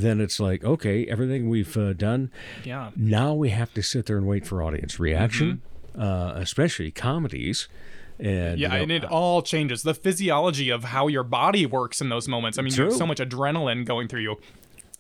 then 0.02 0.20
it's 0.20 0.40
like, 0.40 0.64
okay, 0.64 1.06
everything 1.06 1.50
we've 1.50 1.78
uh, 1.78 1.94
done, 1.94 2.32
Yeah. 2.64 2.90
now 2.96 3.34
we 3.36 3.50
have 3.50 3.74
to 3.76 3.84
sit 3.84 4.08
there 4.08 4.18
and 4.18 4.26
wait 4.28 4.48
for 4.48 4.64
audience 4.64 5.00
reaction, 5.00 5.62
Mm-hmm. 5.96 6.02
uh, 6.02 6.34
especially 6.42 6.90
comedies. 6.92 7.68
And 8.20 8.60
Yeah, 8.60 8.70
you 8.70 8.74
know, 8.78 8.82
and 8.84 8.92
it 8.92 9.06
all 9.06 9.42
changes 9.42 9.84
the 9.84 9.94
physiology 9.94 10.70
of 10.70 10.86
how 10.86 11.08
your 11.08 11.24
body 11.24 11.66
works 11.66 12.02
in 12.02 12.10
those 12.10 12.28
moments. 12.28 12.58
I 12.58 12.62
mean, 12.62 12.74
you 12.74 12.84
have 12.86 12.94
so 12.94 13.06
much 13.08 13.20
adrenaline 13.20 13.86
going 13.86 14.08
through 14.08 14.22
you. 14.22 14.36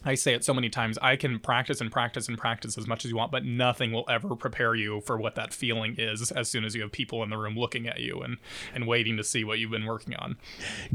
I 0.05 0.15
say 0.15 0.33
it 0.33 0.43
so 0.43 0.53
many 0.53 0.69
times. 0.69 0.97
I 1.01 1.15
can 1.15 1.39
practice 1.39 1.81
and 1.81 1.91
practice 1.91 2.27
and 2.27 2.37
practice 2.37 2.77
as 2.77 2.87
much 2.87 3.05
as 3.05 3.11
you 3.11 3.17
want, 3.17 3.31
but 3.31 3.45
nothing 3.45 3.91
will 3.91 4.05
ever 4.09 4.35
prepare 4.35 4.75
you 4.75 5.01
for 5.01 5.17
what 5.17 5.35
that 5.35 5.53
feeling 5.53 5.95
is 5.97 6.31
as 6.31 6.49
soon 6.49 6.65
as 6.65 6.75
you 6.75 6.81
have 6.81 6.91
people 6.91 7.23
in 7.23 7.29
the 7.29 7.37
room 7.37 7.55
looking 7.55 7.87
at 7.87 7.99
you 7.99 8.19
and, 8.21 8.37
and 8.73 8.87
waiting 8.87 9.17
to 9.17 9.23
see 9.23 9.43
what 9.43 9.59
you've 9.59 9.71
been 9.71 9.85
working 9.85 10.15
on. 10.15 10.37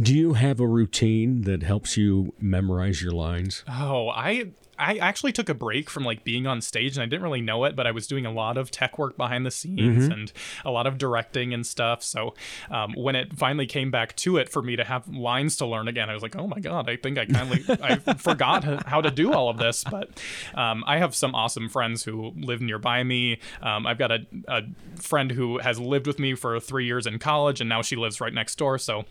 do 0.01 0.15
you 0.15 0.35
have 0.35 0.61
a 0.61 0.67
routine 0.67 1.43
that 1.43 1.63
helps 1.63 1.97
you 1.97 2.35
memorize 2.41 3.03
your 3.03 3.13
lines? 3.13 3.65
Oh, 3.69 4.09
I 4.09 4.51
I 4.79 4.97
actually 4.97 5.33
took 5.33 5.49
a 5.49 5.55
break 5.55 5.91
from 5.91 6.05
like 6.05 6.25
being 6.25 6.47
on 6.47 6.61
stage 6.61 6.97
and 6.97 7.03
I 7.03 7.07
didn't 7.07 7.23
really 7.23 7.41
know 7.41 7.65
it, 7.65 7.75
but 7.77 7.87
I 7.87 7.91
was 7.91 8.07
doing 8.07 8.27
a 8.27 8.31
lot 8.31 8.57
of 8.57 8.71
tech 8.71 8.99
work 8.99 9.17
behind 9.17 9.45
the 9.45 9.51
scenes 9.51 10.07
and 10.13 10.33
a 10.65 10.71
lot 10.71 10.87
of 10.87 10.99
directing 10.99 11.53
and 11.53 11.67
stuff. 11.67 12.03
So 12.03 12.35
um, 12.71 12.95
when 12.97 13.17
it 13.17 13.37
finally 13.37 13.67
came 13.67 13.91
back 13.91 14.15
to 14.17 14.37
it 14.37 14.49
for 14.49 14.63
me 14.63 14.77
to 14.77 14.85
have 14.85 15.09
lines 15.09 15.57
to 15.57 15.67
learn 15.67 15.89
again, 15.89 16.09
I 16.09 16.15
was 16.15 16.23
like, 16.23 16.37
oh 16.37 16.47
my 16.47 16.61
god, 16.61 16.89
I 16.89 16.97
think 16.97 17.19
I 17.19 17.27
kind 17.27 17.53
of 17.53 17.81
I 18.09 18.15
forgot 18.15 18.87
how 18.87 19.01
to 19.01 19.11
do 19.11 19.33
all 19.33 19.49
of 19.49 19.59
this. 19.59 19.85
But 19.85 20.11
um, 20.55 20.85
I 20.87 20.99
have 20.99 21.15
some 21.15 21.35
awesome 21.35 21.69
friends 21.69 22.05
who 22.05 22.33
live 22.37 22.61
nearby 22.61 23.03
me. 23.03 23.41
Um, 23.63 23.87
I've 23.87 23.99
got 23.99 24.13
a, 24.13 24.27
a 24.47 24.63
friend 24.97 25.31
who 25.31 25.59
has 25.59 25.79
lived 25.79 26.07
with 26.07 26.19
me 26.19 26.35
for 26.35 26.59
three 26.61 26.87
years 26.87 27.07
in 27.07 27.19
college 27.19 27.61
and 27.61 27.69
now 27.69 27.83
she 27.83 27.97
lives 27.97 28.21
right 28.21 28.33
next 28.33 28.57
door. 28.57 28.79
So 28.79 29.05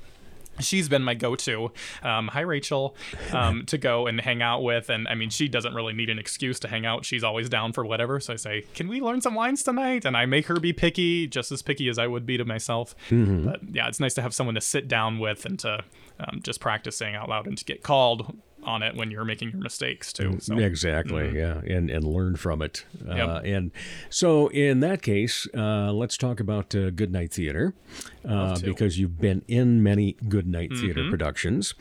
she's 0.60 0.90
been 0.90 1.04
my 1.04 1.14
go-to 1.14 1.72
um, 2.04 2.28
hi 2.30 2.42
rachel 2.42 2.96
um, 3.34 3.66
to 3.66 3.78
go 3.78 4.08
and 4.08 4.22
hang 4.22 4.42
out 4.42 4.64
with 4.64 4.90
and 4.90 5.08
i 5.08 5.16
mean 5.16 5.30
she 5.30 5.48
doesn't 5.48 5.74
really 5.74 5.94
need 5.94 6.10
an 6.10 6.20
excuse 6.20 6.60
to 6.60 6.68
hang 6.68 6.86
out. 6.86 7.06
She's 7.06 7.24
always 7.24 7.50
down 7.50 7.74
for 7.74 7.86
whatever. 7.86 8.20
So 8.20 8.34
i 8.34 8.36
say 8.36 8.64
can 8.74 8.88
we 8.88 9.02
learn 9.02 9.22
some 9.22 9.36
lines 9.36 9.64
tonight? 9.64 10.06
And 10.06 10.16
i 10.18 10.26
make 10.26 10.48
her 10.48 10.60
be 10.60 10.74
picky 10.74 11.28
just 11.28 11.52
as 11.52 11.62
picky 11.62 11.90
as 11.90 11.98
i 11.98 12.08
would 12.08 12.26
be 12.26 12.38
to 12.38 12.46
myself. 12.46 12.96
But 13.46 13.60
yeah 13.72 13.88
it's 13.88 14.00
nice 14.00 14.14
to 14.16 14.22
have 14.22 14.34
someone 14.34 14.56
to 14.56 14.62
sit 14.62 14.88
down 14.88 15.20
with 15.20 15.46
and 15.46 15.60
to 15.60 15.84
um, 16.20 16.42
just 16.44 16.60
practice 16.60 16.98
saying 16.98 17.16
out 17.16 17.30
loud 17.30 17.48
and 17.48 17.58
to 17.58 17.66
get 17.66 17.84
called 17.84 18.38
on 18.68 18.84
it 18.84 18.96
when 18.96 19.10
you're 19.10 19.26
making 19.26 19.52
your 19.52 19.62
mistakes 19.62 20.12
too. 20.14 20.38
So 20.40 20.58
Exactly, 20.58 21.38
yeah, 21.38 21.62
and 21.66 21.90
and 21.90 22.04
learn 22.04 22.36
from 22.36 22.62
it. 22.62 22.86
Uh, 23.08 23.42
and 23.44 23.72
so, 24.10 24.48
in 24.50 24.82
that 24.82 25.02
case, 25.02 25.48
uh, 25.56 25.92
let's 25.94 26.18
talk 26.18 26.40
about 26.40 26.76
uh, 26.76 26.90
Good 26.92 27.12
Night 27.12 27.32
Theater 27.32 27.74
uh, 28.28 28.60
because 28.60 29.00
you've 29.00 29.20
been 29.20 29.42
in 29.48 29.82
many 29.82 30.18
Good 30.28 30.46
Night 30.48 30.70
Mm-hmm. 30.72 30.82
Theater 30.86 31.10
productions, 31.10 31.74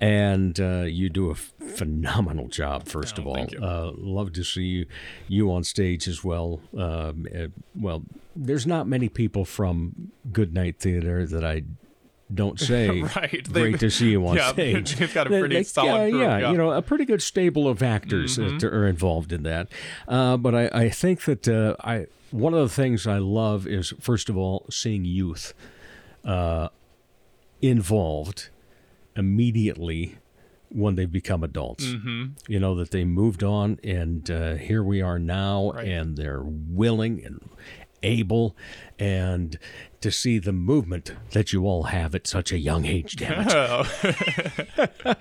and 0.00 0.60
uh, 0.60 0.84
you 0.86 1.08
do 1.08 1.28
a 1.28 1.32
f- 1.32 1.54
phenomenal 1.76 2.48
job. 2.48 2.86
First 2.86 3.16
of 3.18 3.26
Oh, 3.26 3.30
all, 3.30 3.34
thank 3.36 3.52
you. 3.52 3.60
Uh, 3.64 3.92
love 3.96 4.32
to 4.34 4.44
see 4.44 4.62
you, 4.62 4.86
you 5.28 5.50
on 5.50 5.64
stage 5.64 6.06
as 6.06 6.22
well. 6.22 6.60
Um, 6.76 7.26
uh, 7.34 7.46
well, 7.74 8.02
there's 8.36 8.66
not 8.66 8.86
many 8.86 9.08
people 9.08 9.44
from 9.44 10.12
Good 10.30 10.52
Night 10.52 10.76
Theater 10.78 11.26
that 11.26 11.44
I. 11.44 11.62
Don't 12.32 12.60
say 12.70 13.02
Right, 13.02 13.42
they- 13.48 13.60
great 13.60 13.80
to 13.80 13.90
see 13.90 14.10
you 14.10 14.26
on 14.26 14.36
yeah, 14.40 14.52
stage. 14.52 14.96
they've 14.96 15.12
got 15.14 15.26
a 15.26 15.30
pretty 15.30 15.56
they- 15.56 15.62
solid 15.62 15.88
yeah, 15.88 16.10
group, 16.10 16.22
yeah, 16.22 16.38
yeah. 16.38 16.50
you 16.50 16.56
know, 16.58 16.72
a 16.72 16.82
pretty 16.82 17.04
good 17.06 17.22
stable 17.22 17.66
of 17.68 17.82
actors 17.82 18.36
that 18.36 18.62
are 18.64 18.86
involved 18.86 19.32
in 19.32 19.42
that. 19.44 19.68
Uh, 20.06 20.36
but 20.36 20.54
I, 20.54 20.68
I 20.72 20.88
think 20.90 21.22
that 21.24 21.48
uh, 21.48 21.74
I 21.82 22.06
one 22.30 22.52
of 22.52 22.60
the 22.60 22.68
things 22.74 23.06
I 23.06 23.16
love 23.18 23.66
is 23.66 23.94
first 24.00 24.28
of 24.28 24.36
all 24.36 24.66
seeing 24.70 25.04
youth 25.06 25.54
uh, 26.24 26.68
involved 27.62 28.50
immediately 29.16 30.18
when 30.70 30.94
they 30.96 31.06
become 31.06 31.42
adults. 31.42 31.84
Mm-hmm. 31.86 32.24
You 32.46 32.60
know 32.60 32.74
that 32.74 32.90
they 32.90 33.04
moved 33.04 33.42
on, 33.42 33.78
and 33.82 34.30
uh, 34.30 34.54
here 34.56 34.82
we 34.82 35.00
are 35.00 35.18
now, 35.18 35.72
Right. 35.72 35.88
and 35.88 36.16
they're 36.16 36.42
willing 36.44 37.24
and 37.24 37.48
able, 38.02 38.56
and 38.98 39.58
to 40.00 40.10
see 40.10 40.38
the 40.38 40.52
movement 40.52 41.12
that 41.32 41.52
you 41.52 41.66
all 41.66 41.84
have 41.84 42.14
at 42.14 42.26
such 42.26 42.52
a 42.52 42.58
young 42.58 42.86
age. 42.86 43.16
Damn 43.16 43.46
it! 43.46 43.52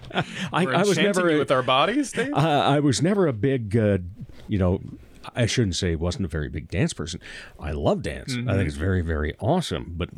I, 0.53 0.65
I 0.65 0.83
was 0.83 0.97
never 0.97 1.31
you 1.31 1.39
with 1.39 1.51
our 1.51 1.63
bodies, 1.63 2.17
uh, 2.17 2.31
I 2.35 2.79
was 2.79 3.01
never 3.01 3.27
a 3.27 3.33
big, 3.33 3.75
uh, 3.75 3.99
you 4.47 4.57
know, 4.57 4.81
I 5.35 5.45
shouldn't 5.45 5.75
say 5.75 5.95
wasn't 5.95 6.25
a 6.25 6.29
very 6.29 6.49
big 6.49 6.69
dance 6.69 6.93
person. 6.93 7.19
I 7.59 7.71
love 7.71 8.01
dance. 8.01 8.33
I 8.33 8.53
think 8.53 8.67
it's 8.67 8.77
very, 8.77 9.01
very 9.01 9.35
awesome. 9.39 9.95
But 9.97 10.09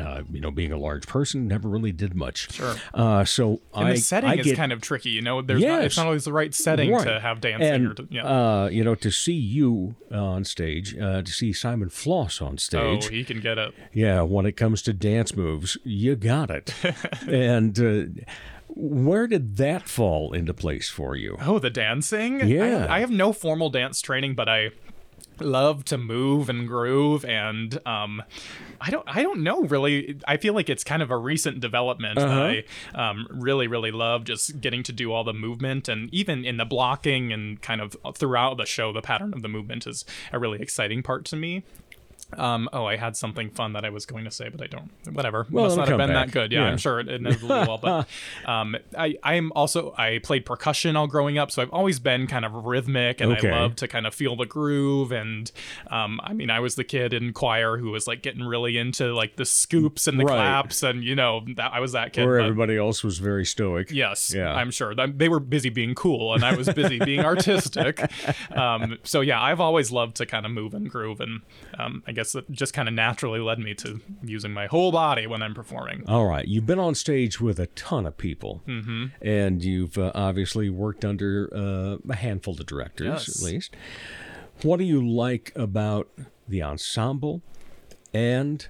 uh, 0.00 0.22
you 0.30 0.40
know, 0.40 0.50
being 0.50 0.72
a 0.72 0.78
large 0.78 1.06
person, 1.06 1.46
never 1.48 1.68
really 1.68 1.92
did 1.92 2.14
much. 2.14 2.52
Sure. 2.52 2.74
Uh, 2.92 3.24
so 3.24 3.60
and 3.74 3.88
I, 3.88 3.92
the 3.92 3.96
setting 3.98 4.30
I 4.30 4.34
is 4.36 4.46
get, 4.46 4.56
kind 4.56 4.72
of 4.72 4.80
tricky. 4.80 5.10
You 5.10 5.22
know, 5.22 5.42
there's 5.42 5.62
not, 5.62 5.82
it's 5.84 5.96
not 5.96 6.06
always 6.06 6.24
the 6.24 6.32
right 6.32 6.54
setting 6.54 6.90
Right. 6.92 7.04
to 7.06 7.20
have 7.20 7.40
dancing. 7.40 7.68
and 7.68 7.86
or 7.88 7.94
to, 7.94 8.08
yeah. 8.10 8.24
uh, 8.26 8.68
you 8.70 8.82
know, 8.84 8.94
to 8.96 9.10
see 9.10 9.32
you 9.34 9.94
on 10.12 10.44
stage, 10.44 10.96
uh, 10.98 11.22
to 11.22 11.30
see 11.32 11.52
Simon 11.52 11.88
Floss 11.88 12.40
on 12.42 12.58
stage. 12.58 13.06
oh, 13.06 13.08
he 13.10 13.24
can 13.24 13.40
get 13.40 13.58
it. 13.58 13.72
yeah, 13.92 14.22
when 14.22 14.46
it 14.46 14.52
comes 14.56 14.82
to 14.82 14.92
dance 14.92 15.36
moves, 15.36 15.76
you 15.84 16.16
got 16.16 16.50
it. 16.50 16.74
and 17.28 17.78
uh, 17.78 18.22
where 18.68 19.26
did 19.26 19.56
that 19.58 19.88
fall 19.88 20.32
into 20.32 20.52
place 20.52 20.88
for 20.88 21.14
you? 21.16 21.36
Oh, 21.40 21.58
the 21.58 21.70
dancing? 21.70 22.42
I- 22.42 22.46
Yeah. 22.46 22.86
I, 22.90 23.00
have 23.00 23.10
no 23.10 23.32
formal 23.32 23.70
dance 23.70 24.00
training, 24.00 24.34
but 24.34 24.48
I 24.48 24.70
love 25.40 25.84
to 25.86 25.98
move 25.98 26.48
and 26.48 26.66
groove 26.68 27.24
and 27.24 27.78
um 27.86 28.22
I 28.80 28.90
don't 28.90 29.06
I 29.08 29.22
don't 29.22 29.42
know 29.42 29.62
really 29.64 30.18
I 30.28 30.36
feel 30.36 30.54
like 30.54 30.68
it's 30.68 30.84
kind 30.84 31.02
of 31.02 31.10
a 31.10 31.16
recent 31.16 31.60
development 31.60 32.18
Uh-huh. 32.18 32.28
that 32.28 32.64
I 32.94 33.10
um 33.10 33.26
really 33.30 33.66
really 33.66 33.90
love 33.90 34.24
just 34.24 34.60
getting 34.60 34.82
to 34.84 34.92
do 34.92 35.12
all 35.12 35.24
the 35.24 35.32
movement 35.34 35.88
and 35.88 36.12
even 36.14 36.44
in 36.44 36.56
the 36.56 36.64
blocking 36.64 37.32
and 37.32 37.60
kind 37.62 37.80
of 37.80 37.96
throughout 38.14 38.56
the 38.56 38.66
show 38.66 38.92
the 38.92 39.02
pattern 39.02 39.32
of 39.34 39.42
the 39.42 39.48
movement 39.48 39.86
is 39.86 40.04
a 40.32 40.38
really 40.38 40.60
exciting 40.60 41.02
part 41.02 41.24
to 41.26 41.36
me. 41.36 41.62
Um, 42.38 42.68
oh, 42.72 42.84
I 42.86 42.96
had 42.96 43.16
something 43.16 43.50
fun 43.50 43.72
that 43.74 43.84
I 43.84 43.90
was 43.90 44.06
going 44.06 44.24
to 44.24 44.30
say, 44.30 44.48
but 44.48 44.62
I 44.62 44.66
don't. 44.66 44.90
Whatever. 45.12 45.46
Well, 45.50 45.64
Must 45.64 45.76
not 45.76 45.88
have 45.88 45.98
been 45.98 46.08
back. 46.08 46.26
that 46.28 46.32
good. 46.32 46.52
Yeah, 46.52 46.60
Yeah. 46.60 46.66
I'm 46.70 46.78
sure 46.78 47.00
it 47.00 47.08
inevitably 47.08 47.48
will. 47.66 47.78
But 47.78 48.08
um, 48.46 48.76
I, 48.96 49.16
I 49.22 49.34
am 49.34 49.52
also 49.54 49.94
I 49.96 50.18
played 50.22 50.44
percussion 50.46 50.96
all 50.96 51.06
growing 51.06 51.38
up, 51.38 51.50
so 51.50 51.62
I've 51.62 51.70
always 51.70 51.98
been 51.98 52.26
kind 52.26 52.44
of 52.44 52.52
rhythmic, 52.52 53.20
and 53.20 53.32
Okay. 53.32 53.50
I 53.50 53.60
love 53.60 53.76
to 53.76 53.88
kind 53.88 54.06
of 54.06 54.14
feel 54.14 54.36
the 54.36 54.46
groove. 54.46 55.12
And 55.12 55.50
um, 55.90 56.20
I 56.22 56.32
mean, 56.32 56.50
I 56.50 56.60
was 56.60 56.74
the 56.76 56.84
kid 56.84 57.12
in 57.12 57.32
choir 57.32 57.76
who 57.78 57.90
was 57.90 58.06
like 58.06 58.22
getting 58.22 58.42
really 58.44 58.78
into 58.78 59.14
like 59.14 59.36
the 59.36 59.44
scoops 59.44 60.06
and 60.06 60.18
the 60.18 60.24
Right. 60.24 60.36
claps, 60.36 60.82
and 60.82 61.02
you 61.04 61.14
know, 61.14 61.44
that 61.56 61.72
I 61.72 61.80
was 61.80 61.92
that 61.92 62.12
kid. 62.12 62.24
Where 62.26 62.38
everybody 62.40 62.76
else 62.76 63.04
was 63.04 63.18
very 63.18 63.44
stoic. 63.44 63.90
Yes, 63.90 64.32
Yeah. 64.34 64.54
I'm 64.54 64.70
sure 64.70 64.94
they 64.94 65.28
were 65.28 65.40
busy 65.40 65.68
being 65.68 65.94
cool, 65.94 66.34
and 66.34 66.44
I 66.44 66.54
was 66.54 66.68
busy 66.68 66.98
being 66.98 67.20
artistic. 67.24 68.00
Um, 68.56 68.98
so 69.02 69.20
yeah, 69.20 69.40
I've 69.40 69.60
always 69.60 69.90
loved 69.90 70.16
to 70.16 70.26
kind 70.26 70.46
of 70.46 70.52
move 70.52 70.74
and 70.74 70.88
groove, 70.88 71.20
and 71.20 71.42
um, 71.78 72.02
I 72.06 72.12
guess 72.12 72.23
it 72.32 72.48
just 72.52 72.72
kind 72.72 72.86
of 72.88 72.94
naturally 72.94 73.40
led 73.40 73.58
me 73.58 73.74
to 73.74 74.00
using 74.22 74.52
my 74.52 74.66
whole 74.66 74.92
body 74.92 75.26
when 75.26 75.42
I'm 75.42 75.52
performing. 75.52 76.04
All 76.06 76.26
right, 76.26 76.46
you've 76.46 76.66
been 76.66 76.78
on 76.78 76.94
stage 76.94 77.40
with 77.40 77.58
a 77.58 77.66
ton 77.66 78.06
of 78.06 78.16
people, 78.16 78.62
mm-hmm. 78.68 79.06
and 79.20 79.64
you've 79.64 79.98
uh, 79.98 80.12
obviously 80.14 80.70
worked 80.70 81.04
under 81.04 81.50
uh, 81.52 81.96
a 82.08 82.14
handful 82.14 82.54
of 82.54 82.66
directors 82.66 83.26
Yes. 83.26 83.42
at 83.42 83.52
least. 83.52 83.76
What 84.62 84.76
do 84.78 84.84
you 84.84 85.04
like 85.04 85.50
about 85.56 86.08
the 86.46 86.62
ensemble 86.62 87.42
and 88.12 88.68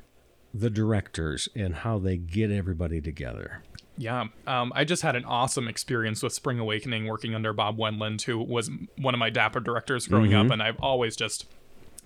the 0.55 0.71
directors 0.71 1.49
and 1.55 1.75
how 1.75 1.99
they 1.99 2.17
get 2.17 2.51
everybody 2.51 3.01
together? 3.03 3.63
Yeah, 3.97 4.27
um, 4.47 4.73
I 4.75 4.85
just 4.85 5.03
had 5.03 5.15
an 5.15 5.25
awesome 5.25 5.69
experience 5.69 6.23
with 6.23 6.33
Spring 6.33 6.59
Awakening 6.59 7.07
working 7.07 7.35
under 7.35 7.53
Bob 7.53 7.79
Wendland, 7.79 8.23
who 8.23 8.39
was 8.39 8.69
one 8.97 9.15
of 9.15 9.19
my 9.21 9.31
DAPA 9.31 9.63
directors 9.63 10.09
growing 10.09 10.35
up, 10.35 10.51
and 10.51 10.61
I've 10.61 10.81
always 10.81 11.15
just 11.15 11.47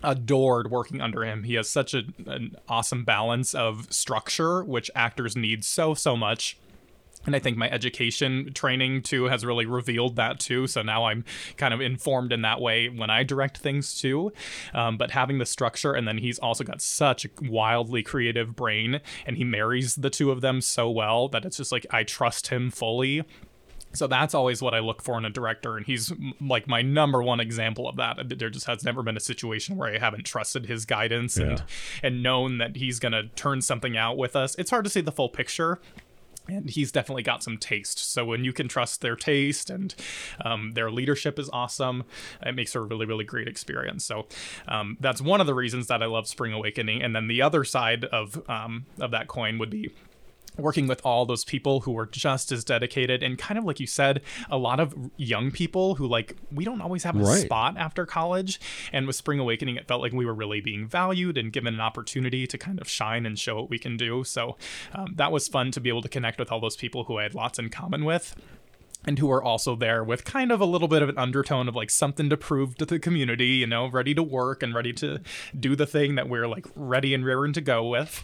adored 0.03 0.71
working 0.71 1.01
under 1.01 1.23
him. 1.23 1.43
He 1.43 1.55
has 1.55 1.69
such 1.69 1.93
a, 1.93 2.03
an 2.25 2.55
awesome 2.67 3.03
balance 3.03 3.53
of 3.53 3.91
structure, 3.91 4.63
which 4.63 4.89
actors 4.95 5.35
need 5.35 5.63
so, 5.63 5.93
so 5.93 6.15
much. 6.15 6.57
And 7.25 7.35
I 7.35 7.39
think 7.39 7.57
my 7.57 7.69
education 7.69 8.53
training 8.53 9.01
too 9.01 9.25
has 9.25 9.45
really 9.45 9.65
revealed 9.65 10.15
that 10.15 10.39
too. 10.39 10.67
So 10.67 10.81
now 10.81 11.05
I'm 11.05 11.25
kind 11.57 11.73
of 11.73 11.81
informed 11.81 12.31
in 12.31 12.43
that 12.43 12.61
way 12.61 12.87
when 12.87 13.09
I 13.09 13.23
direct 13.23 13.57
things 13.57 13.99
too. 13.99 14.31
Um, 14.73 14.97
but 14.97 15.11
having 15.11 15.37
the 15.37 15.45
structure, 15.45 15.93
and 15.93 16.07
then 16.07 16.17
he's 16.17 16.39
also 16.39 16.63
got 16.63 16.81
such 16.81 17.25
a 17.25 17.29
wildly 17.41 18.03
creative 18.03 18.55
brain, 18.55 19.01
and 19.25 19.35
he 19.35 19.43
marries 19.43 19.95
the 19.95 20.09
two 20.09 20.31
of 20.31 20.41
them 20.41 20.61
so 20.61 20.89
well 20.89 21.27
that 21.29 21.43
it's 21.43 21.57
just 21.57 21.73
like 21.73 21.85
I 21.91 22.03
trust 22.03 22.47
him 22.47 22.71
fully. 22.71 23.23
So 23.91 24.05
that's 24.05 24.35
always 24.35 24.61
what 24.61 24.75
I 24.75 24.79
look 24.79 25.01
for 25.01 25.17
in 25.17 25.25
a 25.25 25.31
director, 25.31 25.75
and 25.75 25.85
he's 25.85 26.13
like 26.39 26.67
my 26.67 26.83
number 26.83 27.23
one 27.23 27.39
example 27.39 27.89
of 27.89 27.95
that. 27.95 28.37
There 28.37 28.49
just 28.51 28.67
has 28.67 28.83
never 28.83 29.01
been 29.01 29.17
a 29.17 29.19
situation 29.21 29.77
where 29.77 29.93
I 29.93 29.97
haven't 29.97 30.25
trusted 30.25 30.67
his 30.67 30.85
guidance 30.85 31.37
and 31.37 31.63
and 32.03 32.21
known 32.21 32.59
that 32.59 32.75
he's 32.75 32.99
gonna 32.99 33.29
turn 33.35 33.61
something 33.61 33.97
out 33.97 34.15
with 34.17 34.35
us. 34.35 34.55
It's 34.59 34.69
hard 34.69 34.83
to 34.83 34.91
see 34.91 35.01
the 35.01 35.11
full 35.11 35.29
picture, 35.29 35.79
and 36.47 36.69
he's 36.69 36.91
definitely 36.91 37.23
got 37.23 37.41
some 37.41 37.57
taste. 37.57 37.97
So 38.11 38.25
when 38.25 38.43
you 38.43 38.53
can 38.53 38.67
trust 38.67 39.01
their 39.01 39.15
taste 39.15 39.71
and 39.71 39.95
um, 40.45 40.71
their 40.73 40.91
leadership 40.91 41.39
is 41.39 41.49
awesome, 41.51 42.03
it 42.45 42.53
makes 42.53 42.73
for 42.73 42.81
a 42.81 42.85
really 42.85 43.07
really 43.07 43.25
great 43.25 43.47
experience. 43.47 44.05
So 44.05 44.27
um, 44.67 44.97
that's 44.99 45.19
one 45.19 45.41
of 45.41 45.47
the 45.47 45.55
reasons 45.55 45.87
that 45.87 46.03
I 46.03 46.05
love 46.05 46.27
Spring 46.27 46.53
Awakening. 46.53 47.01
And 47.01 47.15
then 47.15 47.27
the 47.27 47.41
other 47.41 47.63
side 47.63 48.05
of 48.05 48.47
um, 48.47 48.85
of 48.99 49.09
that 49.11 49.27
coin 49.27 49.57
would 49.57 49.71
be 49.71 49.91
working 50.57 50.87
with 50.87 51.05
all 51.05 51.25
those 51.25 51.43
people 51.45 51.81
who 51.81 51.91
were 51.91 52.05
just 52.05 52.51
as 52.51 52.63
dedicated 52.63 53.23
and 53.23 53.37
kind 53.37 53.57
of 53.57 53.63
like 53.63 53.79
you 53.79 53.87
said 53.87 54.21
a 54.49 54.57
lot 54.57 54.79
of 54.79 54.93
young 55.17 55.51
people 55.51 55.95
who 55.95 56.07
like 56.07 56.35
we 56.51 56.65
don't 56.65 56.81
always 56.81 57.03
have 57.03 57.15
a 57.15 57.19
Right. 57.19 57.45
spot 57.45 57.77
after 57.77 58.05
college. 58.05 58.59
And 58.91 59.07
with 59.07 59.15
spring 59.15 59.39
awakening 59.39 59.75
it 59.75 59.87
felt 59.87 60.01
like 60.01 60.11
we 60.13 60.25
were 60.25 60.33
really 60.33 60.61
being 60.61 60.87
valued 60.87 61.37
and 61.37 61.51
given 61.53 61.73
an 61.73 61.79
opportunity 61.81 62.47
to 62.47 62.57
kind 62.57 62.79
of 62.81 62.89
shine 62.89 63.25
and 63.25 63.37
show 63.37 63.55
what 63.61 63.69
we 63.69 63.79
can 63.79 63.95
do. 63.97 64.23
So 64.23 64.57
um, 64.93 65.13
that 65.15 65.31
was 65.31 65.47
fun 65.47 65.71
to 65.71 65.79
be 65.79 65.89
able 65.89 66.01
to 66.01 66.09
connect 66.09 66.39
with 66.39 66.51
all 66.51 66.59
those 66.59 66.75
people 66.75 67.03
who 67.05 67.17
i 67.17 67.23
had 67.23 67.35
lots 67.35 67.59
in 67.59 67.69
common 67.69 68.03
with 68.05 68.35
and 69.05 69.17
who 69.17 69.31
are 69.31 69.41
also 69.41 69.75
there 69.77 70.03
with 70.03 70.25
kind 70.25 70.51
of 70.51 70.59
a 70.59 70.65
little 70.65 70.87
bit 70.89 71.01
of 71.01 71.07
an 71.09 71.17
undertone 71.17 71.67
of 71.69 71.75
like 71.75 71.89
something 71.89 72.29
to 72.29 72.35
prove 72.37 72.75
to 72.77 72.85
the 72.85 72.99
community, 72.99 73.45
you 73.47 73.65
know, 73.65 73.87
ready 73.87 74.13
to 74.13 74.21
work 74.21 74.61
and 74.61 74.75
ready 74.75 74.91
to 74.93 75.19
do 75.57 75.75
the 75.75 75.85
thing 75.85 76.15
that 76.15 76.27
we're 76.27 76.47
like 76.47 76.65
ready 76.75 77.13
and 77.13 77.25
raring 77.25 77.53
to 77.53 77.61
go 77.61 77.87
with. 77.87 78.23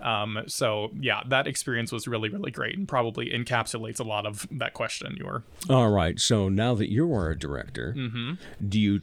Um, 0.00 0.38
so 0.46 0.90
yeah, 0.98 1.22
that 1.28 1.46
experience 1.46 1.92
was 1.92 2.08
really, 2.08 2.30
really 2.30 2.50
great 2.50 2.76
and 2.76 2.88
probably 2.88 3.30
encapsulates 3.30 4.00
a 4.00 4.04
lot 4.04 4.24
of 4.26 4.48
that 4.50 4.72
question 4.72 5.14
you 5.18 5.26
were. 5.26 5.42
All 5.68 5.90
right, 5.90 6.18
so 6.18 6.48
now 6.48 6.74
that 6.74 6.90
you 6.90 7.12
are 7.14 7.30
a 7.30 7.38
director, 7.38 7.94
Mm-hmm. 7.96 8.32
do 8.68 8.80
you 8.80 9.00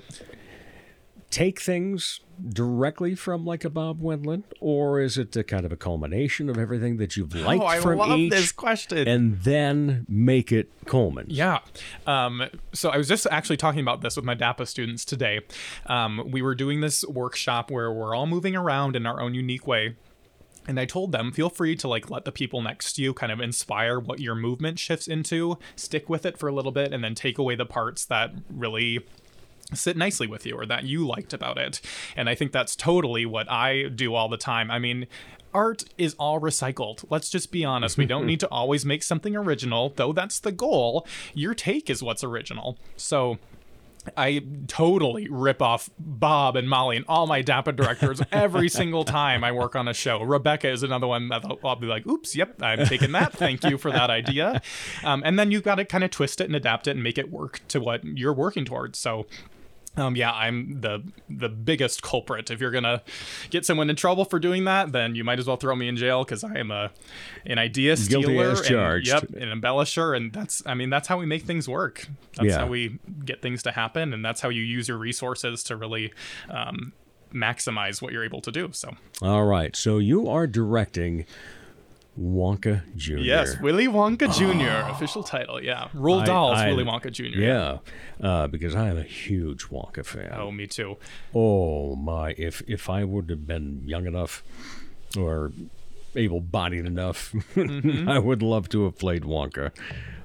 take 1.31 1.61
things 1.61 2.19
directly 2.49 3.15
from 3.15 3.45
like 3.45 3.63
a 3.63 3.69
Bob 3.69 4.01
Wendland, 4.01 4.43
or 4.59 4.99
is 4.99 5.17
it 5.17 5.35
a 5.35 5.43
kind 5.43 5.65
of 5.65 5.71
a 5.71 5.77
culmination 5.77 6.49
of 6.49 6.57
everything 6.57 6.97
that 6.97 7.15
you've 7.15 7.33
liked 7.33 7.63
oh, 7.63 7.65
I 7.65 7.79
from 7.79 7.97
love 7.99 8.19
each, 8.19 8.31
this 8.31 8.51
question. 8.51 9.07
and 9.07 9.41
then 9.41 10.05
make 10.09 10.51
it 10.51 10.69
Coleman? 10.85 11.27
Yeah. 11.29 11.59
Um, 12.05 12.43
so 12.73 12.89
I 12.89 12.97
was 12.97 13.07
just 13.07 13.25
actually 13.31 13.57
talking 13.57 13.81
about 13.81 14.01
this 14.01 14.15
with 14.15 14.25
my 14.25 14.35
DAPA 14.35 14.67
students 14.67 15.05
today. 15.05 15.41
Um, 15.85 16.29
we 16.29 16.41
were 16.41 16.55
doing 16.55 16.81
this 16.81 17.05
workshop 17.05 17.71
where 17.71 17.91
we're 17.91 18.15
all 18.15 18.27
moving 18.27 18.55
around 18.55 18.95
in 18.95 19.05
our 19.05 19.21
own 19.21 19.33
unique 19.33 19.65
way. 19.65 19.95
And 20.67 20.79
I 20.79 20.85
told 20.85 21.11
them, 21.11 21.31
feel 21.31 21.49
free 21.49 21.75
to 21.77 21.87
like 21.87 22.11
let 22.11 22.23
the 22.23 22.31
people 22.31 22.61
next 22.61 22.93
to 22.93 23.01
you 23.01 23.15
kind 23.15 23.31
of 23.31 23.39
inspire 23.39 23.99
what 23.99 24.19
your 24.19 24.35
movement 24.35 24.77
shifts 24.77 25.07
into, 25.07 25.57
stick 25.75 26.07
with 26.07 26.23
it 26.23 26.37
for 26.37 26.47
a 26.47 26.53
little 26.53 26.71
bit, 26.71 26.93
and 26.93 27.03
then 27.03 27.15
take 27.15 27.39
away 27.39 27.55
the 27.55 27.65
parts 27.65 28.05
that 28.05 28.31
really 28.47 29.03
sit 29.73 29.97
nicely 29.97 30.27
with 30.27 30.45
you 30.45 30.55
or 30.55 30.65
that 30.65 30.83
you 30.83 31.05
liked 31.05 31.33
about 31.33 31.57
it. 31.57 31.81
And 32.15 32.29
I 32.29 32.35
think 32.35 32.51
that's 32.51 32.75
totally 32.75 33.25
what 33.25 33.49
I 33.49 33.83
do 33.83 34.15
all 34.15 34.29
the 34.29 34.37
time. 34.37 34.69
I 34.71 34.79
mean, 34.79 35.07
art 35.53 35.85
is 35.97 36.15
all 36.15 36.39
recycled. 36.39 37.05
Let's 37.09 37.29
just 37.29 37.51
be 37.51 37.65
honest. 37.65 37.97
We 37.97 38.05
don't 38.05 38.25
need 38.27 38.39
to 38.41 38.47
always 38.49 38.85
make 38.85 39.03
something 39.03 39.35
original, 39.35 39.93
though 39.95 40.13
that's 40.13 40.39
the 40.39 40.51
goal. 40.51 41.05
Your 41.33 41.53
take 41.53 41.89
is 41.89 42.03
what's 42.03 42.23
original. 42.23 42.77
So 42.95 43.39
I 44.17 44.43
totally 44.67 45.27
rip 45.29 45.61
off 45.61 45.89
Bob 45.99 46.55
and 46.55 46.67
Molly 46.67 46.97
and 46.97 47.05
all 47.07 47.27
my 47.27 47.43
DAPA 47.43 47.75
directors 47.75 48.21
every 48.31 48.69
single 48.69 49.03
time 49.03 49.43
I 49.43 49.51
work 49.51 49.75
on 49.75 49.87
a 49.87 49.93
show. 49.93 50.21
Rebecca 50.21 50.69
is 50.69 50.83
another 50.83 51.07
one 51.07 51.29
that 51.29 51.45
I'll, 51.45 51.59
I'll 51.63 51.75
be 51.75 51.87
like, 51.87 52.07
oops, 52.07 52.35
yep, 52.35 52.61
I'm 52.61 52.85
taking 52.85 53.11
that. 53.11 53.33
Thank 53.33 53.63
you 53.63 53.77
for 53.77 53.91
that 53.91 54.09
idea. 54.09 54.61
Um, 55.03 55.21
and 55.23 55.37
then 55.37 55.51
you've 55.51 55.63
got 55.63 55.75
to 55.75 55.85
kind 55.85 56.03
of 56.03 56.09
twist 56.09 56.41
it 56.41 56.45
and 56.45 56.55
adapt 56.55 56.87
it 56.87 56.91
and 56.91 57.03
make 57.03 57.17
it 57.17 57.31
work 57.31 57.61
to 57.69 57.79
what 57.79 58.03
you're 58.03 58.33
working 58.33 58.65
towards. 58.65 58.97
So 58.97 59.27
um, 59.97 60.15
yeah, 60.15 60.31
I'm 60.31 60.79
the 60.81 61.03
the 61.29 61.49
biggest 61.49 62.01
culprit. 62.01 62.49
If 62.49 62.61
you're 62.61 62.71
gonna 62.71 63.01
get 63.49 63.65
someone 63.65 63.89
in 63.89 63.95
trouble 63.95 64.23
for 64.25 64.39
doing 64.39 64.63
that, 64.65 64.91
then 64.93 65.15
you 65.15 65.23
might 65.23 65.37
as 65.39 65.47
well 65.47 65.57
throw 65.57 65.75
me 65.75 65.87
in 65.87 65.97
jail 65.97 66.23
because 66.23 66.43
I 66.43 66.55
am 66.57 66.71
a 66.71 66.91
an 67.45 67.57
idea 67.57 67.97
stealer, 67.97 68.51
and- 68.51 69.05
yep, 69.07 69.23
an 69.33 69.61
embellisher, 69.61 70.15
and 70.15 70.31
that's 70.31 70.63
I 70.65 70.73
mean 70.75 70.89
that's 70.89 71.07
how 71.09 71.17
we 71.17 71.25
make 71.25 71.43
things 71.43 71.67
work. 71.67 72.07
That's 72.35 72.49
Yeah. 72.49 72.59
how 72.59 72.67
we 72.67 72.99
get 73.25 73.41
things 73.41 73.63
to 73.63 73.71
happen, 73.71 74.13
and 74.13 74.23
that's 74.23 74.41
how 74.41 74.49
you 74.49 74.61
use 74.63 74.87
your 74.87 74.97
resources 74.97 75.63
to 75.63 75.75
really 75.75 76.13
um, 76.49 76.93
maximize 77.33 78.01
what 78.01 78.11
you're 78.13 78.23
able 78.25 78.41
to 78.41 78.51
do. 78.51 78.69
So 78.73 78.95
All 79.21 79.45
right. 79.45 79.75
So 79.75 79.97
you 79.97 80.27
are 80.29 80.47
directing 80.47 81.25
Wonka 82.19 82.81
Jr. 82.95 83.17
yes, 83.19 83.57
Willy 83.61 83.87
Wonka 83.87 84.27
Jr. 84.37 84.91
official 84.91 85.23
title. 85.23 85.63
Yeah, 85.63 85.87
Roald 85.93 86.23
I- 86.23 86.25
Dahl's 86.25 86.59
I- 86.59 86.69
Willy 86.69 86.83
Wonka 86.83 87.11
Jr. 87.11 87.39
Yeah, 87.39 87.77
uh, 88.21 88.47
because 88.47 88.75
I 88.75 88.89
am 88.89 88.97
a 88.97 89.03
huge 89.03 89.69
Wonka 89.69 90.05
fan. 90.05 90.33
Oh, 90.35 90.51
me 90.51 90.67
too. 90.67 90.97
Oh 91.33 91.95
my! 91.95 92.35
If 92.37 92.61
if 92.67 92.89
I 92.89 93.03
would 93.05 93.29
have 93.29 93.47
been 93.47 93.83
young 93.85 94.05
enough 94.07 94.43
or 95.17 95.51
able-bodied 96.15 96.85
enough, 96.85 97.31
Mm-hmm. 97.55 98.07
I 98.15 98.19
would 98.19 98.41
love 98.41 98.69
to 98.69 98.83
have 98.85 98.97
played 98.97 99.23
Wonka. 99.23 99.71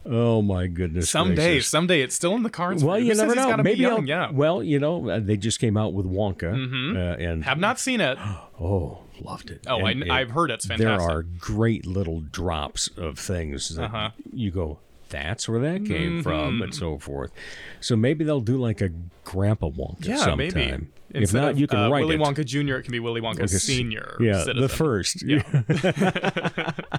Oh 0.09 0.41
my 0.41 0.69
goodness! 0.69 1.11
Someday, 1.11 1.55
gracious. 1.55 1.69
someday, 1.69 2.01
it's 2.01 2.15
still 2.15 2.37
in 2.37 2.45
the 2.45 2.51
cards. 2.51 2.85
Well, 2.85 2.97
you 2.99 3.13
never 3.15 3.35
know. 3.35 3.57
Maybe 3.57 3.81
young? 3.81 4.07
Yeah. 4.07 4.27
Mm-hmm. 4.27 4.37
Well, 4.37 4.63
you 4.63 4.79
know, 4.79 5.09
uh, 5.11 5.19
they 5.19 5.37
just 5.37 5.59
came 5.59 5.77
out 5.77 5.95
with 5.95 6.07
Wonka, 6.07 6.53
uh, 6.97 7.17
and 7.21 7.45
Have 7.45 7.59
not 7.59 7.81
seen 7.81 8.01
it. 8.01 8.17
oh, 8.61 8.99
loved 9.21 9.51
it. 9.51 9.63
Oh, 9.67 9.85
And 9.85 10.11
I, 10.13 10.21
I've 10.21 10.31
heard 10.31 10.53
it's 10.53 10.65
fantastic. 10.67 10.87
There 10.99 11.11
are 11.19 11.23
great 11.23 11.87
little 11.87 12.21
drops 12.21 12.89
of 12.97 13.19
things 13.19 13.75
that 13.75 13.87
Uh-huh. 13.87 14.11
you 14.33 14.53
go, 14.53 14.79
that's 15.09 15.49
where 15.49 15.59
that 15.61 15.85
came 15.87 16.23
from, 16.23 16.55
Mm-hmm. 16.55 16.63
and 16.63 16.75
so 16.75 16.99
forth. 16.99 17.33
So 17.81 17.97
maybe 17.97 18.25
they'll 18.25 18.41
do 18.41 18.59
like 18.59 18.81
a 18.81 18.91
Grandpa 19.25 19.71
Wonka 19.71 20.07
yeah, 20.07 20.17
sometime. 20.19 20.37
maybe. 20.39 20.87
If 21.11 21.33
not, 21.33 21.51
of, 21.53 21.59
you 21.59 21.67
can 21.67 21.79
uh, 21.79 21.89
write 21.91 22.01
Willy 22.07 22.17
it. 22.17 22.21
Wonka 22.21 22.45
Jr. 22.45 22.75
It 22.77 22.83
can 22.83 22.93
be 22.93 23.01
Willy 23.01 23.21
Wonka 23.21 23.45
s- 23.45 23.53
Senior. 23.63 24.17
Yeah, 24.21 24.43
citizen. 24.45 24.61
the 24.63 24.69
first. 24.69 25.25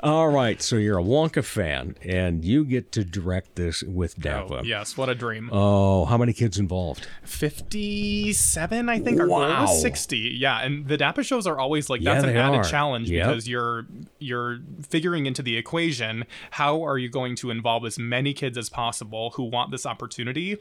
All 0.00 0.28
right, 0.28 0.60
so 0.60 0.76
you're 0.76 0.98
a 0.98 1.02
Wonka 1.02 1.42
fan, 1.42 1.96
and 2.02 2.44
you 2.44 2.62
get 2.64 2.92
to 2.92 3.04
direct 3.04 3.54
this 3.56 3.82
with 3.82 4.16
Oh, 4.26 4.60
yes, 4.62 4.98
what 4.98 5.08
a 5.08 5.14
dream. 5.14 5.48
Oh, 5.50 6.04
how 6.04 6.18
many 6.18 6.34
kids 6.34 6.58
involved? 6.58 7.06
57 7.24 8.88
i 8.88 8.98
think 8.98 9.18
our 9.20 9.26
goal 9.26 9.40
Wow. 9.40 9.62
was 9.62 9.80
60 9.80 10.18
yeah 10.18 10.60
and 10.64 10.86
the 10.88 10.96
dapa 10.98 11.24
shows 11.24 11.46
are 11.46 11.58
always 11.58 11.88
like 11.90 12.00
Yeah, 12.00 12.14
that's 12.14 12.24
an 12.26 12.36
added 12.36 12.58
are. 12.60 12.64
challenge 12.64 13.10
Yep. 13.10 13.26
because 13.28 13.48
you're 13.48 13.86
you're 14.18 14.58
figuring 14.88 15.26
into 15.26 15.42
the 15.42 15.56
equation 15.56 16.24
how 16.50 16.84
are 16.84 16.98
you 16.98 17.08
going 17.08 17.36
to 17.36 17.50
involve 17.50 17.84
as 17.84 17.98
many 17.98 18.32
kids 18.34 18.56
as 18.58 18.68
possible 18.68 19.30
who 19.36 19.44
want 19.44 19.70
this 19.70 19.86
opportunity 19.86 20.56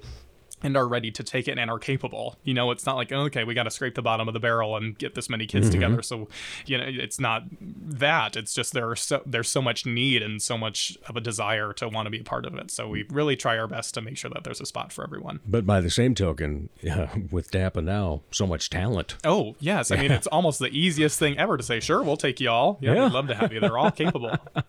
and 0.63 0.75
are 0.77 0.87
ready 0.87 1.11
to 1.11 1.23
take 1.23 1.47
it 1.47 1.57
and 1.59 1.69
are 1.69 1.79
capable. 1.79 2.37
You 2.43 2.53
know, 2.53 2.71
it's 2.71 2.85
not 2.85 2.95
like 2.95 3.11
okay, 3.11 3.43
we 3.43 3.53
got 3.53 3.63
to 3.63 3.71
scrape 3.71 3.95
the 3.95 4.01
bottom 4.01 4.27
of 4.27 4.33
the 4.33 4.39
barrel 4.39 4.75
and 4.77 4.97
get 4.97 5.15
this 5.15 5.29
many 5.29 5.45
kids 5.45 5.67
Mm-hmm. 5.69 5.79
together. 5.81 6.01
So, 6.01 6.27
you 6.65 6.77
know, 6.77 6.85
it's 6.87 7.19
not 7.19 7.43
that. 7.61 8.35
It's 8.35 8.53
just 8.53 8.73
there 8.73 8.89
are 8.89 8.95
so 8.95 9.21
there's 9.25 9.49
so 9.49 9.61
much 9.61 9.85
need 9.85 10.21
and 10.21 10.41
so 10.41 10.57
much 10.57 10.97
of 11.07 11.15
a 11.15 11.21
desire 11.21 11.73
to 11.73 11.87
want 11.89 12.05
to 12.07 12.09
be 12.09 12.19
a 12.19 12.23
part 12.23 12.45
of 12.45 12.55
it. 12.55 12.71
So 12.71 12.87
we 12.87 13.03
really 13.09 13.35
try 13.35 13.57
our 13.57 13.67
best 13.67 13.93
to 13.95 14.01
make 14.01 14.17
sure 14.17 14.29
that 14.31 14.43
there's 14.43 14.61
a 14.61 14.65
spot 14.65 14.91
for 14.93 15.03
everyone. 15.03 15.39
But 15.47 15.65
by 15.65 15.81
the 15.81 15.89
same 15.89 16.15
token, 16.15 16.69
uh, 16.89 17.07
with 17.31 17.51
DAPA 17.51 17.83
now, 17.83 18.21
so 18.31 18.45
much 18.47 18.69
talent. 18.69 19.15
Oh, 19.23 19.55
yes. 19.59 19.91
I 19.91 19.97
mean, 19.97 20.11
it's 20.11 20.27
almost 20.27 20.59
the 20.59 20.67
easiest 20.69 21.19
thing 21.19 21.37
ever 21.37 21.57
to 21.57 21.63
say, 21.63 21.79
sure, 21.79 22.01
we'll 22.03 22.17
take 22.17 22.39
you 22.39 22.49
all. 22.49 22.77
Yeah, 22.81 22.93
Yeah. 22.93 23.03
we'd 23.05 23.13
love 23.13 23.27
to 23.27 23.35
have 23.35 23.51
you. 23.53 23.59
They're 23.59 23.77
all 23.77 23.91
capable. 23.91 24.35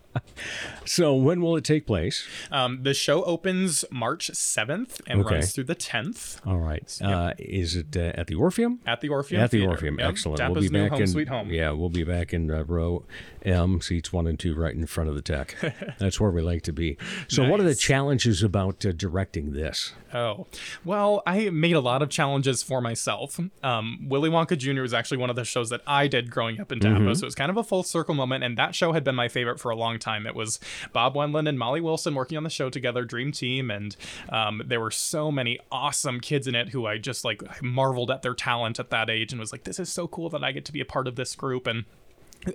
So 0.85 1.13
when 1.15 1.41
will 1.41 1.57
it 1.57 1.63
take 1.63 1.85
place? 1.85 2.25
Um, 2.51 2.83
the 2.83 2.93
show 2.93 3.23
opens 3.23 3.83
March 3.91 4.29
7th 4.31 5.01
and 5.07 5.21
Okay. 5.21 5.35
runs 5.35 5.53
through 5.53 5.65
the 5.65 5.75
10th 5.77 6.39
All 6.45 6.57
right. 6.59 6.97
Uh, 7.01 7.33
is 7.37 7.75
it 7.75 7.95
uh, 7.95 8.11
at 8.15 8.27
the 8.27 8.35
Orpheum? 8.35 8.79
at 8.85 9.01
the 9.01 9.09
Orpheum. 9.09 9.41
At 9.41 9.51
the 9.51 9.59
Theater. 9.59 9.71
Orpheum, 9.71 9.99
Yep. 9.99 10.09
excellent. 10.09 10.39
We'll 10.51 10.61
be 10.61 10.69
new 10.69 10.81
back 10.83 10.91
home, 10.91 11.01
in 11.01 11.07
sweet 11.07 11.27
home. 11.29 11.49
Yeah, 11.51 11.71
we'll 11.71 11.89
be 11.89 12.03
back 12.03 12.33
in 12.33 12.49
uh, 12.51 12.63
row 12.65 13.05
M, 13.43 13.79
seats 13.81 14.11
one 14.11 14.27
and 14.27 14.37
two, 14.39 14.55
right 14.55 14.73
in 14.73 14.85
front 14.87 15.09
of 15.09 15.15
the 15.15 15.21
tech. 15.21 15.55
That's 15.99 16.19
where 16.19 16.31
we 16.31 16.41
like 16.41 16.63
to 16.63 16.73
be. 16.73 16.97
So, 17.27 17.47
what 17.47 17.59
are 17.59 17.63
the 17.63 17.75
challenges 17.75 18.43
about 18.43 18.85
uh, 18.85 18.91
directing 18.91 19.53
this? 19.53 19.93
Oh, 20.13 20.47
well, 20.85 21.21
I 21.27 21.49
made 21.49 21.73
a 21.75 21.79
lot 21.81 22.01
of 22.01 22.09
challenges 22.09 22.63
for 22.63 22.81
myself. 22.81 23.39
Um, 23.63 24.05
Willy 24.09 24.29
Wonka 24.29 24.57
Jr. 24.57 24.81
was 24.81 24.93
actually 24.93 25.17
one 25.17 25.29
of 25.29 25.35
the 25.35 25.45
shows 25.45 25.69
that 25.69 25.81
I 25.85 26.07
did 26.07 26.29
growing 26.31 26.59
up 26.59 26.71
in 26.71 26.79
DAPA, 26.79 26.97
Mm-hmm. 26.97 27.13
so 27.13 27.23
it 27.23 27.27
was 27.27 27.35
kind 27.35 27.51
of 27.51 27.57
a 27.57 27.63
full 27.63 27.83
circle 27.83 28.15
moment, 28.15 28.43
and 28.43 28.57
that 28.57 28.73
show 28.75 28.93
had 28.93 29.03
been 29.03 29.15
my 29.15 29.27
favorite 29.27 29.59
for 29.59 29.69
a 29.69 29.75
long 29.75 29.99
time. 29.99 30.25
It 30.25 30.33
was 30.35 30.59
Bob 30.93 31.15
Wendland 31.15 31.47
and 31.47 31.59
Molly 31.59 31.81
Wilson 31.81 32.15
working 32.15 32.37
on 32.37 32.43
the 32.43 32.49
show 32.49 32.69
together, 32.69 33.05
Dream 33.05 33.31
Team, 33.31 33.69
and 33.69 33.95
um, 34.29 34.61
there 34.65 34.79
were 34.79 34.91
so 34.91 35.31
many 35.31 35.59
awesome 35.71 36.19
kids 36.19 36.47
in 36.47 36.55
it 36.55 36.69
who 36.69 36.85
I 36.85 36.97
just 36.97 37.25
like 37.25 37.41
marveled 37.61 38.11
at 38.11 38.21
their 38.21 38.33
talent 38.33 38.79
at 38.79 38.89
that 38.89 39.09
age 39.09 39.31
and 39.31 39.39
was 39.39 39.51
like, 39.51 39.63
this 39.63 39.79
is 39.79 39.89
so 39.89 40.07
cool 40.07 40.29
that 40.29 40.43
I 40.43 40.51
get 40.51 40.65
to 40.65 40.73
be 40.73 40.81
a 40.81 40.85
part 40.85 41.07
of 41.07 41.15
this 41.15 41.35
group. 41.35 41.67
And 41.67 41.85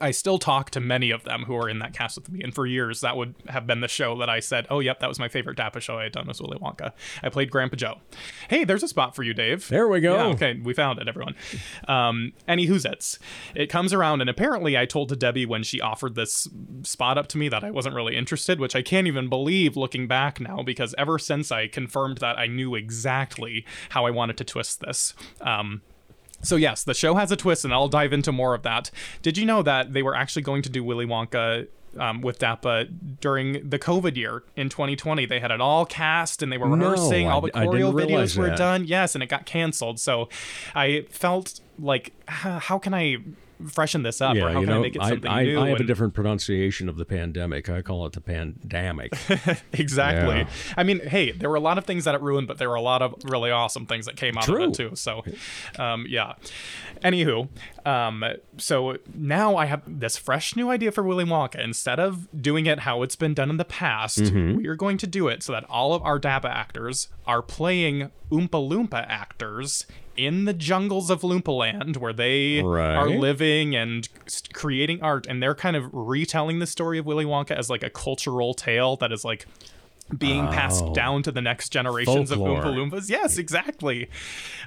I 0.01 0.11
still 0.11 0.39
talk 0.39 0.71
to 0.71 0.81
many 0.81 1.11
of 1.11 1.25
them 1.25 1.45
who 1.45 1.57
are 1.57 1.69
in 1.69 1.79
that 1.81 1.93
cast 1.93 2.17
with 2.17 2.31
me, 2.31 2.43
and 2.43 2.55
for 2.55 2.67
years 2.67 3.01
that 3.01 3.17
would 3.17 3.35
have 3.49 3.67
been 3.67 3.81
the 3.81 3.89
show 3.89 4.17
that 4.19 4.29
I 4.29 4.41
said, 4.41 4.67
"Oh, 4.71 4.81
yep, 4.81 5.01
that 5.01 5.09
was 5.09 5.19
my 5.19 5.29
favorite 5.29 5.57
DAPA 5.57 5.81
show 5.81 5.99
I 5.99 6.05
had 6.05 6.13
done 6.13 6.27
was 6.27 6.41
Willy 6.41 6.59
Wonka." 6.59 6.93
I 7.23 7.29
played 7.29 7.51
Grandpa 7.51 7.77
Joe. 7.77 7.99
Hey, 8.49 8.65
there's 8.65 8.83
a 8.83 8.89
spot 8.89 9.15
for 9.15 9.23
you, 9.23 9.35
Dave. 9.35 9.69
There 9.69 9.89
we 9.89 10.01
go. 10.01 10.15
Yeah, 10.15 10.35
okay, 10.35 10.61
we 10.63 10.75
found 10.75 10.99
it, 10.99 11.09
everyone. 11.09 11.35
Um, 11.89 12.33
any 12.49 12.67
who's 12.67 12.85
it's. 12.85 13.19
It 13.55 13.69
comes 13.69 13.93
around, 13.93 14.21
and 14.21 14.31
apparently 14.31 14.77
I 14.77 14.87
told 14.87 15.09
to 15.11 15.17
Debbie 15.17 15.47
when 15.47 15.63
she 15.63 15.81
offered 15.81 16.15
this 16.15 16.49
spot 16.83 17.19
up 17.19 17.27
to 17.29 17.39
me 17.39 17.49
that 17.49 17.65
I 17.65 17.71
wasn't 17.71 17.95
really 17.95 18.17
interested, 18.17 18.61
which 18.61 18.77
I 18.77 18.83
can't 18.83 19.07
even 19.07 19.29
believe 19.29 19.77
looking 19.77 20.07
back 20.07 20.41
now 20.41 20.63
because 20.63 20.95
ever 20.99 21.19
since 21.19 21.53
I 21.53 21.67
confirmed 21.67 22.19
that, 22.19 22.39
I 22.39 22.47
knew 22.47 22.75
exactly 22.75 23.65
how 23.91 24.07
I 24.07 24.11
wanted 24.11 24.37
to 24.39 24.45
twist 24.45 24.81
this. 24.81 25.15
Um, 25.41 25.83
so 26.43 26.57
yes, 26.57 26.85
the 26.85 26.95
show 26.95 27.15
has 27.15 27.31
a 27.33 27.37
twist, 27.37 27.65
and 27.65 27.73
I'll 27.73 27.89
dive 27.89 28.13
into 28.13 28.33
more 28.33 28.55
of 28.55 28.63
that. 28.63 28.91
Did 29.23 29.39
you 29.39 29.47
know 29.47 29.63
that 29.63 29.93
they 29.93 30.03
were 30.03 30.15
actually 30.15 30.43
going 30.43 30.63
to 30.63 30.69
do 30.69 30.83
Willy 30.85 31.07
Wonka 31.07 31.69
um, 31.99 32.21
with 32.23 32.39
DAPA 32.39 32.89
during 33.21 33.69
the 33.69 33.79
COVID 33.79 34.17
year 34.17 34.43
in 34.57 34.69
2020? 34.69 35.27
They 35.27 35.41
had 35.41 35.51
it 35.51 35.61
all 35.61 35.85
cast, 35.87 36.43
and 36.43 36.51
they 36.53 36.59
were 36.59 36.69
No, 36.69 36.91
rehearsing. 36.91 37.29
all 37.29 37.41
the 37.41 37.51
I- 37.55 37.61
I 37.63 37.67
didn't 37.67 37.81
choreo 37.93 37.95
realize 37.95 38.35
videos 38.35 38.39
were 38.39 38.49
that. 38.49 38.59
done. 38.59 38.85
Yes, 38.87 39.15
and 39.15 39.23
it 39.23 39.27
got 39.29 39.47
canceled. 39.47 40.01
So 40.01 40.29
I 40.75 41.07
felt 41.11 41.61
like, 41.79 42.13
how 42.27 42.79
can 42.79 42.95
I 42.95 43.17
freshen 43.69 44.03
this 44.03 44.21
up, 44.21 44.37
or 44.37 44.49
how 44.51 44.61
can 44.61 44.67
know, 44.67 44.79
I 44.79 44.83
make 44.83 44.97
it 44.97 45.03
something 45.03 45.31
I, 45.31 45.43
new? 45.45 45.61
I 45.61 45.69
have 45.71 45.81
a 45.81 45.85
different 45.85 46.15
pronunciation 46.15 46.89
of 46.89 46.97
the 46.97 47.05
pandemic. 47.05 47.69
I 47.69 47.83
call 47.83 48.07
it 48.07 48.13
the 48.13 48.21
pandemic. 48.21 49.13
exactly. 49.73 50.39
Yeah. 50.39 50.49
I 50.77 50.83
mean, 50.83 51.01
hey, 51.01 51.33
there 51.33 51.49
were 51.51 51.57
a 51.57 51.61
lot 51.61 51.79
of 51.79 51.85
things 51.85 52.05
that 52.05 52.15
it 52.15 52.21
ruined, 52.21 52.49
but 52.49 52.59
there 52.59 52.69
were 52.69 52.75
a 52.75 52.83
lot 52.83 53.03
of 53.03 53.15
really 53.25 53.51
awesome 53.51 53.87
things 53.87 54.07
that 54.07 54.17
came 54.17 54.37
out 54.37 54.45
True. 54.45 54.65
of 54.65 54.71
it 54.71 54.75
too. 54.75 54.97
So, 54.97 55.25
um, 55.79 56.07
yeah. 56.09 56.35
Anywho, 57.05 57.49
um, 57.85 58.25
so 58.59 58.97
now 59.15 59.57
I 59.57 59.67
have 59.67 59.83
this 59.87 60.17
fresh 60.17 60.55
new 60.55 60.71
idea 60.71 60.93
for 60.93 61.03
Willy 61.03 61.25
Wonka. 61.25 61.59
Instead 61.63 61.99
of 61.99 62.29
doing 62.41 62.67
it 62.67 62.81
how 62.81 63.03
it's 63.03 63.17
been 63.17 63.35
done 63.35 63.51
in 63.51 63.57
the 63.57 63.65
past, 63.65 64.19
Mm-hmm. 64.23 64.57
we 64.57 64.67
are 64.69 64.77
going 64.77 64.99
to 64.99 65.07
do 65.07 65.29
it 65.29 65.43
so 65.43 65.53
that 65.53 65.65
all 65.69 65.95
of 65.95 66.03
our 66.03 66.19
DAPA 66.19 66.49
actors 66.49 67.09
are 67.27 67.43
playing 67.43 68.11
Oompa 68.31 68.51
Loompa 68.51 69.05
actors 69.09 69.87
in 70.17 70.45
the 70.45 70.53
jungles 70.53 71.11
of 71.11 71.23
Loompa 71.23 71.57
Land 71.57 71.97
where 71.97 72.13
they 72.13 72.61
are 72.61 73.09
living 73.09 73.75
and 73.75 74.09
creating 74.53 75.03
art 75.03 75.27
and 75.27 75.43
they're 75.43 75.55
kind 75.55 75.77
of 75.77 75.89
retelling 75.93 76.59
the 76.59 76.67
story 76.67 76.99
of 76.99 77.07
Willy 77.07 77.25
Wonka 77.25 77.53
as 77.53 77.71
like 77.71 77.83
a 77.83 77.91
cultural 77.91 78.55
tale 78.55 78.97
that 78.97 79.13
is 79.13 79.25
like 79.25 79.47
being 80.17 80.47
passed 80.49 80.85
Oh. 80.85 80.93
down 80.95 81.23
to 81.23 81.33
the 81.33 81.41
next 81.41 81.71
generations 81.71 82.31
Folklore. 82.31 82.59
of 82.59 82.65
Oompa 82.65 82.75
Loompas. 82.91 83.09
Yes, 83.09 83.39
exactly. 83.39 84.09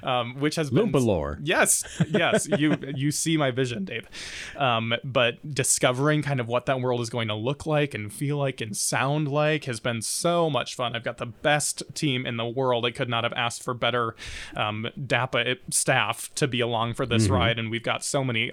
Um, 0.02 0.34
which 0.40 0.56
has 0.56 0.70
been 0.70 0.92
Loompa 0.92 1.04
lore. 1.04 1.38
Yes, 1.42 1.84
yes. 2.10 2.48
you 2.58 2.76
you 2.94 3.10
see 3.10 3.36
my 3.36 3.50
vision, 3.50 3.84
Dave. 3.84 4.08
Um, 4.56 4.94
but 5.04 5.54
discovering 5.54 6.22
kind 6.22 6.40
of 6.40 6.48
what 6.48 6.66
that 6.66 6.80
world 6.80 7.00
is 7.00 7.10
going 7.10 7.28
to 7.28 7.34
look 7.34 7.66
like 7.66 7.94
and 7.94 8.12
feel 8.12 8.36
like 8.38 8.60
and 8.60 8.76
sound 8.76 9.28
like 9.28 9.64
has 9.64 9.80
been 9.80 10.02
so 10.02 10.48
much 10.50 10.74
fun. 10.74 10.94
I've 10.96 11.04
got 11.04 11.18
the 11.18 11.26
best 11.26 11.82
team 11.94 12.26
in 12.26 12.36
the 12.36 12.46
world. 12.46 12.84
I 12.86 12.90
could 12.90 13.08
not 13.08 13.24
have 13.24 13.32
asked 13.34 13.62
for 13.62 13.74
better 13.74 14.14
um, 14.56 14.86
DAPA 14.98 15.56
staff 15.70 16.30
to 16.36 16.46
be 16.48 16.60
along 16.60 16.94
for 16.94 17.06
this 17.06 17.28
ride, 17.28 17.58
and 17.58 17.70
we've 17.70 17.82
got 17.82 18.04
so 18.04 18.22
many 18.24 18.52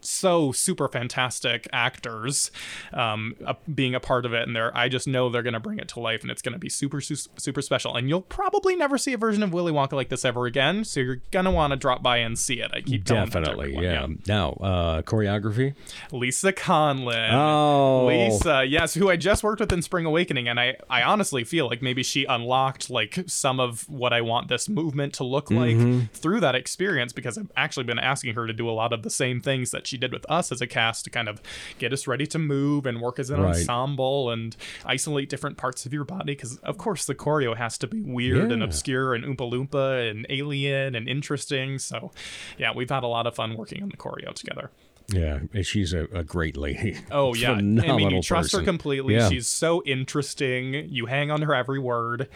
so 0.00 0.52
super 0.52 0.88
fantastic 0.88 1.66
actors 1.72 2.50
um, 2.92 3.34
uh, 3.44 3.54
being 3.74 3.94
a 3.94 4.00
part 4.00 4.24
of 4.24 4.32
it 4.32 4.46
and 4.46 4.54
they're 4.54 4.76
i 4.76 4.88
just 4.88 5.06
know 5.08 5.28
they're 5.28 5.42
going 5.42 5.52
to 5.54 5.60
bring 5.60 5.78
it 5.78 5.88
to 5.88 6.00
life 6.00 6.22
and 6.22 6.30
it's 6.30 6.42
going 6.42 6.52
to 6.52 6.58
be 6.58 6.68
super 6.68 7.00
su- 7.00 7.28
super 7.36 7.60
special 7.62 7.96
and 7.96 8.08
you'll 8.08 8.20
probably 8.22 8.76
never 8.76 8.96
see 8.98 9.12
a 9.12 9.18
version 9.18 9.42
of 9.42 9.52
willy 9.52 9.72
wonka 9.72 9.92
like 9.92 10.08
this 10.08 10.24
ever 10.24 10.46
again 10.46 10.84
so 10.84 11.00
you're 11.00 11.20
going 11.30 11.44
to 11.44 11.50
want 11.50 11.72
to 11.72 11.76
drop 11.76 12.02
by 12.02 12.18
and 12.18 12.38
see 12.38 12.60
it 12.60 12.70
i 12.74 12.80
keep 12.80 13.04
Definitely, 13.04 13.76
everyone, 13.76 14.20
yeah. 14.26 14.32
Now, 14.34 14.50
uh, 14.60 15.02
choreography. 15.02 15.74
lisa 16.12 16.52
conlin 16.52 17.32
Oh. 17.32 18.06
lisa 18.06 18.64
yes 18.64 18.94
who 18.94 19.10
i 19.10 19.16
just 19.16 19.42
worked 19.42 19.60
with 19.60 19.72
in 19.72 19.82
spring 19.82 20.04
awakening 20.06 20.48
and 20.48 20.58
i 20.60 20.76
i 20.88 21.02
honestly 21.02 21.44
feel 21.44 21.66
like 21.68 21.82
maybe 21.82 22.02
she 22.02 22.24
unlocked 22.24 22.90
like 22.90 23.18
some 23.26 23.58
of 23.60 23.88
what 23.88 24.12
i 24.12 24.20
want 24.20 24.48
this 24.48 24.68
movement 24.68 25.12
to 25.14 25.24
look 25.24 25.50
like 25.50 25.58
Mm-hmm. 25.78 26.06
through 26.12 26.40
that 26.40 26.54
experience 26.54 27.12
because 27.12 27.36
i've 27.38 27.50
actually 27.56 27.84
been 27.84 27.98
asking 27.98 28.34
her 28.34 28.46
to 28.46 28.52
do 28.52 28.68
a 28.68 28.72
lot 28.72 28.92
of 28.92 29.02
the 29.02 29.10
same 29.10 29.40
things 29.40 29.70
that 29.70 29.86
she 29.88 29.98
did 29.98 30.12
with 30.12 30.24
us 30.30 30.52
as 30.52 30.60
a 30.60 30.66
cast 30.66 31.04
to 31.04 31.10
kind 31.10 31.28
of 31.28 31.40
get 31.78 31.92
us 31.92 32.06
ready 32.06 32.26
to 32.26 32.38
move 32.38 32.86
and 32.86 33.00
work 33.00 33.18
as 33.18 33.30
an 33.30 33.40
Right. 33.40 33.56
ensemble 33.56 34.30
and 34.30 34.56
isolate 34.84 35.28
different 35.28 35.56
parts 35.56 35.86
of 35.86 35.92
your 35.92 36.04
body 36.04 36.32
because 36.34 36.58
of 36.58 36.78
course 36.78 37.06
the 37.06 37.14
choreo 37.14 37.56
has 37.56 37.78
to 37.78 37.86
be 37.86 38.00
weird 38.02 38.52
and 38.52 38.62
obscure 38.62 39.14
and 39.14 39.24
oompa 39.24 39.50
loompa 39.50 40.10
and 40.10 40.26
alien 40.28 40.94
and 40.94 41.08
interesting 41.08 41.78
so 41.78 42.10
yeah 42.58 42.72
we've 42.74 42.90
had 42.90 43.02
a 43.02 43.06
lot 43.08 43.26
of 43.26 43.34
fun 43.34 43.56
working 43.56 43.82
on 43.82 43.88
the 43.88 43.96
choreo 43.96 44.32
together 44.34 44.70
Yeah, 45.10 45.38
she's 45.62 45.94
a, 45.94 46.04
a 46.12 46.22
great 46.22 46.54
lady. 46.56 46.98
Oh 47.10 47.32
yeah, 47.34 47.52
I 47.52 47.60
mean 47.62 48.10
you 48.10 48.20
trust 48.22 48.52
her 48.52 48.62
completely. 48.62 49.14
Yeah. 49.14 49.30
She's 49.30 49.46
so 49.48 49.82
interesting. 49.86 50.74
You 50.90 51.06
hang 51.06 51.30
on 51.30 51.40
her 51.42 51.54
every 51.54 51.78
word. 51.78 52.28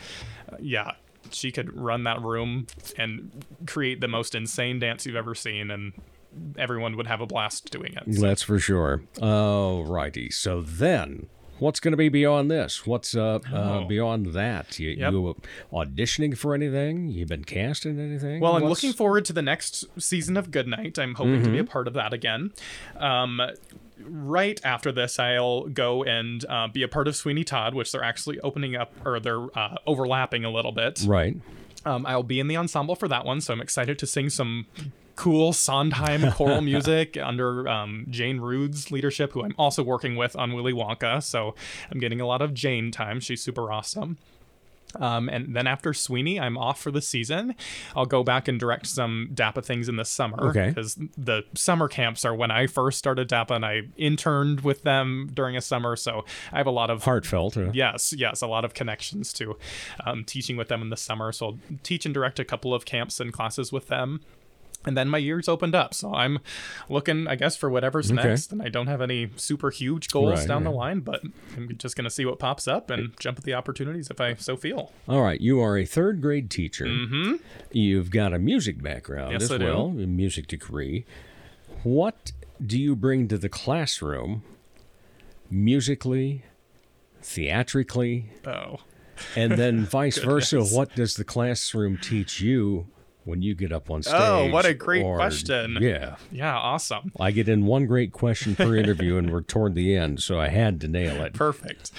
Uh, 0.51 0.57
yeah, 0.59 0.93
she 1.31 1.53
could 1.53 1.77
run 1.77 2.05
that 2.05 2.23
room 2.23 2.67
and 2.97 3.45
create 3.67 4.01
the 4.01 4.09
most 4.09 4.35
insane 4.35 4.79
dance 4.79 5.05
you've 5.05 5.17
ever 5.17 5.35
seen, 5.35 5.71
and 5.71 5.93
everyone 6.59 6.97
would 6.97 7.07
have 7.07 7.21
a 7.21 7.27
blast 7.27 7.71
doing 7.71 7.95
it. 7.95 8.15
So- 8.15 8.21
That's 8.23 8.43
for 8.43 8.59
sure. 8.59 9.03
All 9.21 9.85
righty. 9.85 10.31
So 10.31 10.63
then, 10.63 11.27
what's 11.59 11.79
going 11.81 11.93
to 11.93 11.97
be 11.97 12.09
beyond 12.09 12.51
this? 12.51 12.87
What's 12.87 13.15
uh, 13.15 13.39
uh 13.53 13.81
Oh. 13.83 13.85
beyond 13.87 14.27
that? 14.35 14.79
You, 14.79 14.91
Yep. 14.91 15.13
you 15.13 15.37
auditioning 15.73 16.37
for 16.37 16.55
anything? 16.55 17.09
You've 17.09 17.29
been 17.29 17.45
cast 17.45 17.87
in 17.87 18.01
anything? 18.01 18.41
Well, 18.41 18.57
I'm 18.57 18.63
What's- 18.63 18.83
looking 18.83 18.97
forward 18.97 19.25
to 19.27 19.33
the 19.33 19.43
next 19.43 19.85
season 20.01 20.37
of 20.37 20.51
Goodnight. 20.51 20.99
I'm 20.99 21.15
hoping 21.15 21.43
to 21.45 21.51
be 21.51 21.59
a 21.59 21.65
part 21.65 21.87
of 21.87 21.95
that 21.95 22.13
again. 22.13 22.53
Um, 22.97 23.41
right 24.05 24.61
after 24.65 24.91
this, 24.91 25.19
I'll 25.21 25.69
go 25.69 26.03
and 26.03 26.45
uh, 26.49 26.67
be 26.69 26.83
a 26.83 26.89
part 26.89 27.07
of 27.07 27.15
Sweeney 27.15 27.45
Todd, 27.45 27.75
which 27.75 27.93
they're 27.93 28.03
actually 28.03 28.41
opening 28.41 28.75
up 28.75 28.93
or 29.07 29.21
they're 29.21 29.47
uh, 29.57 29.77
overlapping 29.87 30.45
a 30.45 30.51
little 30.51 30.73
bit. 30.73 31.05
Right. 31.07 31.37
Um, 31.85 32.05
I'll 32.07 32.23
be 32.25 32.41
in 32.41 32.49
the 32.49 32.57
ensemble 32.57 32.95
for 32.97 33.09
that 33.09 33.25
one, 33.25 33.41
so 33.41 33.53
I'm 33.53 33.61
excited 33.61 33.99
to 34.01 34.07
sing 34.07 34.31
some 34.31 34.67
cool 35.17 35.53
Sondheim 35.53 36.31
choral 36.33 36.61
music 36.63 37.17
under 37.17 37.69
um, 37.69 38.07
Jane 38.11 38.41
Rude's 38.41 38.91
leadership, 38.91 39.33
who 39.33 39.45
I'm 39.45 39.55
also 39.59 39.83
working 39.83 40.17
with 40.17 40.37
on 40.37 40.53
Willy 40.53 40.73
Wonka. 40.73 41.23
So 41.23 41.55
I'm 41.91 41.99
getting 41.99 42.21
a 42.21 42.27
lot 42.27 42.43
of 42.43 42.55
Jane 42.55 42.91
time. 42.91 43.21
She's 43.21 43.43
super 43.43 43.73
awesome. 43.73 44.19
Um, 44.97 45.29
and 45.29 45.55
then 45.55 45.67
after 45.67 45.95
Sweeney, 45.95 46.39
I'm 46.39 46.59
off 46.59 46.81
for 46.81 46.91
the 46.91 47.01
season. 47.01 47.55
I'll 47.97 48.07
go 48.07 48.23
back 48.23 48.49
and 48.49 48.59
direct 48.59 48.87
some 48.87 49.31
DAPA 49.33 49.65
things 49.65 49.89
in 49.89 49.97
the 49.97 50.05
summer. 50.05 50.49
Okay. 50.49 50.69
Because 50.69 50.99
the 51.17 51.45
summer 51.55 51.89
camps 51.89 52.25
are 52.25 52.35
when 52.35 52.51
I 52.51 52.67
first 52.67 52.99
started 52.99 53.29
DAPA 53.29 53.57
and 53.57 53.65
I 53.65 53.83
interned 53.97 54.61
with 54.61 54.83
them 54.83 55.31
during 55.33 55.57
a 55.57 55.61
summer. 55.61 55.97
So 55.97 56.25
I 56.53 56.59
have 56.59 56.67
a 56.67 56.73
lot 56.73 56.91
of 56.91 57.05
Heartfelt. 57.05 57.75
Yes, 57.75 58.13
yes, 58.13 58.43
a 58.43 58.47
lot 58.47 58.65
of 58.65 58.75
connections 58.75 59.33
to 59.35 59.57
um, 60.05 60.25
teaching 60.25 60.57
with 60.57 60.69
them 60.69 60.83
in 60.83 60.91
the 60.91 60.97
summer. 60.97 61.33
So 61.33 61.47
I'll 61.47 61.59
teach 61.83 62.05
and 62.05 62.15
direct 62.15 62.39
a 62.39 62.45
couple 62.45 62.75
of 62.75 62.85
camps 62.85 63.21
and 63.21 63.33
classes 63.33 63.73
with 63.73 63.89
them. 63.89 64.21
And 64.85 64.97
then 64.97 65.09
my 65.09 65.19
year's 65.19 65.49
opened 65.49 65.75
up. 65.75 65.95
So 65.95 66.13
I'm 66.13 66.41
looking, 66.89 67.29
I 67.29 67.37
guess, 67.37 67.57
for 67.57 67.71
whatever's 67.71 68.11
Okay. 68.11 68.23
next. 68.29 68.51
And 68.53 68.61
I 68.63 68.69
don't 68.69 68.89
have 68.89 69.01
any 69.01 69.31
super 69.37 69.71
huge 69.71 70.09
goals 70.09 70.41
Right, 70.41 70.49
down 70.49 70.65
the 70.65 70.71
line, 70.73 71.01
but 71.01 71.23
I'm 71.57 71.77
just 71.79 71.95
going 71.97 72.05
to 72.05 72.11
see 72.11 72.25
what 72.25 72.39
pops 72.39 72.67
up 72.67 72.91
and 72.91 73.19
jump 73.21 73.39
at 73.39 73.45
the 73.45 73.55
opportunities 73.55 74.11
if 74.11 74.21
I 74.21 74.35
so 74.35 74.57
feel. 74.57 74.93
All 75.09 75.23
right. 75.23 75.41
You 75.41 75.61
are 75.61 75.79
a 75.79 75.85
third 75.85 76.21
grade 76.21 76.51
teacher. 76.51 76.87
Mm-hmm. 76.87 77.35
You've 77.71 78.11
got 78.11 78.33
a 78.35 78.39
music 78.39 78.83
background 78.83 79.33
Yes, 79.33 79.43
as 79.45 79.53
I 79.53 79.59
do. 79.59 79.65
well, 79.67 79.87
a 79.87 80.07
music 80.07 80.47
degree. 80.49 81.05
What 81.85 82.33
do 82.65 82.79
you 82.79 82.95
bring 82.97 83.29
to 83.29 83.39
the 83.39 83.49
classroom 83.49 84.43
musically, 85.51 86.45
theatrically, 87.23 88.31
Oh. 88.47 88.81
and 89.37 89.53
then 89.53 89.85
vice 89.87 90.19
versa? 90.19 90.63
What 90.63 90.95
does 90.95 91.15
the 91.15 91.25
classroom 91.25 91.99
teach 91.99 92.41
you 92.41 92.87
when 93.25 93.43
you 93.43 93.55
get 93.55 93.73
up 93.73 93.91
on 93.91 94.03
stage? 94.03 94.15
Oh, 94.17 94.49
what 94.51 94.65
a 94.67 94.75
great 94.75 95.05
Or- 95.05 95.17
question. 95.17 95.79
Yeah. 95.81 96.17
Yeah, 96.31 96.57
awesome. 96.57 97.13
I 97.21 97.31
get 97.31 97.49
in 97.49 97.67
one 97.67 97.87
great 97.87 98.13
question 98.13 98.57
per 98.57 98.75
interview, 98.77 99.17
and 99.17 99.31
we're 99.33 99.43
toward 99.43 99.75
the 99.75 99.97
end, 99.97 100.23
so 100.23 100.41
I 100.41 100.49
had 100.49 100.81
to 100.83 100.89
nail 100.89 101.23
it. 101.23 101.33
Perfect. 101.33 101.91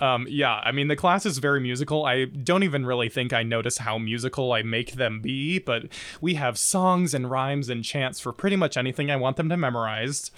Um, 0.00 0.26
yeah, 0.28 0.54
I 0.64 0.72
mean, 0.72 0.88
the 0.88 0.96
class 0.96 1.24
is 1.26 1.38
very 1.38 1.60
musical. 1.60 2.04
I 2.04 2.24
don't 2.24 2.62
even 2.62 2.84
really 2.86 3.08
think 3.08 3.32
I 3.32 3.42
notice 3.42 3.78
how 3.78 3.98
musical 3.98 4.52
I 4.52 4.62
make 4.62 4.92
them 4.92 5.20
be, 5.20 5.58
but 5.58 5.84
we 6.20 6.34
have 6.34 6.58
songs 6.58 7.14
and 7.14 7.30
rhymes 7.30 7.68
and 7.68 7.84
chants 7.84 8.20
for 8.20 8.32
pretty 8.32 8.56
much 8.56 8.76
anything 8.76 9.10
I 9.10 9.16
want 9.16 9.36
them 9.36 9.48
to 9.48 9.56
memorize. 9.56 10.30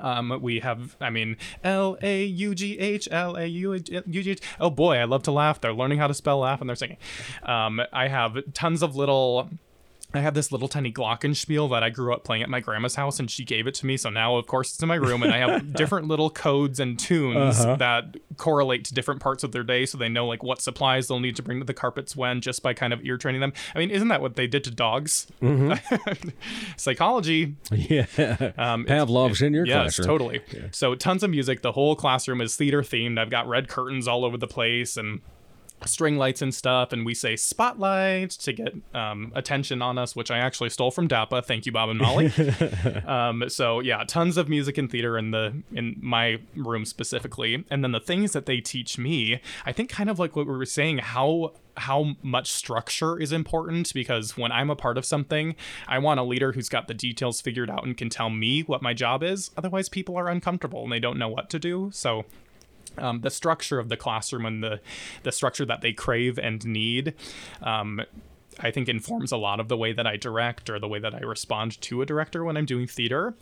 Um, 0.00 0.38
we 0.40 0.60
have, 0.60 0.96
I 1.00 1.10
mean, 1.10 1.36
L 1.64 1.98
A 2.02 2.24
U 2.24 2.54
G 2.54 2.78
H 2.78 3.08
L 3.10 3.34
A 3.36 3.46
U 3.46 3.76
G 3.80 4.30
H. 4.30 4.40
Oh 4.60 4.70
boy, 4.70 4.96
I 4.96 5.02
love 5.04 5.24
to 5.24 5.32
laugh. 5.32 5.60
They're 5.60 5.72
learning 5.72 5.98
how 5.98 6.06
to 6.06 6.14
spell 6.14 6.38
laugh 6.38 6.60
and 6.60 6.68
they're 6.68 6.76
singing. 6.76 6.98
Um, 7.42 7.80
I 7.92 8.06
have 8.06 8.38
tons 8.54 8.82
of 8.84 8.94
little. 8.94 9.50
I 10.14 10.20
have 10.20 10.32
this 10.32 10.50
little 10.50 10.68
tiny 10.68 10.90
glockenspiel 10.90 11.68
that 11.70 11.82
I 11.82 11.90
grew 11.90 12.14
up 12.14 12.24
playing 12.24 12.42
at 12.42 12.48
my 12.48 12.60
grandma's 12.60 12.94
house, 12.94 13.20
and 13.20 13.30
she 13.30 13.44
gave 13.44 13.66
it 13.66 13.74
to 13.74 13.86
me. 13.86 13.98
So 13.98 14.08
now, 14.08 14.36
of 14.36 14.46
course, 14.46 14.72
it's 14.72 14.82
in 14.82 14.88
my 14.88 14.94
room, 14.94 15.22
and 15.22 15.32
I 15.34 15.36
have 15.38 15.72
different 15.74 16.08
little 16.08 16.30
codes 16.30 16.80
and 16.80 16.98
tunes 16.98 17.58
that 17.62 18.16
correlate 18.38 18.86
to 18.86 18.94
different 18.94 19.20
parts 19.20 19.44
of 19.44 19.52
their 19.52 19.62
day, 19.62 19.84
so 19.84 19.98
they 19.98 20.08
know 20.08 20.26
like 20.26 20.42
what 20.42 20.62
supplies 20.62 21.08
they'll 21.08 21.20
need 21.20 21.36
to 21.36 21.42
bring 21.42 21.58
to 21.58 21.64
the 21.66 21.74
carpets 21.74 22.16
when, 22.16 22.40
just 22.40 22.62
by 22.62 22.72
kind 22.72 22.94
of 22.94 23.04
ear 23.04 23.18
training 23.18 23.42
them. 23.42 23.52
I 23.74 23.78
mean, 23.80 23.90
isn't 23.90 24.08
that 24.08 24.22
what 24.22 24.34
they 24.36 24.46
did 24.46 24.64
to 24.64 24.70
dogs? 24.70 25.26
Psychology 26.76 27.56
Yeah. 27.72 28.06
um, 28.56 28.84
Pavlov's 28.86 29.42
in 29.42 29.52
your 29.52 29.66
yes, 29.66 29.96
classroom. 29.96 30.06
totally. 30.06 30.40
So 30.70 30.94
tons 30.94 31.22
of 31.22 31.30
music. 31.30 31.62
The 31.62 31.72
whole 31.72 31.94
classroom 31.96 32.40
is 32.40 32.56
theater 32.56 32.82
themed. 32.82 33.18
I've 33.18 33.30
got 33.30 33.48
red 33.48 33.68
curtains 33.68 34.08
all 34.08 34.24
over 34.24 34.36
the 34.36 34.46
place 34.46 34.96
and 34.96 35.20
string 35.86 36.16
lights 36.16 36.42
and 36.42 36.54
stuff. 36.54 36.92
And 36.92 37.04
we 37.04 37.14
say 37.14 37.36
spotlight 37.36 38.30
to 38.30 38.52
get 38.52 38.74
um, 38.94 39.32
attention 39.34 39.82
on 39.82 39.98
us, 39.98 40.16
which 40.16 40.30
I 40.30 40.38
actually 40.38 40.70
stole 40.70 40.90
from 40.90 41.08
DAPA. 41.08 41.44
Thank 41.44 41.66
you, 41.66 41.72
Bob 41.72 41.90
and 41.90 41.98
Molly. 41.98 42.32
um, 43.06 43.44
so 43.48 43.80
yeah, 43.80 44.04
tons 44.04 44.36
of 44.36 44.48
music 44.48 44.78
and 44.78 44.90
theater 44.90 45.16
in 45.18 45.30
the 45.30 45.62
in 45.72 45.96
my 46.00 46.38
room 46.56 46.84
specifically. 46.84 47.64
And 47.70 47.84
then 47.84 47.92
the 47.92 48.00
things 48.00 48.32
that 48.32 48.46
they 48.46 48.60
teach 48.60 48.98
me, 48.98 49.40
I 49.64 49.72
think 49.72 49.90
kind 49.90 50.10
of 50.10 50.18
like 50.18 50.36
what 50.36 50.46
we 50.46 50.56
were 50.56 50.66
saying, 50.66 50.98
how 50.98 51.52
how 51.78 52.16
much 52.22 52.50
structure 52.50 53.20
is 53.20 53.32
important 53.32 53.94
because 53.94 54.36
when 54.36 54.52
I'm 54.52 54.70
a 54.70 54.76
part 54.76 54.98
of 54.98 55.04
something, 55.04 55.54
I 55.86 55.98
want 55.98 56.20
a 56.20 56.22
leader 56.22 56.52
who's 56.52 56.68
got 56.68 56.88
the 56.88 56.94
details 56.94 57.40
figured 57.40 57.70
out 57.70 57.84
and 57.84 57.96
can 57.96 58.10
tell 58.10 58.30
me 58.30 58.62
what 58.62 58.82
my 58.82 58.94
job 58.94 59.22
is. 59.22 59.50
Otherwise, 59.56 59.88
people 59.88 60.16
are 60.16 60.28
uncomfortable 60.28 60.82
and 60.82 60.92
they 60.92 61.00
don't 61.00 61.18
know 61.18 61.28
what 61.28 61.48
to 61.50 61.58
do. 61.58 61.90
So, 61.92 62.24
um, 63.00 63.20
the 63.20 63.30
structure 63.30 63.78
of 63.78 63.88
the 63.88 63.96
classroom 63.96 64.46
and 64.46 64.62
the 64.62 64.80
the 65.22 65.32
structure 65.32 65.64
that 65.66 65.80
they 65.80 65.92
crave 65.92 66.38
and 66.38 66.64
need. 66.64 67.14
Um, 67.62 68.02
I 68.60 68.70
think 68.70 68.88
informs 68.88 69.32
a 69.32 69.36
lot 69.36 69.60
of 69.60 69.68
the 69.68 69.76
way 69.76 69.92
that 69.92 70.06
I 70.06 70.16
direct 70.16 70.68
or 70.68 70.78
the 70.78 70.88
way 70.88 70.98
that 70.98 71.14
I 71.14 71.20
respond 71.20 71.80
to 71.82 72.02
a 72.02 72.06
director 72.06 72.44
when 72.44 72.56
I'm 72.56 72.66
doing 72.66 72.86
theater. 72.86 73.34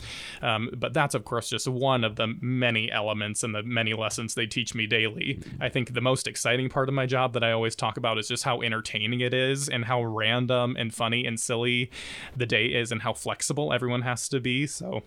Um, 0.42 0.70
but 0.76 0.92
that's, 0.92 1.14
of 1.14 1.24
course, 1.24 1.48
just 1.48 1.66
one 1.68 2.04
of 2.04 2.16
the 2.16 2.34
many 2.40 2.90
elements 2.90 3.42
and 3.42 3.54
the 3.54 3.62
many 3.62 3.94
lessons 3.94 4.34
they 4.34 4.46
teach 4.46 4.74
me 4.74 4.86
daily. 4.86 5.40
I 5.60 5.68
think 5.68 5.94
the 5.94 6.00
most 6.00 6.26
exciting 6.26 6.68
part 6.68 6.88
of 6.88 6.94
my 6.94 7.06
job 7.06 7.32
that 7.32 7.44
I 7.44 7.52
always 7.52 7.74
talk 7.74 7.96
about 7.96 8.18
is 8.18 8.28
just 8.28 8.44
how 8.44 8.62
entertaining 8.62 9.20
it 9.20 9.32
is 9.32 9.68
and 9.68 9.84
how 9.84 10.04
random 10.04 10.76
and 10.78 10.94
funny 10.94 11.24
and 11.24 11.40
silly 11.40 11.90
the 12.36 12.46
day 12.46 12.66
is 12.66 12.92
and 12.92 13.02
how 13.02 13.12
flexible 13.12 13.72
everyone 13.72 14.02
has 14.02 14.28
to 14.28 14.40
be. 14.40 14.66
So. 14.66 15.02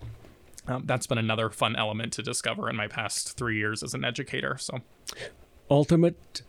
Um, 0.66 0.84
that's 0.86 1.06
been 1.06 1.18
another 1.18 1.50
fun 1.50 1.74
element 1.76 2.12
to 2.14 2.22
discover 2.22 2.68
in 2.68 2.76
my 2.76 2.86
past 2.86 3.36
three 3.36 3.56
years 3.58 3.82
as 3.82 3.94
an 3.94 4.04
educator. 4.04 4.56
So, 4.58 4.80
Ultimate 5.70 6.42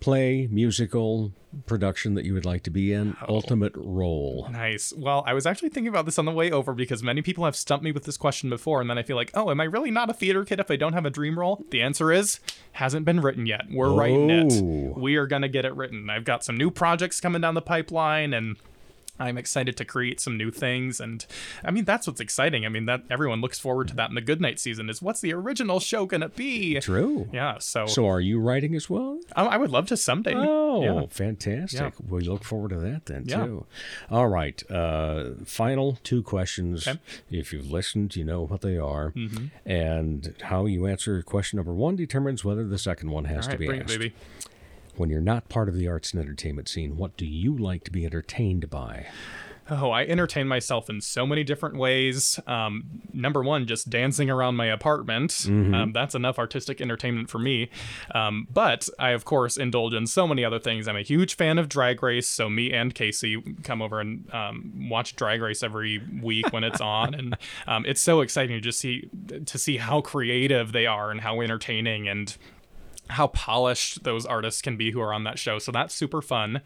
play, 0.00 0.48
musical 0.50 1.32
production 1.66 2.14
that 2.14 2.24
you 2.24 2.34
would 2.34 2.44
like 2.44 2.62
to 2.64 2.70
be 2.70 2.92
in? 2.92 3.16
Oh. 3.22 3.36
Ultimate 3.36 3.72
role. 3.76 4.48
Nice. 4.50 4.92
Well, 4.96 5.22
I 5.26 5.32
was 5.34 5.46
actually 5.46 5.68
thinking 5.68 5.88
about 5.88 6.06
this 6.06 6.18
on 6.18 6.24
the 6.24 6.32
way 6.32 6.50
over 6.50 6.74
because 6.74 7.02
many 7.04 7.22
people 7.22 7.44
have 7.44 7.54
stumped 7.54 7.84
me 7.84 7.92
with 7.92 8.02
this 8.04 8.16
question 8.16 8.50
before, 8.50 8.80
and 8.80 8.90
then 8.90 8.98
I 8.98 9.02
feel 9.04 9.16
like, 9.16 9.30
oh, 9.34 9.50
am 9.50 9.60
I 9.60 9.64
really 9.64 9.92
not 9.92 10.10
a 10.10 10.14
theater 10.14 10.44
kid 10.44 10.58
if 10.58 10.70
I 10.72 10.76
don't 10.76 10.92
have 10.94 11.06
a 11.06 11.10
dream 11.10 11.38
role? 11.38 11.64
The 11.70 11.82
answer 11.82 12.10
is 12.10 12.40
hasn't 12.72 13.04
been 13.06 13.20
written 13.20 13.46
yet. 13.46 13.66
We're 13.70 13.92
writing 13.94 14.30
Oh. 14.30 14.46
it. 14.96 14.98
We 14.98 15.14
are 15.16 15.26
gonna 15.26 15.48
get 15.48 15.64
it 15.64 15.74
written. 15.76 16.10
I've 16.10 16.24
got 16.24 16.42
some 16.44 16.56
new 16.56 16.70
projects 16.70 17.20
coming 17.20 17.40
down 17.40 17.54
the 17.54 17.62
pipeline, 17.62 18.34
and 18.34 18.56
I'm 19.20 19.36
excited 19.38 19.76
to 19.76 19.84
create 19.84 20.20
some 20.20 20.36
new 20.36 20.50
things, 20.50 20.98
and 20.98 21.24
I 21.64 21.70
mean 21.70 21.84
that's 21.84 22.06
what's 22.06 22.20
exciting. 22.20 22.64
I 22.64 22.68
mean 22.70 22.86
that 22.86 23.02
everyone 23.10 23.40
looks 23.40 23.58
forward 23.58 23.88
to 23.88 23.94
that 23.96 24.08
in 24.08 24.14
the 24.14 24.20
Goodnight 24.20 24.58
season. 24.58 24.88
Is 24.88 25.02
what's 25.02 25.20
the 25.20 25.32
original 25.34 25.80
show 25.80 26.06
gonna 26.06 26.30
be? 26.30 26.80
True. 26.80 27.28
Yeah. 27.32 27.58
So, 27.58 27.86
So 27.86 28.06
are 28.08 28.20
you 28.20 28.40
writing 28.40 28.74
as 28.74 28.88
well? 28.88 29.20
I, 29.36 29.44
I 29.44 29.56
would 29.58 29.70
love 29.70 29.86
to 29.88 29.96
someday. 29.96 30.32
Oh, 30.34 30.82
Yeah. 30.82 31.06
fantastic. 31.10 31.80
Yeah. 31.80 31.90
We 32.08 32.22
look 32.22 32.42
forward 32.42 32.70
to 32.70 32.76
that 32.80 33.06
then, 33.06 33.24
Yeah. 33.26 33.44
too. 33.44 33.66
All 34.10 34.28
right. 34.28 34.62
Uh, 34.70 35.30
final 35.44 35.98
two 36.02 36.22
questions. 36.22 36.88
Okay. 36.88 36.98
If 37.30 37.52
you've 37.52 37.70
listened, 37.70 38.16
you 38.16 38.24
know 38.24 38.42
what 38.46 38.62
they 38.62 38.76
are. 38.78 39.12
Mm-hmm. 39.12 39.46
And 39.70 40.34
how 40.44 40.66
you 40.66 40.86
answer 40.86 41.20
question 41.22 41.58
number 41.58 41.74
one 41.74 41.96
determines 41.96 42.44
whether 42.44 42.66
the 42.66 42.78
second 42.78 43.10
one 43.10 43.26
has 43.26 43.46
to 43.48 43.58
be 43.58 43.66
bring 43.66 43.80
it, 43.82 43.86
baby. 43.86 44.14
When 44.96 45.08
you're 45.10 45.20
not 45.20 45.48
part 45.48 45.68
of 45.68 45.74
the 45.74 45.88
arts 45.88 46.12
and 46.12 46.20
entertainment 46.22 46.68
scene, 46.68 46.96
what 46.96 47.16
do 47.16 47.26
you 47.26 47.56
like 47.56 47.84
to 47.84 47.90
be 47.90 48.04
entertained 48.04 48.68
by? 48.68 49.06
Oh, 49.70 49.90
I 49.90 50.02
entertain 50.02 50.48
myself 50.48 50.90
in 50.90 51.00
so 51.00 51.24
many 51.24 51.44
different 51.44 51.76
ways. 51.76 52.38
Um, 52.48 53.02
number 53.12 53.42
one, 53.42 53.66
just 53.66 53.88
dancing 53.88 54.28
around 54.28 54.56
my 54.56 54.66
apartment. 54.66 55.46
Um, 55.74 55.92
that's 55.92 56.14
enough 56.16 56.38
artistic 56.38 56.80
entertainment 56.80 57.30
for 57.30 57.38
me. 57.38 57.70
Um, 58.12 58.48
but 58.52 58.88
I, 58.98 59.10
of 59.10 59.24
course, 59.24 59.56
indulge 59.56 59.94
in 59.94 60.06
so 60.08 60.26
many 60.26 60.44
other 60.44 60.58
things. 60.58 60.88
I'm 60.88 60.96
a 60.96 61.02
huge 61.02 61.36
fan 61.36 61.58
of 61.58 61.68
Drag 61.68 62.02
Race, 62.02 62.28
so 62.28 62.50
me 62.50 62.72
and 62.72 62.92
Casey 62.92 63.40
come 63.62 63.80
over 63.80 64.00
and 64.00 64.28
um, 64.34 64.88
watch 64.90 65.14
Drag 65.14 65.40
Race 65.40 65.62
every 65.62 66.02
week 66.20 66.52
when 66.52 66.64
it's 66.64 66.80
on, 66.80 67.14
and 67.14 67.36
um, 67.68 67.86
it's 67.86 68.02
so 68.02 68.20
exciting 68.20 68.56
to 68.56 68.60
just 68.60 68.80
see 68.80 69.08
to 69.46 69.58
see 69.58 69.76
how 69.76 70.00
creative 70.00 70.72
they 70.72 70.86
are 70.86 71.10
and 71.10 71.20
how 71.20 71.40
entertaining 71.40 72.08
and 72.08 72.36
how 73.12 73.28
polished 73.28 74.04
those 74.04 74.26
artists 74.26 74.60
can 74.60 74.76
be 74.76 74.90
who 74.90 75.00
are 75.00 75.12
on 75.14 75.24
that 75.24 75.38
show. 75.38 75.58
So 75.58 75.72
that's 75.72 75.94
super 75.94 76.20
fun. 76.20 76.60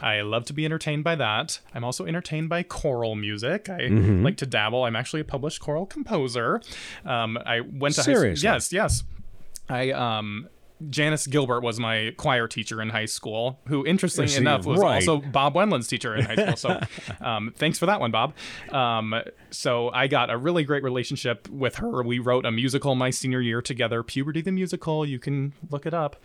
I 0.00 0.20
love 0.20 0.44
to 0.46 0.52
be 0.52 0.64
entertained 0.64 1.04
by 1.04 1.14
that. 1.16 1.60
I'm 1.74 1.84
also 1.84 2.04
entertained 2.06 2.48
by 2.48 2.62
choral 2.62 3.14
music. 3.14 3.68
I 3.68 3.86
like 3.88 4.36
to 4.38 4.46
dabble. 4.46 4.84
I'm 4.84 4.96
actually 4.96 5.20
a 5.20 5.24
published 5.24 5.60
choral 5.60 5.86
composer. 5.86 6.60
Um, 7.04 7.38
I 7.46 7.60
went 7.60 7.94
to 7.96 8.02
Seriously? 8.02 8.48
high 8.48 8.58
school. 8.58 8.76
Yes, 8.76 9.02
yes. 9.02 9.04
I 9.68 9.90
um 9.92 10.48
Janice 10.90 11.26
Gilbert 11.26 11.62
was 11.62 11.78
my 11.78 12.12
choir 12.16 12.48
teacher 12.48 12.80
in 12.80 12.90
high 12.90 13.06
school, 13.06 13.60
who 13.66 13.84
interestingly 13.86 14.34
enough 14.36 14.64
was 14.64 14.80
right. 14.80 14.94
also 14.96 15.18
Bob 15.18 15.54
Wendland's 15.54 15.88
teacher 15.88 16.14
in 16.14 16.24
high 16.24 16.36
school. 16.36 16.56
So 16.56 16.80
um, 17.20 17.52
thanks 17.56 17.78
for 17.78 17.86
that 17.86 18.00
one, 18.00 18.10
Bob. 18.10 18.34
Um, 18.70 19.14
so 19.50 19.90
I 19.90 20.06
got 20.06 20.30
a 20.30 20.36
really 20.36 20.64
great 20.64 20.82
relationship 20.82 21.48
with 21.48 21.76
her. 21.76 22.02
We 22.02 22.18
wrote 22.18 22.46
a 22.46 22.50
musical 22.50 22.94
my 22.94 23.10
senior 23.10 23.40
year 23.40 23.62
together, 23.62 24.02
Puberty 24.02 24.40
the 24.40 24.52
Musical. 24.52 25.06
You 25.06 25.18
can 25.18 25.52
look 25.70 25.86
it 25.86 25.94
up. 25.94 26.16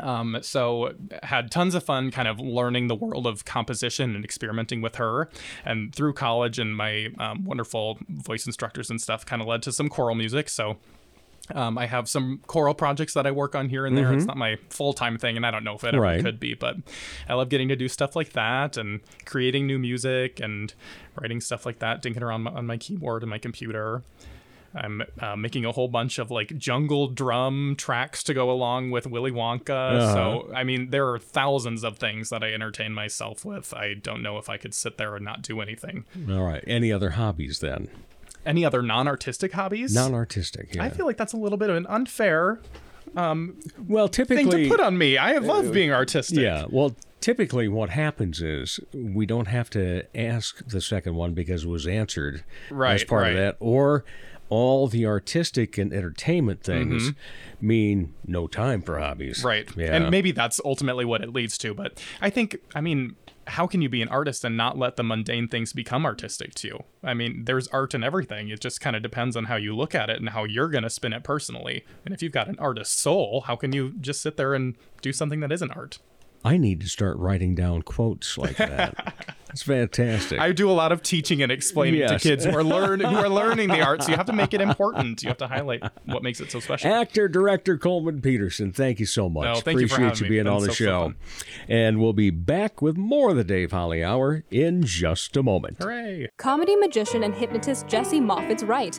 Um, 0.00 0.38
so 0.42 0.94
had 1.22 1.50
tons 1.50 1.74
of 1.74 1.82
fun 1.82 2.10
kind 2.10 2.28
of 2.28 2.38
learning 2.38 2.88
the 2.88 2.94
world 2.94 3.26
of 3.26 3.44
composition 3.44 4.14
and 4.14 4.24
experimenting 4.24 4.80
with 4.80 4.96
her 4.96 5.28
and 5.64 5.94
through 5.94 6.12
college 6.12 6.58
and 6.58 6.76
my 6.76 7.08
um, 7.18 7.44
wonderful 7.44 7.98
voice 8.08 8.46
instructors 8.46 8.90
and 8.90 9.00
stuff 9.00 9.26
kind 9.26 9.42
of 9.42 9.48
led 9.48 9.62
to 9.62 9.72
some 9.72 9.88
choral 9.88 10.14
music 10.14 10.48
so 10.48 10.76
um, 11.54 11.78
I 11.78 11.86
have 11.86 12.08
some 12.08 12.40
choral 12.46 12.74
projects 12.74 13.14
that 13.14 13.26
I 13.26 13.30
work 13.30 13.54
on 13.54 13.68
here 13.68 13.86
and 13.86 13.96
there. 13.96 14.12
It's 14.12 14.24
not 14.26 14.36
my 14.36 14.56
full 14.70 14.92
time 14.92 15.18
thing, 15.18 15.36
and 15.36 15.46
I 15.46 15.50
don't 15.50 15.64
know 15.64 15.74
if 15.74 15.84
it 15.84 15.94
ever 15.94 16.02
Right. 16.02 16.22
could 16.22 16.38
be, 16.40 16.54
but 16.54 16.76
I 17.28 17.34
love 17.34 17.48
getting 17.48 17.68
to 17.68 17.76
do 17.76 17.88
stuff 17.88 18.14
like 18.16 18.32
that 18.32 18.76
and 18.76 19.00
creating 19.24 19.66
new 19.66 19.78
music 19.78 20.40
and 20.40 20.72
writing 21.20 21.40
stuff 21.40 21.64
like 21.66 21.78
that, 21.80 22.02
dinking 22.02 22.22
around 22.22 22.42
my, 22.42 22.50
on 22.52 22.66
my 22.66 22.76
keyboard 22.76 23.22
and 23.22 23.30
my 23.30 23.38
computer. 23.38 24.02
I'm 24.74 25.02
uh, 25.18 25.34
making 25.34 25.64
a 25.64 25.72
whole 25.72 25.88
bunch 25.88 26.18
of 26.18 26.30
like 26.30 26.56
jungle 26.58 27.08
drum 27.08 27.74
tracks 27.78 28.22
to 28.24 28.34
go 28.34 28.50
along 28.50 28.90
with 28.90 29.06
Willy 29.06 29.30
Wonka. 29.32 30.12
So, 30.12 30.52
I 30.54 30.62
mean, 30.62 30.90
there 30.90 31.08
are 31.08 31.18
thousands 31.18 31.82
of 31.84 31.96
things 31.96 32.28
that 32.28 32.44
I 32.44 32.52
entertain 32.52 32.92
myself 32.92 33.46
with. 33.46 33.72
I 33.72 33.94
don't 33.94 34.22
know 34.22 34.36
if 34.36 34.50
I 34.50 34.58
could 34.58 34.74
sit 34.74 34.98
there 34.98 35.16
and 35.16 35.24
not 35.24 35.40
do 35.40 35.62
anything. 35.62 36.04
All 36.30 36.42
right. 36.44 36.62
Any 36.66 36.92
other 36.92 37.10
hobbies 37.10 37.60
then? 37.60 37.88
Any 38.48 38.64
other 38.64 38.82
non 38.82 39.06
artistic 39.06 39.52
hobbies? 39.52 39.94
Non 39.94 40.14
artistic. 40.14 40.74
Yeah. 40.74 40.82
I 40.82 40.90
feel 40.90 41.06
like 41.06 41.18
that's 41.18 41.34
a 41.34 41.36
little 41.36 41.58
bit 41.58 41.70
of 41.70 41.76
an 41.76 41.86
unfair 41.86 42.60
um, 43.16 43.58
well, 43.86 44.08
typically 44.08 44.44
thing 44.44 44.62
to 44.64 44.68
put 44.68 44.80
on 44.80 44.98
me. 44.98 45.16
I 45.16 45.38
love 45.38 45.72
being 45.72 45.92
artistic. 45.92 46.38
Yeah. 46.38 46.66
Well, 46.68 46.94
typically 47.20 47.68
what 47.68 47.90
happens 47.90 48.40
is 48.42 48.80
we 48.92 49.26
don't 49.26 49.48
have 49.48 49.70
to 49.70 50.04
ask 50.16 50.66
the 50.66 50.80
second 50.80 51.14
one 51.14 51.34
because 51.34 51.64
it 51.64 51.68
was 51.68 51.86
answered 51.86 52.44
as 52.70 53.04
part 53.04 53.22
right. 53.22 53.30
of 53.32 53.36
that, 53.36 53.56
or 53.60 54.04
all 54.50 54.88
the 54.88 55.04
artistic 55.04 55.76
and 55.76 55.92
entertainment 55.92 56.62
things 56.62 57.12
mean 57.60 58.14
no 58.26 58.46
time 58.46 58.80
for 58.80 58.98
hobbies. 58.98 59.38
Mm-hmm. 59.38 59.46
Right. 59.46 59.76
Yeah. 59.76 59.94
And 59.94 60.10
maybe 60.10 60.32
that's 60.32 60.60
ultimately 60.64 61.04
what 61.04 61.22
it 61.22 61.32
leads 61.32 61.58
to. 61.58 61.74
But 61.74 62.02
I 62.20 62.30
think, 62.30 62.56
I 62.74 62.80
mean, 62.80 63.16
how 63.48 63.66
can 63.66 63.82
you 63.82 63.88
be 63.88 64.02
an 64.02 64.08
artist 64.08 64.44
and 64.44 64.56
not 64.56 64.78
let 64.78 64.96
the 64.96 65.02
mundane 65.02 65.48
things 65.48 65.72
become 65.72 66.04
artistic 66.04 66.54
to 66.54 66.68
you? 66.68 66.84
I 67.02 67.14
mean, 67.14 67.44
there's 67.44 67.68
art 67.68 67.94
in 67.94 68.04
everything. 68.04 68.48
It 68.48 68.60
just 68.60 68.80
kind 68.80 68.94
of 68.94 69.02
depends 69.02 69.36
on 69.36 69.46
how 69.46 69.56
you 69.56 69.74
look 69.74 69.94
at 69.94 70.10
it 70.10 70.20
and 70.20 70.30
how 70.30 70.44
you're 70.44 70.68
going 70.68 70.84
to 70.84 70.90
spin 70.90 71.12
it 71.12 71.24
personally. 71.24 71.84
And 72.04 72.14
if 72.14 72.22
you've 72.22 72.32
got 72.32 72.48
an 72.48 72.58
artist's 72.58 72.98
soul, 72.98 73.42
how 73.46 73.56
can 73.56 73.72
you 73.72 73.94
just 74.00 74.22
sit 74.22 74.36
there 74.36 74.54
and 74.54 74.76
do 75.02 75.12
something 75.12 75.40
that 75.40 75.52
isn't 75.52 75.72
art? 75.72 75.98
I 76.44 76.56
need 76.56 76.80
to 76.82 76.88
start 76.88 77.16
writing 77.18 77.54
down 77.54 77.82
quotes 77.82 78.38
like 78.38 78.56
that. 78.58 79.34
it's 79.50 79.62
fantastic. 79.62 80.38
I 80.38 80.52
do 80.52 80.70
a 80.70 80.72
lot 80.72 80.92
of 80.92 81.02
teaching 81.02 81.42
and 81.42 81.50
explaining 81.50 82.00
Yes. 82.00 82.22
to 82.22 82.28
kids 82.28 82.44
who 82.44 82.52
are 82.56 82.62
learn 82.64 83.00
who 83.00 83.16
are 83.16 83.28
learning 83.28 83.68
the 83.68 83.80
arts. 83.80 84.06
So 84.06 84.12
you 84.12 84.16
have 84.16 84.26
to 84.26 84.32
make 84.32 84.54
it 84.54 84.60
important. 84.60 85.22
You 85.22 85.28
have 85.28 85.38
to 85.38 85.48
highlight 85.48 85.82
what 86.06 86.22
makes 86.22 86.40
it 86.40 86.50
so 86.50 86.60
special. 86.60 86.92
Actor, 86.92 87.28
director 87.28 87.76
Coleman 87.76 88.20
Peterson, 88.22 88.72
thank 88.72 89.00
you 89.00 89.06
so 89.06 89.28
much. 89.28 89.44
No, 89.44 89.54
thank 89.60 89.80
you 89.80 89.88
for 89.88 89.94
Appreciate 89.96 90.08
having 90.08 90.18
you 90.18 90.30
me. 90.30 90.36
being 90.36 90.46
on 90.46 90.60
the 90.62 90.68
so, 90.68 90.72
so 90.74 90.84
show. 90.84 91.02
fun. 91.02 91.16
and 91.68 92.00
we'll 92.00 92.12
be 92.12 92.30
back 92.30 92.80
with 92.80 92.96
more 92.96 93.30
of 93.30 93.36
the 93.36 93.44
Dave 93.44 93.72
Holly 93.72 94.04
Hour 94.04 94.44
in 94.50 94.82
just 94.84 95.36
a 95.36 95.42
moment. 95.42 95.78
Hooray! 95.82 96.28
Comedy 96.38 96.76
magician 96.76 97.24
and 97.24 97.34
hypnotist 97.34 97.88
Jesse 97.88 98.20
Moffitt's 98.20 98.62
right. 98.62 98.98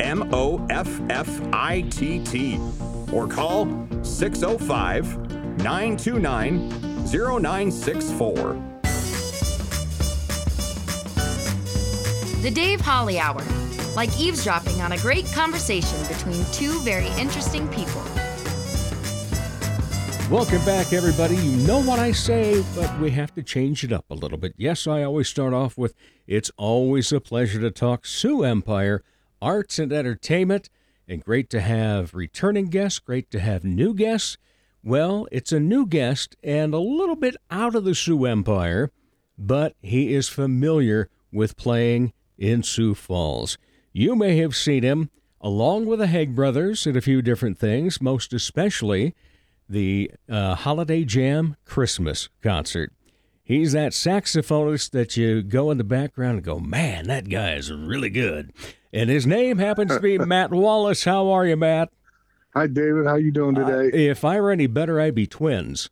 M 0.00 0.28
O 0.32 0.64
F 0.70 0.88
F 1.10 1.40
I 1.52 1.82
T 1.90 2.22
T. 2.24 2.60
Or 3.12 3.26
call 3.26 3.66
605 4.02 5.58
929 5.58 6.68
0964. 7.06 8.64
The 12.42 12.50
Dave 12.50 12.80
Holly 12.80 13.18
Hour, 13.18 13.42
like 13.96 14.16
eavesdropping 14.20 14.80
on 14.80 14.92
a 14.92 14.98
great 14.98 15.26
conversation 15.32 15.98
between 16.06 16.44
two 16.52 16.80
very 16.82 17.08
interesting 17.18 17.66
people. 17.68 18.02
Welcome 20.30 20.62
back, 20.66 20.92
everybody. 20.92 21.36
You 21.36 21.66
know 21.66 21.80
what 21.82 21.98
I 21.98 22.12
say, 22.12 22.62
but 22.76 23.00
we 23.00 23.10
have 23.12 23.34
to 23.34 23.42
change 23.42 23.82
it 23.82 23.92
up 23.92 24.04
a 24.10 24.14
little 24.14 24.36
bit. 24.36 24.52
Yes, 24.58 24.86
I 24.86 25.02
always 25.02 25.26
start 25.26 25.54
off 25.54 25.78
with 25.78 25.94
It's 26.26 26.50
always 26.58 27.10
a 27.12 27.20
pleasure 27.20 27.58
to 27.60 27.70
talk 27.70 28.04
Sioux 28.04 28.44
Empire, 28.44 29.02
arts 29.40 29.78
and 29.78 29.92
entertainment, 29.92 30.68
and 31.06 31.24
great 31.24 31.48
to 31.50 31.60
have 31.60 32.14
returning 32.14 32.66
guests, 32.66 32.98
great 32.98 33.30
to 33.30 33.40
have 33.40 33.64
new 33.64 33.94
guests. 33.94 34.36
Well, 34.84 35.26
it's 35.32 35.52
a 35.52 35.60
new 35.60 35.86
guest 35.86 36.36
and 36.42 36.72
a 36.72 36.78
little 36.78 37.16
bit 37.16 37.36
out 37.50 37.74
of 37.74 37.84
the 37.84 37.94
Sioux 37.94 38.24
Empire, 38.24 38.90
but 39.36 39.74
he 39.82 40.14
is 40.14 40.28
familiar 40.28 41.08
with 41.32 41.56
playing 41.56 42.12
in 42.36 42.62
Sioux 42.62 42.94
Falls. 42.94 43.58
You 43.92 44.14
may 44.14 44.36
have 44.38 44.54
seen 44.54 44.82
him 44.82 45.10
along 45.40 45.86
with 45.86 45.98
the 45.98 46.06
Hegg 46.06 46.34
brothers 46.34 46.86
at 46.86 46.96
a 46.96 47.00
few 47.00 47.22
different 47.22 47.58
things, 47.58 48.00
most 48.00 48.32
especially 48.32 49.14
the 49.68 50.10
uh, 50.28 50.54
Holiday 50.54 51.04
Jam 51.04 51.56
Christmas 51.64 52.28
concert. 52.42 52.92
He's 53.48 53.72
that 53.72 53.92
saxophonist 53.92 54.90
that 54.90 55.16
you 55.16 55.42
go 55.42 55.70
in 55.70 55.78
the 55.78 55.84
background 55.84 56.34
and 56.34 56.44
go, 56.44 56.58
man, 56.58 57.06
that 57.06 57.30
guy 57.30 57.54
is 57.54 57.72
really 57.72 58.10
good. 58.10 58.52
And 58.92 59.08
his 59.08 59.26
name 59.26 59.56
happens 59.56 59.90
to 59.90 60.00
be 60.00 60.18
Matt 60.18 60.50
Wallace. 60.50 61.04
How 61.04 61.30
are 61.30 61.46
you, 61.46 61.56
Matt? 61.56 61.88
Hi, 62.52 62.66
David. 62.66 63.06
How 63.06 63.14
you 63.14 63.30
doing 63.30 63.54
today? 63.54 64.06
If 64.06 64.22
I 64.22 64.38
were 64.38 64.50
any 64.50 64.66
better, 64.66 65.00
I'd 65.00 65.14
be 65.14 65.26
twins. 65.26 65.88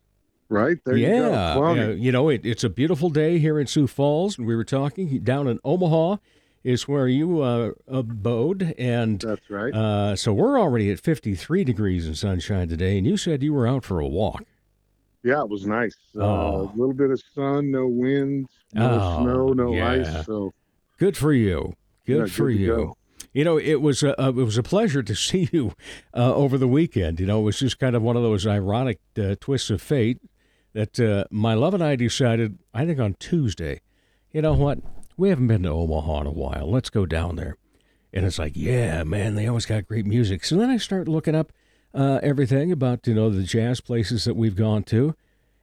right 0.49 0.77
there, 0.85 0.95
yeah, 0.97 1.55
you 1.55 1.59
go. 1.59 1.73
Yeah, 1.73 1.87
you 1.89 2.11
know, 2.11 2.29
it, 2.29 2.45
it's 2.45 2.63
a 2.63 2.69
beautiful 2.69 3.09
day 3.09 3.39
here 3.39 3.59
in 3.59 3.65
Sioux 3.65 3.87
Falls, 3.87 4.37
and 4.37 4.45
we 4.45 4.55
were 4.55 4.63
talking 4.63 5.19
down 5.21 5.47
in 5.47 5.59
Omaha 5.63 6.17
is 6.63 6.87
where 6.87 7.07
you 7.07 7.41
uh, 7.41 7.71
abode, 7.87 8.75
and 8.77 9.19
That's 9.21 9.49
right. 9.49 9.73
uh, 9.73 10.15
so 10.15 10.31
we're 10.31 10.59
already 10.59 10.91
at 10.91 10.99
53 10.99 11.63
degrees 11.63 12.05
and 12.05 12.15
sunshine 12.15 12.67
today. 12.67 12.99
And 12.99 13.07
you 13.07 13.17
said 13.17 13.41
you 13.41 13.53
were 13.53 13.67
out 13.67 13.83
for 13.83 13.99
a 13.99 14.07
walk. 14.07 14.43
Yeah, 15.27 15.41
it 15.41 15.49
was 15.49 15.65
nice. 15.65 15.95
Uh, 16.15 16.23
Oh. 16.23 16.71
A 16.73 16.77
little 16.77 16.93
bit 16.93 17.11
of 17.11 17.21
sun, 17.35 17.71
no 17.71 17.87
wind, 17.87 18.47
no 18.73 18.99
Oh, 19.01 19.23
snow, 19.23 19.53
no 19.53 19.73
yeah. 19.73 19.89
ice. 19.91 20.25
So 20.25 20.53
Good 20.97 21.15
for 21.17 21.33
you. 21.33 21.73
Good 22.05 22.17
Yeah, 22.19 22.25
for 22.33 22.47
good 22.49 22.59
you. 22.59 22.67
go. 22.67 22.97
You 23.33 23.43
know, 23.43 23.57
it 23.59 23.81
was 23.81 24.01
a, 24.03 24.19
uh, 24.19 24.29
it 24.29 24.35
was 24.35 24.57
a 24.57 24.63
pleasure 24.63 25.03
to 25.03 25.15
see 25.27 25.49
you 25.51 25.73
uh, 26.15 26.33
over 26.33 26.57
the 26.57 26.67
weekend. 26.67 27.19
You 27.19 27.25
know, 27.27 27.41
it 27.41 27.43
was 27.43 27.59
just 27.59 27.77
kind 27.77 27.95
of 27.95 28.01
one 28.01 28.15
of 28.15 28.23
those 28.23 28.47
ironic 28.47 28.99
uh, 29.19 29.35
twists 29.39 29.69
of 29.69 29.81
fate 29.81 30.19
that 30.73 30.99
uh, 30.99 31.25
my 31.29 31.53
love 31.53 31.73
and 31.73 31.83
I 31.83 31.95
decided. 31.95 32.57
I 32.73 32.85
think 32.85 32.99
on 32.99 33.15
Tuesday, 33.19 33.81
you 34.31 34.41
know 34.41 34.53
what? 34.53 34.79
We 35.17 35.29
haven't 35.29 35.47
been 35.47 35.63
to 35.63 35.69
Omaha 35.69 36.21
in 36.21 36.27
a 36.27 36.31
while. 36.31 36.69
Let's 36.71 36.89
go 36.89 37.05
down 37.05 37.35
there. 37.35 37.57
And 38.13 38.25
it's 38.25 38.39
like, 38.39 38.53
yeah, 38.55 39.03
man, 39.03 39.35
they 39.35 39.47
always 39.47 39.65
got 39.65 39.85
great 39.87 40.05
music. 40.05 40.45
So 40.45 40.55
then 40.55 40.69
I 40.69 40.77
start 40.77 41.07
looking 41.07 41.35
up 41.35 41.51
uh, 41.93 42.19
everything 42.23 42.71
about 42.71 43.05
you 43.07 43.13
know 43.13 43.29
the 43.29 43.43
jazz 43.43 43.81
places 43.81 44.25
that 44.25 44.35
we've 44.35 44.55
gone 44.55 44.83
to, 44.83 45.15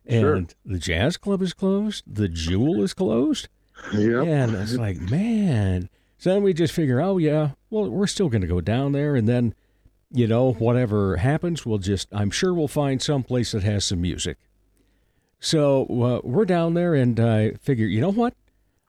and 0.06 0.20
Sure. 0.20 0.42
the 0.64 0.78
jazz 0.78 1.16
club 1.16 1.42
is 1.42 1.52
closed. 1.52 2.04
The 2.06 2.28
Jewel 2.28 2.82
is 2.82 2.94
closed. 2.94 3.48
Yeah, 3.92 4.22
And 4.22 4.54
it's 4.54 4.74
like, 4.76 5.00
man. 5.00 5.88
So 6.18 6.32
then 6.32 6.42
we 6.42 6.54
just 6.54 6.72
figure, 6.72 7.00
oh 7.00 7.18
yeah, 7.18 7.50
well 7.70 7.90
we're 7.90 8.06
still 8.06 8.28
going 8.28 8.42
to 8.42 8.46
go 8.48 8.60
down 8.60 8.92
there, 8.92 9.14
and 9.16 9.28
then, 9.28 9.54
you 10.10 10.26
know, 10.26 10.52
whatever 10.52 11.16
happens, 11.16 11.66
we'll 11.66 11.78
just, 11.78 12.08
I'm 12.12 12.30
sure 12.30 12.54
we'll 12.54 12.68
find 12.68 13.02
some 13.02 13.22
place 13.24 13.52
that 13.52 13.62
has 13.64 13.84
some 13.84 14.00
music. 14.00 14.38
So 15.40 15.82
uh, 16.02 16.20
we're 16.26 16.46
down 16.46 16.74
there, 16.74 16.94
and 16.94 17.18
I 17.20 17.52
figure, 17.54 17.86
you 17.86 18.00
know 18.00 18.12
what? 18.12 18.34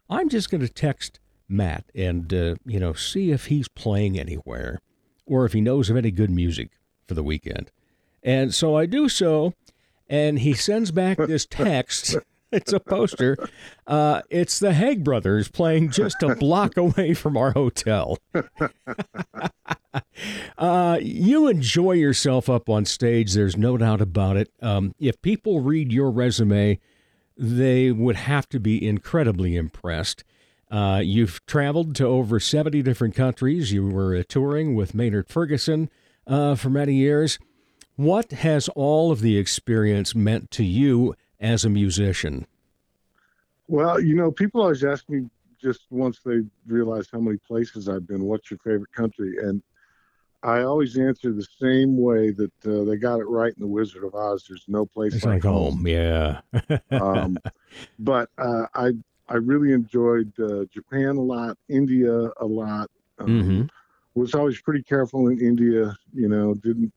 I'm 0.09 0.29
just 0.29 0.49
going 0.49 0.61
to 0.61 0.69
text 0.69 1.19
Matt 1.49 1.85
and 1.93 2.33
uh, 2.33 2.55
you 2.65 2.79
know 2.79 2.93
see 2.93 3.31
if 3.31 3.47
he's 3.47 3.67
playing 3.67 4.17
anywhere, 4.19 4.79
or 5.25 5.45
if 5.45 5.53
he 5.53 5.61
knows 5.61 5.89
of 5.89 5.97
any 5.97 6.11
good 6.11 6.29
music 6.31 6.71
for 7.07 7.13
the 7.13 7.23
weekend. 7.23 7.71
And 8.23 8.53
so 8.53 8.75
I 8.75 8.85
do 8.85 9.07
so, 9.07 9.53
and 10.09 10.39
he 10.39 10.53
sends 10.53 10.91
back 10.91 11.17
this 11.17 11.45
text. 11.49 12.17
It's 12.51 12.73
a 12.73 12.79
poster. 12.79 13.37
Uh, 13.85 14.21
it's 14.29 14.59
the 14.59 14.71
Hegg 14.71 15.03
brothers 15.03 15.49
playing 15.49 15.91
just 15.91 16.23
a 16.23 16.35
block 16.35 16.77
away 16.77 17.13
from 17.13 17.37
our 17.37 17.51
hotel. 17.51 18.17
uh, 20.57 20.97
you 21.01 21.47
enjoy 21.47 21.93
yourself 21.93 22.49
up 22.49 22.69
on 22.69 22.85
stage. 22.85 23.33
There's 23.33 23.57
no 23.57 23.77
doubt 23.77 24.01
about 24.01 24.37
it. 24.37 24.51
Um, 24.61 24.95
if 24.99 25.21
people 25.21 25.59
read 25.59 25.91
your 25.91 26.09
resume, 26.09 26.79
they 27.37 27.91
would 27.91 28.15
have 28.15 28.47
to 28.49 28.59
be 28.59 28.87
incredibly 28.87 29.55
impressed. 29.55 30.23
Uh, 30.71 31.01
you've 31.03 31.45
traveled 31.45 31.95
to 31.95 32.05
over 32.05 32.39
70 32.39 32.81
different 32.81 33.15
countries. 33.15 33.71
You 33.71 33.87
were 33.87 34.15
uh, 34.15 34.23
touring 34.27 34.75
with 34.75 34.95
Maynard 34.95 35.27
Ferguson 35.27 35.89
uh, 36.27 36.55
for 36.55 36.69
many 36.69 36.95
years. 36.95 37.39
What 37.95 38.31
has 38.31 38.67
all 38.69 39.11
of 39.11 39.21
the 39.21 39.37
experience 39.37 40.13
meant 40.13 40.51
to 40.51 40.63
you 40.63 41.15
as 41.39 41.63
a 41.63 41.69
musician? 41.69 42.45
Well, 43.67 43.99
you 43.99 44.15
know, 44.15 44.31
people 44.31 44.61
always 44.61 44.83
ask 44.83 45.09
me 45.09 45.29
just 45.61 45.81
once 45.89 46.19
they 46.25 46.41
realize 46.67 47.07
how 47.11 47.19
many 47.19 47.37
places 47.37 47.89
I've 47.89 48.07
been, 48.07 48.23
what's 48.23 48.51
your 48.51 48.59
favorite 48.59 48.91
country? 48.91 49.37
And 49.41 49.63
I 50.43 50.61
always 50.61 50.97
answer 50.97 51.31
the 51.33 51.47
same 51.59 51.97
way 51.97 52.31
that 52.31 52.51
uh, 52.65 52.83
they 52.83 52.97
got 52.97 53.19
it 53.19 53.25
right 53.25 53.51
in 53.51 53.59
The 53.59 53.67
Wizard 53.67 54.03
of 54.03 54.13
Oz. 54.13 54.45
There's 54.47 54.65
no 54.67 54.85
place 54.85 55.13
like, 55.23 55.43
like 55.43 55.43
home, 55.43 55.87
yeah. 55.87 56.41
um, 56.91 57.37
but 57.97 58.29
uh, 58.37 58.67
I 58.75 58.91
I 59.27 59.35
really 59.35 59.71
enjoyed 59.71 60.31
uh, 60.39 60.65
Japan 60.71 61.15
a 61.17 61.21
lot, 61.21 61.57
India 61.67 62.29
a 62.37 62.45
lot. 62.45 62.91
Um, 63.17 63.27
Mhm. 63.27 63.69
Was 64.15 64.33
always 64.33 64.61
pretty 64.61 64.81
careful 64.81 65.27
in 65.27 65.39
India. 65.39 65.95
You 66.13 66.29
know, 66.29 66.53
didn't 66.55 66.91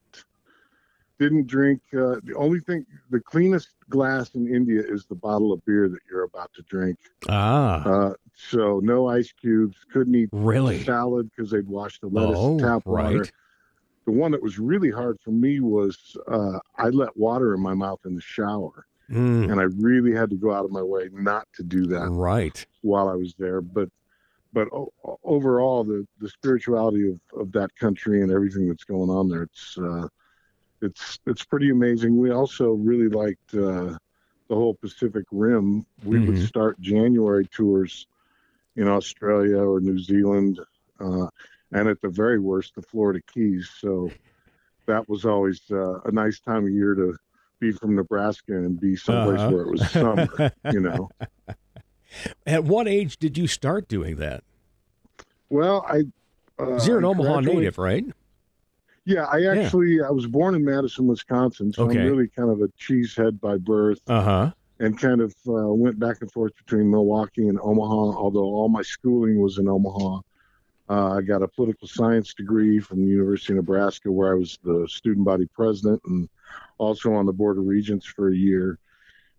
didn't 1.18 1.48
drink. 1.48 1.80
Uh, 1.92 2.16
the 2.22 2.34
only 2.36 2.60
thing, 2.60 2.86
the 3.10 3.18
cleanest 3.20 3.70
glass 3.90 4.30
in 4.36 4.46
India 4.54 4.80
is 4.86 5.04
the 5.06 5.16
bottle 5.16 5.52
of 5.52 5.64
beer 5.64 5.88
that 5.88 5.98
you're 6.08 6.22
about 6.22 6.52
to 6.54 6.62
drink. 6.62 6.96
ah, 7.28 7.82
Uh, 7.84 8.14
so 8.36 8.80
no 8.84 9.08
ice 9.08 9.32
cubes. 9.32 9.76
Couldn't 9.92 10.14
eat 10.14 10.28
really? 10.30 10.82
salad 10.84 11.28
because 11.34 11.50
they'd 11.50 11.66
wash 11.66 11.98
the 11.98 12.06
lettuce 12.06 12.36
Oh, 12.38 12.58
tap 12.60 12.86
water. 12.86 13.18
right. 13.18 13.32
The 14.06 14.12
one 14.12 14.30
that 14.30 14.42
was 14.42 14.58
really 14.60 14.90
hard 14.90 15.18
for 15.20 15.32
me 15.32 15.58
was 15.60 16.16
uh, 16.28 16.60
I 16.76 16.88
let 16.90 17.14
water 17.16 17.52
in 17.52 17.60
my 17.60 17.74
mouth 17.74 18.00
in 18.06 18.14
the 18.14 18.20
shower, 18.22 18.86
Mm, 19.10 19.50
and 19.50 19.58
I 19.60 19.64
really 19.64 20.12
had 20.14 20.28
to 20.30 20.36
go 20.36 20.52
out 20.52 20.64
of 20.66 20.70
my 20.70 20.82
way 20.82 21.08
not 21.12 21.48
to 21.54 21.62
do 21.64 21.86
that 21.86 22.10
right. 22.10 22.64
while 22.82 23.08
I 23.08 23.14
was 23.16 23.34
there. 23.38 23.60
But 23.60 23.88
but 24.52 24.68
o- 24.72 24.92
overall, 25.24 25.84
the 25.84 26.06
the 26.20 26.28
spirituality 26.28 27.08
of, 27.10 27.20
of 27.40 27.52
that 27.52 27.74
country 27.76 28.22
and 28.22 28.30
everything 28.32 28.68
that's 28.68 28.84
going 28.84 29.10
on 29.10 29.28
there, 29.28 29.42
it's 29.42 29.76
uh, 29.78 30.06
it's 30.82 31.18
it's 31.26 31.44
pretty 31.44 31.70
amazing. 31.70 32.18
We 32.18 32.30
also 32.30 32.72
really 32.72 33.08
liked 33.08 33.54
uh, 33.54 33.96
the 34.48 34.54
whole 34.54 34.74
Pacific 34.74 35.24
Rim. 35.30 35.84
We 36.02 36.20
would 36.20 36.36
Mhm. 36.36 36.46
start 36.46 36.80
January 36.80 37.46
tours 37.48 38.06
in 38.76 38.88
Australia 38.88 39.58
or 39.58 39.80
New 39.80 39.98
Zealand, 39.98 40.60
uh, 41.00 41.28
and 41.72 41.88
at 41.88 42.00
the 42.00 42.08
very 42.08 42.38
worst, 42.38 42.74
the 42.74 42.82
Florida 42.82 43.20
Keys. 43.32 43.70
So 43.78 44.12
that 44.86 45.08
was 45.08 45.24
always 45.24 45.60
uh, 45.70 46.00
a 46.02 46.12
nice 46.12 46.40
time 46.40 46.64
of 46.64 46.70
year 46.70 46.94
to 46.94 47.16
be 47.60 47.72
from 47.72 47.94
Nebraska 47.96 48.52
and 48.56 48.80
be 48.80 48.96
someplace 48.96 49.46
Uh-huh. 49.46 49.48
where 49.48 49.62
it 49.62 49.70
was 49.70 49.84
summer. 49.84 50.42
you 50.70 50.80
know. 50.80 51.10
At 52.46 52.64
what 52.64 52.88
age 52.88 53.18
did 53.18 53.36
you 53.36 53.46
start 53.46 53.88
doing 53.88 54.16
that? 54.16 54.42
Well, 55.50 55.84
I. 55.88 56.02
Uh, 56.58 56.82
you're 56.84 56.98
an 56.98 57.04
I 57.04 57.08
Omaha 57.08 57.40
native, 57.40 57.78
right? 57.78 58.04
Yeah, 59.04 59.24
I 59.24 59.44
actually 59.46 60.02
I 60.02 60.10
was 60.10 60.26
born 60.26 60.54
in 60.54 60.64
Madison, 60.64 61.06
Wisconsin, 61.06 61.72
so 61.72 61.84
Okay. 61.84 62.00
I'm 62.00 62.06
really 62.06 62.28
kind 62.28 62.50
of 62.50 62.60
a 62.60 62.68
cheesehead 62.78 63.40
by 63.40 63.56
birth, 63.56 64.00
Uh 64.06 64.22
huh. 64.22 64.50
and 64.80 64.98
kind 64.98 65.20
of 65.20 65.34
uh, 65.46 65.72
went 65.72 65.98
back 65.98 66.18
and 66.20 66.30
forth 66.32 66.52
between 66.56 66.90
Milwaukee 66.90 67.48
and 67.48 67.58
Omaha. 67.62 68.18
Although 68.18 68.40
all 68.44 68.68
my 68.68 68.82
schooling 68.82 69.40
was 69.40 69.56
in 69.58 69.68
Omaha, 69.68 70.20
uh, 70.90 71.12
I 71.16 71.22
got 71.22 71.42
a 71.42 71.48
political 71.48 71.88
science 71.88 72.34
degree 72.34 72.80
from 72.80 73.00
the 73.00 73.06
University 73.08 73.52
of 73.54 73.56
Nebraska, 73.58 74.10
where 74.12 74.32
I 74.32 74.34
was 74.34 74.58
the 74.64 74.86
student 74.90 75.24
body 75.24 75.46
president 75.54 76.02
and 76.06 76.28
also 76.78 77.12
on 77.14 77.24
the 77.24 77.32
board 77.32 77.56
of 77.56 77.66
regents 77.66 78.04
for 78.04 78.28
a 78.30 78.34
year. 78.36 78.78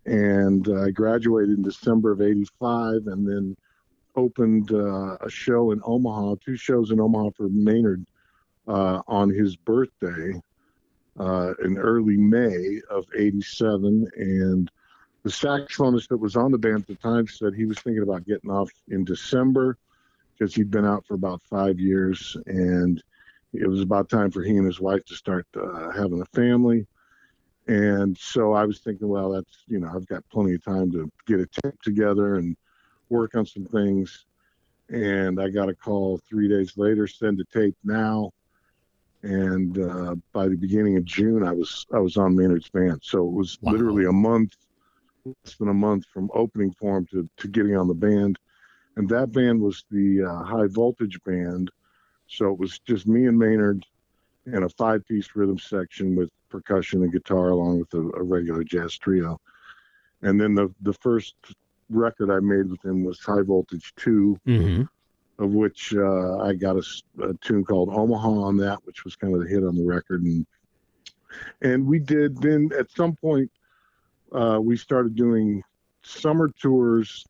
And 0.06 0.66
I 0.68 0.90
graduated 0.90 1.56
in 1.58 1.62
December 1.62 2.12
of 2.12 2.20
'85, 2.20 3.06
and 3.06 3.26
then 3.26 3.56
opened 4.16 4.72
uh, 4.72 5.16
a 5.20 5.30
show 5.30 5.70
in 5.70 5.80
Omaha, 5.84 6.36
two 6.44 6.56
shows 6.56 6.90
in 6.90 7.00
Omaha 7.00 7.30
for 7.36 7.48
Maynard 7.48 8.04
uh, 8.66 9.02
on 9.06 9.30
his 9.30 9.56
birthday 9.56 10.40
uh, 11.18 11.52
in 11.64 11.78
early 11.78 12.16
May 12.16 12.80
of 12.90 13.06
87. 13.16 14.08
And 14.16 14.70
the 15.22 15.30
saxophonist 15.30 16.08
that 16.08 16.18
was 16.18 16.36
on 16.36 16.52
the 16.52 16.58
band 16.58 16.82
at 16.82 16.86
the 16.86 16.94
time 16.96 17.26
said 17.26 17.54
he 17.54 17.66
was 17.66 17.78
thinking 17.78 18.02
about 18.02 18.26
getting 18.26 18.50
off 18.50 18.70
in 18.88 19.04
December 19.04 19.76
because 20.38 20.54
he'd 20.54 20.70
been 20.70 20.86
out 20.86 21.04
for 21.06 21.14
about 21.14 21.42
five 21.42 21.78
years. 21.78 22.36
And 22.46 23.02
it 23.52 23.68
was 23.68 23.80
about 23.80 24.08
time 24.08 24.30
for 24.30 24.42
he 24.42 24.56
and 24.56 24.66
his 24.66 24.80
wife 24.80 25.04
to 25.06 25.14
start 25.14 25.46
uh, 25.56 25.90
having 25.90 26.22
a 26.22 26.26
family. 26.26 26.86
And 27.70 28.16
so 28.18 28.52
I 28.52 28.64
was 28.64 28.80
thinking, 28.80 29.08
well, 29.08 29.30
that's, 29.30 29.64
you 29.68 29.78
know, 29.78 29.90
I've 29.94 30.06
got 30.06 30.28
plenty 30.30 30.54
of 30.54 30.64
time 30.64 30.90
to 30.92 31.08
get 31.26 31.40
a 31.40 31.46
tape 31.62 31.80
together 31.82 32.34
and 32.34 32.56
work 33.08 33.34
on 33.36 33.46
some 33.46 33.64
things. 33.64 34.24
And 34.88 35.40
I 35.40 35.48
got 35.50 35.68
a 35.68 35.74
call 35.74 36.20
three 36.28 36.48
days 36.48 36.76
later, 36.76 37.06
send 37.06 37.40
a 37.40 37.44
tape 37.44 37.76
now 37.84 38.30
and 39.22 39.78
uh, 39.78 40.14
by 40.32 40.48
the 40.48 40.56
beginning 40.56 40.96
of 40.96 41.04
June, 41.04 41.44
I 41.44 41.52
was 41.52 41.86
I 41.92 41.98
was 41.98 42.16
on 42.16 42.36
Maynard's 42.36 42.70
band. 42.70 43.00
So 43.02 43.26
it 43.26 43.32
was 43.32 43.58
Wow. 43.60 43.72
literally 43.72 44.06
a 44.06 44.12
month, 44.12 44.54
less 45.24 45.56
than 45.56 45.68
a 45.68 45.74
month 45.74 46.06
from 46.06 46.30
opening 46.34 46.72
for 46.72 46.98
him 46.98 47.06
to, 47.12 47.28
to 47.38 47.48
getting 47.48 47.76
on 47.76 47.88
the 47.88 47.94
band, 47.94 48.38
and 48.96 49.08
that 49.10 49.32
band 49.32 49.60
was 49.60 49.84
the 49.90 50.22
uh, 50.22 50.44
High 50.44 50.68
Voltage 50.68 51.18
band. 51.24 51.70
So 52.28 52.50
it 52.52 52.58
was 52.58 52.78
just 52.78 53.06
me 53.06 53.26
and 53.26 53.38
Maynard, 53.38 53.84
and 54.46 54.64
a 54.64 54.68
five-piece 54.70 55.28
rhythm 55.34 55.58
section 55.58 56.16
with 56.16 56.30
percussion 56.50 57.02
and 57.02 57.12
guitar, 57.12 57.50
along 57.50 57.78
with 57.80 57.94
a, 57.94 58.10
a 58.18 58.22
regular 58.22 58.64
jazz 58.64 58.98
trio. 58.98 59.40
And 60.22 60.40
then 60.40 60.54
the 60.54 60.72
the 60.82 60.92
first 60.92 61.34
record 61.88 62.30
I 62.30 62.40
made 62.40 62.70
with 62.70 62.84
him 62.84 63.04
was 63.04 63.20
High 63.20 63.42
Voltage 63.42 63.92
Two, 63.96 64.38
Mm-hmm. 64.46 64.82
of 65.42 65.50
which 65.52 65.94
uh, 65.94 66.38
I 66.38 66.52
got 66.54 66.76
a 66.76 67.34
tune 67.40 67.64
called 67.64 67.88
Omaha 67.88 68.28
on 68.28 68.56
that, 68.58 68.78
which 68.84 69.04
was 69.04 69.16
kind 69.16 69.34
of 69.34 69.40
the 69.42 69.48
hit 69.48 69.64
on 69.64 69.76
the 69.76 69.84
record, 69.84 70.22
and 70.22 70.46
and 71.62 71.86
we 71.86 71.98
did. 71.98 72.36
Then 72.42 72.70
at 72.78 72.90
some 72.90 73.14
point, 73.16 73.50
uh, 74.32 74.58
we 74.62 74.76
started 74.76 75.14
doing 75.16 75.62
summer 76.02 76.48
tours 76.48 77.24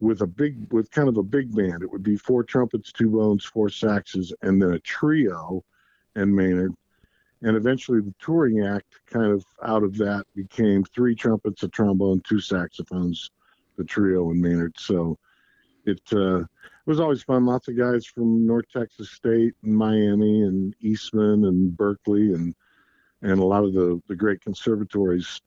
with 0.00 0.20
a 0.20 0.26
big, 0.26 0.72
with 0.72 0.90
kind 0.90 1.08
of 1.08 1.16
a 1.16 1.22
big 1.22 1.54
band. 1.54 1.82
It 1.82 1.90
would 1.90 2.02
be 2.02 2.16
four 2.16 2.42
trumpets, 2.44 2.92
two 2.92 3.08
bones, 3.10 3.44
four 3.44 3.68
saxes, 3.68 4.32
and 4.42 4.60
then 4.60 4.72
a 4.72 4.78
trio, 4.80 5.64
and 6.16 6.34
Maynard. 6.34 6.74
And 7.42 7.56
eventually, 7.56 8.00
the 8.00 8.14
touring 8.18 8.66
act 8.66 9.00
kind 9.06 9.30
of 9.30 9.44
out 9.62 9.82
of 9.82 9.96
that 9.98 10.24
became 10.34 10.84
three 10.84 11.14
trumpets, 11.14 11.62
a 11.62 11.68
trombone, 11.68 12.22
two 12.26 12.40
saxophones, 12.40 13.30
the 13.76 13.84
trio, 13.84 14.30
and 14.30 14.40
Maynard. 14.40 14.74
So 14.78 15.18
it 15.84 16.00
uh, 16.12 16.44
was 16.86 16.98
always 16.98 17.22
fun. 17.22 17.44
Lots 17.44 17.68
of 17.68 17.76
guys 17.76 18.06
from 18.06 18.46
North 18.46 18.66
Texas 18.72 19.10
State 19.10 19.54
and 19.62 19.76
Miami 19.76 20.42
and 20.42 20.74
Eastman 20.80 21.44
and 21.44 21.76
Berklee 21.76 22.34
and 22.34 22.54
and 23.22 23.40
a 23.40 23.44
lot 23.44 23.64
of 23.64 23.72
the 23.72 24.00
the 24.08 24.16
great 24.16 24.40
conservatories 24.40 25.40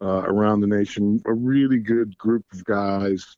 uh, 0.00 0.22
around 0.26 0.60
the 0.60 0.66
nation. 0.66 1.20
A 1.26 1.32
really 1.32 1.78
good 1.78 2.16
group 2.18 2.44
of 2.52 2.64
guys. 2.64 3.36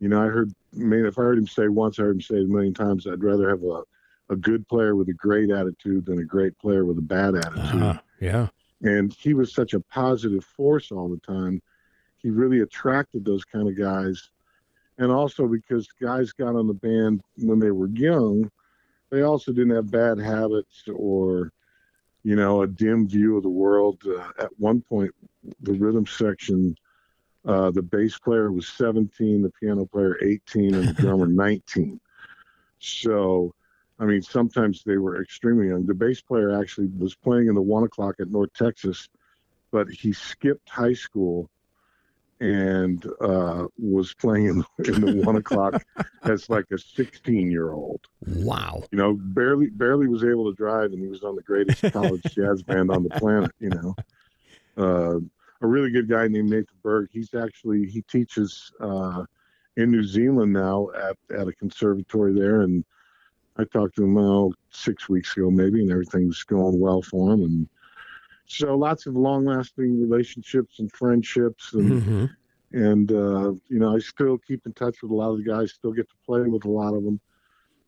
You 0.00 0.08
know, 0.08 0.20
I 0.20 0.26
heard, 0.26 0.52
I 0.74 0.78
mean, 0.78 1.06
if 1.06 1.18
I 1.18 1.22
heard 1.22 1.38
him 1.38 1.46
say 1.46 1.68
once, 1.68 1.98
I 1.98 2.02
heard 2.02 2.16
him 2.16 2.20
say 2.20 2.36
a 2.36 2.44
million 2.44 2.74
times. 2.74 3.06
I'd 3.06 3.22
rather 3.22 3.48
have 3.48 3.62
a, 3.62 3.82
a 4.30 4.36
good 4.36 4.66
player 4.68 4.96
with 4.96 5.08
a 5.08 5.14
great 5.14 5.50
attitude 5.50 6.06
than 6.06 6.18
a 6.18 6.24
great 6.24 6.58
player 6.58 6.84
with 6.84 6.98
a 6.98 7.02
bad 7.02 7.34
attitude. 7.34 7.82
Uh-huh. 7.82 7.98
Yeah. 8.20 8.48
And 8.82 9.12
he 9.12 9.34
was 9.34 9.52
such 9.52 9.74
a 9.74 9.80
positive 9.80 10.44
force 10.44 10.90
all 10.90 11.08
the 11.08 11.20
time. 11.20 11.62
He 12.16 12.30
really 12.30 12.60
attracted 12.60 13.24
those 13.24 13.44
kind 13.44 13.68
of 13.68 13.76
guys. 13.76 14.30
And 14.98 15.10
also 15.10 15.46
because 15.46 15.88
guys 16.00 16.32
got 16.32 16.56
on 16.56 16.66
the 16.66 16.74
band 16.74 17.22
when 17.36 17.58
they 17.58 17.70
were 17.70 17.88
young, 17.88 18.50
they 19.10 19.22
also 19.22 19.52
didn't 19.52 19.74
have 19.74 19.90
bad 19.90 20.18
habits 20.18 20.84
or, 20.94 21.52
you 22.22 22.36
know, 22.36 22.62
a 22.62 22.66
dim 22.66 23.08
view 23.08 23.36
of 23.36 23.42
the 23.42 23.48
world. 23.48 24.02
Uh, 24.06 24.30
at 24.38 24.58
one 24.58 24.80
point, 24.80 25.14
the 25.60 25.72
rhythm 25.72 26.06
section, 26.06 26.74
uh, 27.46 27.70
the 27.70 27.82
bass 27.82 28.18
player 28.18 28.50
was 28.50 28.68
17, 28.68 29.42
the 29.42 29.50
piano 29.60 29.84
player 29.84 30.16
18, 30.22 30.74
and 30.74 30.88
the 30.88 30.92
drummer 30.94 31.26
19. 31.28 32.00
So, 32.78 33.54
I 34.04 34.06
mean, 34.06 34.20
sometimes 34.20 34.82
they 34.84 34.98
were 34.98 35.22
extremely 35.22 35.68
young. 35.68 35.86
The 35.86 35.94
bass 35.94 36.20
player 36.20 36.60
actually 36.60 36.88
was 36.98 37.14
playing 37.14 37.48
in 37.48 37.54
the 37.54 37.62
one 37.62 37.84
o'clock 37.84 38.16
at 38.20 38.30
North 38.30 38.52
Texas, 38.52 39.08
but 39.70 39.88
he 39.88 40.12
skipped 40.12 40.68
high 40.68 40.92
school 40.92 41.48
and 42.38 43.06
uh, 43.22 43.66
was 43.78 44.12
playing 44.12 44.48
in, 44.48 44.64
in 44.84 45.00
the 45.00 45.22
one 45.24 45.36
o'clock 45.36 45.82
as 46.24 46.50
like 46.50 46.66
a 46.70 46.76
16 46.76 47.50
year 47.50 47.72
old. 47.72 48.02
Wow. 48.26 48.82
You 48.90 48.98
know, 48.98 49.14
barely 49.14 49.68
barely 49.68 50.06
was 50.06 50.22
able 50.22 50.50
to 50.50 50.54
drive, 50.54 50.92
and 50.92 51.00
he 51.00 51.08
was 51.08 51.22
on 51.22 51.34
the 51.34 51.42
greatest 51.42 51.80
college 51.94 52.22
jazz 52.24 52.62
band 52.62 52.90
on 52.90 53.04
the 53.04 53.10
planet. 53.18 53.52
You 53.58 53.70
know, 53.70 53.94
uh, 54.76 55.20
a 55.62 55.66
really 55.66 55.90
good 55.90 56.10
guy 56.10 56.28
named 56.28 56.50
Nathan 56.50 56.76
Berg. 56.82 57.08
He's 57.10 57.32
actually 57.32 57.86
he 57.86 58.02
teaches 58.02 58.70
uh, 58.80 59.24
in 59.78 59.90
New 59.90 60.04
Zealand 60.04 60.52
now 60.52 60.90
at 60.94 61.16
at 61.34 61.48
a 61.48 61.54
conservatory 61.54 62.34
there, 62.34 62.60
and 62.60 62.84
I 63.56 63.64
talked 63.64 63.96
to 63.96 64.04
him 64.04 64.54
six 64.70 65.08
weeks 65.08 65.36
ago 65.36 65.50
maybe, 65.50 65.80
and 65.80 65.90
everything's 65.90 66.42
going 66.42 66.78
well 66.80 67.02
for 67.02 67.32
him, 67.32 67.42
and 67.42 67.68
so 68.46 68.76
lots 68.76 69.06
of 69.06 69.16
long 69.16 69.44
lasting 69.44 70.00
relationships 70.00 70.78
and 70.80 70.90
friendships 70.92 71.72
and 71.74 72.02
Mm-hmm. 72.02 72.24
and 72.72 73.12
uh, 73.12 73.52
you 73.68 73.78
know 73.78 73.94
I 73.94 73.98
still 74.00 74.38
keep 74.38 74.66
in 74.66 74.72
touch 74.72 75.02
with 75.02 75.10
a 75.12 75.14
lot 75.14 75.30
of 75.30 75.38
the 75.38 75.44
guys. 75.44 75.72
Still 75.72 75.92
get 75.92 76.08
to 76.08 76.16
play 76.26 76.42
with 76.42 76.64
a 76.64 76.70
lot 76.70 76.94
of 76.94 77.04
them. 77.04 77.20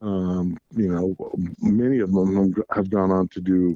Um, 0.02 0.58
you 0.76 0.88
know, 0.88 1.16
many 1.60 1.98
of 2.00 2.12
them 2.12 2.54
have 2.70 2.90
gone 2.90 3.10
on 3.10 3.28
to 3.28 3.40
do 3.40 3.74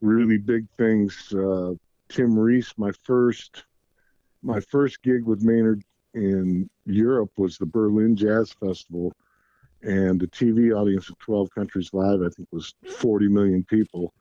really 0.00 0.36
big 0.36 0.66
things. 0.76 1.32
Uh, 1.32 1.74
Tim 2.08 2.38
Ries, 2.38 2.74
my 2.76 2.90
first 3.04 3.64
my 4.42 4.60
first 4.60 5.02
gig 5.02 5.24
with 5.24 5.42
Maynard 5.42 5.82
in 6.14 6.68
Europe 6.84 7.30
was 7.38 7.56
the 7.56 7.66
Berlin 7.66 8.16
Jazz 8.16 8.52
Festival, 8.52 9.12
and 9.82 10.20
the 10.20 10.28
TV 10.28 10.74
audience 10.74 11.08
of 11.08 11.18
12 11.18 11.50
countries 11.50 11.90
live, 11.92 12.20
I 12.22 12.28
think, 12.28 12.48
was 12.52 12.74
40 12.98 13.28
million 13.28 13.64
people. 13.64 14.12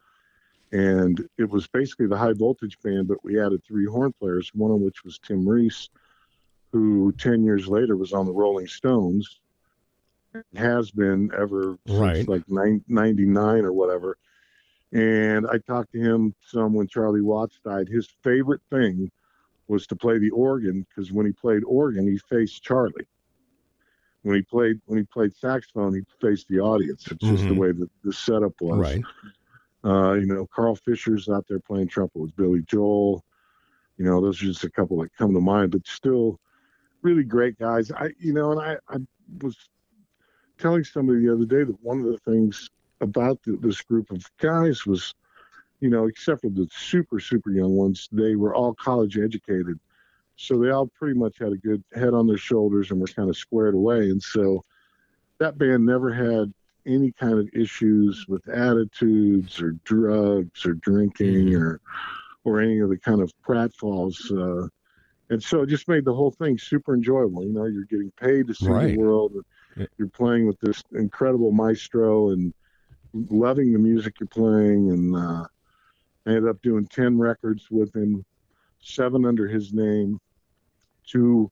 And 0.72 1.28
it 1.38 1.49
was 1.49 1.68
basically 1.68 2.07
the 2.07 2.18
high 2.18 2.34
voltage 2.34 2.78
band, 2.82 3.07
but 3.07 3.24
we 3.24 3.39
added 3.39 3.62
three 3.64 3.86
horn 3.86 4.14
players, 4.20 4.51
one 4.53 4.72
of 4.72 4.80
which 4.80 5.03
was 5.03 5.20
Tim 5.20 5.47
Ries, 5.47 5.89
who 6.72 7.12
10 7.18 7.43
years 7.43 7.68
later 7.68 7.97
was 7.97 8.14
on 8.14 8.26
the 8.26 8.32
Rolling 8.32 8.68
Stones, 8.68 9.41
has 10.55 10.89
been 10.91 11.30
ever 11.38 11.78
Right. 11.89 12.18
since 12.18 12.28
like 12.30 12.47
nine, 12.47 12.84
99 12.88 13.66
or 13.66 13.74
whatever. 13.74 14.18
And 14.93 15.45
I 15.47 15.57
talked 15.57 15.91
to 15.93 15.99
him 15.99 16.34
some 16.45 16.74
when 16.74 16.88
Charlie 16.88 17.22
Watts 17.22 17.59
died. 17.64 17.88
His 17.89 18.07
favorite 18.24 18.62
thing 18.70 19.12
was 19.68 19.86
to 19.88 19.95
play 19.95 20.18
the 20.18 20.30
organ 20.32 20.86
because 20.89 21.12
when 21.12 21.26
he 21.26 21.34
played 21.34 21.64
organ, 21.66 22.07
he 22.07 22.18
faced 22.18 22.64
Charlie. 22.64 23.07
When 24.24 24.36
he 24.36 24.41
played 24.43 24.80
when 24.86 24.99
he 24.99 25.05
played 25.05 25.36
saxophone, 25.36 25.95
he 25.95 26.01
faced 26.19 26.47
the 26.47 26.59
audience. 26.59 27.11
It's 27.11 27.28
just 27.28 27.47
the 27.47 27.53
Mhm. 27.53 27.59
way 27.59 27.72
that 27.72 27.89
the 28.03 28.13
setup 28.13 28.53
was. 28.61 28.78
Right. 28.78 29.03
Uh, 29.84 30.13
you 30.13 30.28
know, 30.28 30.47
Carl 30.47 30.76
Fischer's 30.76 31.28
out 31.28 31.45
there 31.47 31.59
playing 31.59 31.88
trumpet 31.88 32.19
with 32.19 32.36
Billy 32.36 32.61
Joel. 32.67 33.24
You 33.97 34.05
know, 34.05 34.22
those 34.22 34.41
are 34.41 34.45
just 34.45 34.63
a 34.63 34.69
couple 34.69 35.01
that 35.01 35.15
come 35.15 35.34
to 35.34 35.39
mind, 35.41 35.72
but 35.72 35.88
still 35.88 36.39
really 37.01 37.24
great 37.24 37.57
guys. 37.57 37.91
I, 37.91 38.11
you 38.19 38.34
know, 38.34 38.51
and 38.51 38.61
I, 38.61 38.78
I 38.89 38.97
was 39.41 39.57
telling 40.59 40.84
somebody 40.84 41.26
the 41.26 41.34
other 41.34 41.45
day 41.45 41.63
that 41.63 41.82
one 41.82 41.99
of 41.99 42.05
the 42.05 42.19
things 42.19 42.69
about 43.01 43.41
th 43.43 43.59
this 43.61 43.82
group 43.82 44.11
of 44.11 44.24
guys 44.38 44.86
was, 44.86 45.13
you 45.80 45.89
know, 45.89 46.05
except 46.05 46.41
for 46.41 46.49
the 46.49 46.67
super, 46.72 47.19
super 47.19 47.51
young 47.51 47.76
ones, 47.76 48.07
they 48.11 48.36
were 48.36 48.53
all 48.53 48.74
college 48.76 49.17
educated. 49.17 49.80
So 50.42 50.58
they 50.58 50.72
all 50.72 50.88
pretty 50.88 51.18
much 51.18 51.38
had 51.38 51.52
a 51.52 51.58
good 51.58 51.84
head 51.94 52.16
on 52.16 52.26
their 52.26 52.38
shoulders 52.38 52.89
and 52.89 53.00
were 53.00 53.08
kind 53.08 53.30
of 53.30 53.38
squared 53.38 53.76
away. 53.76 54.10
And 54.10 54.22
so 54.22 54.64
that 55.39 55.60
band 55.60 55.86
never 55.86 56.12
had 56.12 56.52
any 56.88 57.12
kind 57.12 57.38
of 57.38 57.48
issues 57.54 58.26
with 58.28 58.48
attitudes 58.50 59.62
or 59.62 59.74
drugs 59.84 60.66
or 60.66 60.74
drinking 60.74 61.56
or 61.56 61.80
or 62.44 62.60
any 62.60 62.80
of 62.80 62.89
the 62.89 62.98
kind 62.98 63.22
of 63.22 63.32
pratfalls. 63.48 64.16
Uh, 64.32 64.68
and 65.30 65.44
so 65.44 65.62
it 65.62 65.68
just 65.68 65.88
made 65.88 66.06
the 66.06 66.14
whole 66.14 66.32
thing 66.32 66.58
super 66.58 66.96
enjoyable. 66.96 67.44
You 67.44 67.54
know, 67.54 67.66
you're 67.66 67.86
getting 67.86 68.12
paid 68.20 68.48
to 68.48 68.56
see 68.56 68.66
Right. 68.68 68.96
the 68.96 69.00
world. 69.00 69.34
You're 70.00 70.10
playing 70.10 70.48
with 70.48 70.60
this 70.60 70.82
incredible 70.94 71.52
maestro 71.52 72.30
and 72.32 72.52
loving 73.14 73.72
the 73.74 73.80
music 73.80 74.16
you're 74.20 74.28
playing. 74.28 74.89
And 74.89 75.16
uh, 75.16 75.46
I 76.26 76.30
ended 76.30 76.48
up 76.48 76.60
doing 76.64 76.88
10 76.88 77.20
records 77.20 77.68
with 77.70 77.96
him, 77.96 78.26
seven 78.80 79.24
under 79.24 79.48
his 79.48 79.72
name. 79.72 80.20
Two 81.12 81.51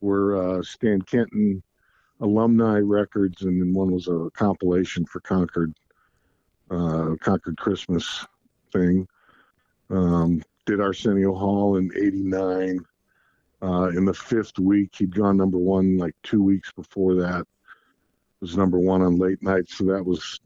were 0.00 0.58
uh, 0.58 0.62
Stan 0.62 1.00
Kenton 1.02 1.62
alumni 2.20 2.78
records, 2.78 3.42
and 3.42 3.60
then 3.60 3.72
one 3.72 3.90
was 3.90 4.08
a 4.08 4.30
compilation 4.34 5.04
for 5.04 5.20
Concord, 5.20 5.74
uh, 6.70 7.14
Concord 7.20 7.56
Christmas 7.56 8.26
thing. 8.72 9.06
Um, 9.90 10.42
did 10.64 10.80
Arsenio 10.80 11.34
Hall 11.34 11.76
in 11.76 11.90
'89. 11.96 12.80
Uh, 13.62 13.88
in 13.96 14.04
the 14.04 14.12
fifth 14.12 14.58
week, 14.58 14.94
he'd 14.98 15.14
gone 15.14 15.36
number 15.36 15.56
one 15.56 15.96
like 15.96 16.14
two 16.22 16.42
weeks 16.42 16.72
before 16.72 17.14
that. 17.14 17.46
Was 18.40 18.56
number 18.56 18.78
one 18.78 19.00
on 19.00 19.18
late 19.18 19.42
night, 19.42 19.68
so 19.68 19.84
that 19.84 20.04
was 20.04 20.38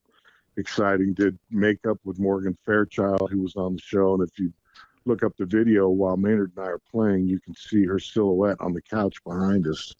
exciting. 0.56 1.12
Did 1.14 1.38
makeup 1.50 1.98
with 2.04 2.20
Morgan 2.20 2.56
Fairchild, 2.64 3.30
who 3.30 3.40
was 3.40 3.56
on 3.56 3.74
the 3.74 3.80
show, 3.80 4.14
and 4.14 4.22
if 4.22 4.38
you 4.38 4.52
look 5.10 5.22
up 5.24 5.36
the 5.36 5.44
video 5.44 5.88
while 5.88 6.16
Maynard 6.16 6.52
and 6.56 6.64
I 6.64 6.68
are 6.68 6.80
playing, 6.90 7.26
you 7.26 7.40
can 7.40 7.54
see 7.54 7.84
her 7.84 7.98
silhouette 7.98 8.56
on 8.60 8.72
the 8.72 8.80
couch 8.80 9.16
behind 9.24 9.66
us. 9.66 9.92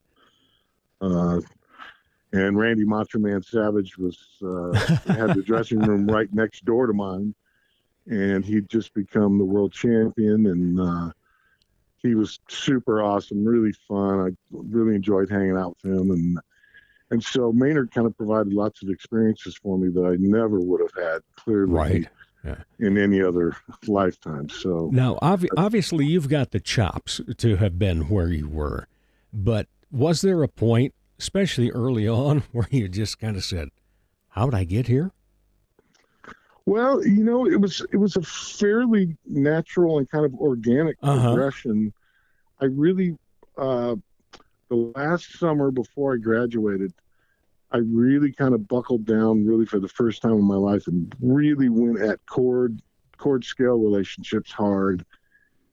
Uh, 1.00 1.40
and 2.32 2.56
Randy 2.56 2.84
Macho 2.84 3.18
Man 3.18 3.42
Savage 3.42 3.98
was 3.98 4.16
uh, 4.42 4.72
had 5.12 5.34
the 5.34 5.42
dressing 5.46 5.80
room 5.80 6.06
right 6.06 6.32
next 6.32 6.64
door 6.64 6.86
to 6.86 6.92
mine, 6.92 7.34
and 8.06 8.44
he'd 8.44 8.68
just 8.68 8.94
become 8.94 9.36
the 9.36 9.44
world 9.44 9.72
champion, 9.72 10.46
and 10.46 10.80
uh, 10.80 11.10
he 11.96 12.14
was 12.14 12.38
super 12.48 13.02
awesome, 13.02 13.44
really 13.44 13.72
fun. 13.88 14.20
I 14.20 14.30
really 14.52 14.94
enjoyed 14.94 15.28
hanging 15.28 15.56
out 15.56 15.76
with 15.82 15.92
him, 15.92 16.12
and 16.12 16.38
and 17.10 17.22
so 17.22 17.52
Maynard 17.52 17.90
kind 17.90 18.06
of 18.06 18.16
provided 18.16 18.52
lots 18.52 18.82
of 18.84 18.90
experiences 18.90 19.56
for 19.56 19.76
me 19.76 19.88
that 19.88 20.06
I 20.06 20.14
never 20.20 20.60
would 20.60 20.80
have 20.80 21.04
had 21.04 21.22
clearly 21.34 21.72
Right. 21.72 22.08
Yeah. 22.44 22.56
in 22.78 22.96
any 22.96 23.20
other 23.22 23.54
lifetime. 23.86 24.48
So 24.48 24.88
Now, 24.92 25.18
obvi- 25.22 25.48
obviously, 25.56 26.06
you've 26.06 26.28
got 26.28 26.52
the 26.52 26.60
chops 26.60 27.20
to 27.36 27.56
have 27.56 27.78
been 27.78 28.08
where 28.08 28.28
you 28.28 28.48
were, 28.48 28.86
but 29.32 29.66
was 29.92 30.22
there 30.22 30.42
a 30.42 30.48
point, 30.48 30.94
especially 31.18 31.70
early 31.70 32.08
on, 32.08 32.38
where 32.52 32.66
you 32.70 32.88
just 32.88 33.18
kind 33.18 33.36
of 33.36 33.44
said, 33.44 33.68
"How'd 34.30 34.54
I 34.54 34.64
get 34.64 34.86
here?" 34.86 35.10
Well, 36.66 37.04
you 37.06 37.24
know, 37.24 37.46
it 37.46 37.60
was 37.60 37.84
it 37.92 37.96
was 37.96 38.16
a 38.16 38.22
fairly 38.22 39.16
natural 39.26 39.98
and 39.98 40.08
kind 40.08 40.24
of 40.24 40.34
organic 40.34 40.96
Uh-huh. 41.02 41.28
progression. 41.34 41.92
I 42.60 42.66
really 42.66 43.16
uh 43.58 43.96
the 44.68 44.76
last 44.96 45.36
summer 45.38 45.70
before 45.70 46.14
I 46.14 46.18
graduated, 46.18 46.92
I 47.72 47.78
really 47.78 48.32
kind 48.32 48.54
of 48.54 48.66
buckled 48.66 49.04
down 49.04 49.46
really 49.46 49.66
for 49.66 49.78
the 49.78 49.88
first 49.88 50.22
time 50.22 50.32
in 50.32 50.44
my 50.44 50.56
life 50.56 50.86
and 50.88 51.14
really 51.20 51.68
went 51.68 52.00
at 52.00 52.24
chord 52.26 52.80
chord 53.16 53.44
scale 53.44 53.78
relationships 53.78 54.50
hard. 54.50 55.04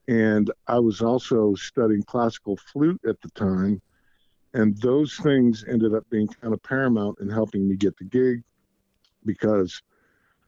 And 0.07 0.51
I 0.67 0.79
was 0.79 1.01
also 1.01 1.55
studying 1.55 2.03
classical 2.03 2.57
flute 2.57 3.01
at 3.07 3.19
the 3.21 3.29
time. 3.31 3.81
And 4.53 4.77
those 4.77 5.15
things 5.17 5.65
ended 5.67 5.93
up 5.93 6.09
being 6.09 6.27
kind 6.27 6.53
of 6.53 6.61
paramount 6.63 7.19
in 7.19 7.29
helping 7.29 7.67
me 7.67 7.75
get 7.75 7.97
the 7.97 8.05
gig 8.05 8.43
because 9.25 9.81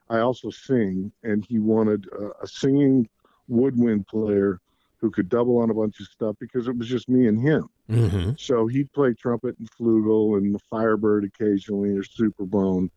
I 0.10 0.20
also 0.20 0.50
sing, 0.50 1.12
and 1.24 1.46
he 1.46 1.60
wanted 1.60 2.08
a, 2.08 2.44
a 2.44 2.48
singing 2.48 3.08
woodwind 3.48 4.08
player 4.08 4.60
who 5.00 5.10
could 5.10 5.30
double 5.30 5.58
on 5.60 5.70
a 5.70 5.74
bunch 5.74 6.00
of 6.00 6.08
stuff 6.08 6.36
because 6.40 6.68
it 6.68 6.78
was 6.78 6.88
just 6.88 7.08
me 7.08 7.28
and 7.28 7.42
him. 7.42 7.70
Mm-hmm. 7.90 8.32
So 8.38 8.68
he'd 8.68 8.92
play 8.92 9.14
trumpet 9.14 9.58
and 9.58 9.70
flugel 9.72 10.38
and 10.38 10.54
the 10.54 10.60
Firebird 10.70 11.24
occasionally 11.24 11.98
or 11.98 12.04
Superbone. 12.04 12.90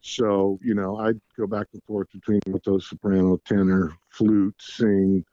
So 0.00 0.58
you 0.62 0.74
know, 0.74 0.98
I'd 0.98 1.20
go 1.36 1.46
back 1.46 1.66
and 1.72 1.82
forth 1.84 2.08
between 2.12 2.40
mezzo, 2.46 2.78
soprano, 2.78 3.36
tenor, 3.46 3.96
flute, 4.10 4.54
sing, 4.58 5.24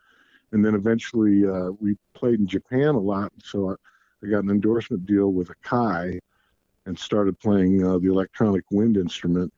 and 0.51 0.64
then 0.66 0.76
eventually 0.76 1.45
uh, 1.47 1.72
we 1.80 1.95
played 2.14 2.39
in 2.39 2.47
Japan 2.47 2.89
a 2.95 2.99
lot. 2.99 3.32
So 3.43 3.72
I, 3.72 3.76
I 4.26 4.30
got 4.30 4.43
an 4.43 4.49
endorsement 4.49 5.05
deal 5.05 5.32
with 5.32 5.49
Akai 5.49 6.20
and 6.86 6.97
started 6.97 7.39
playing 7.39 7.86
uh, 7.86 7.99
the 7.99 8.09
electronic 8.09 8.64
wind 8.72 8.97
instrument, 8.97 9.53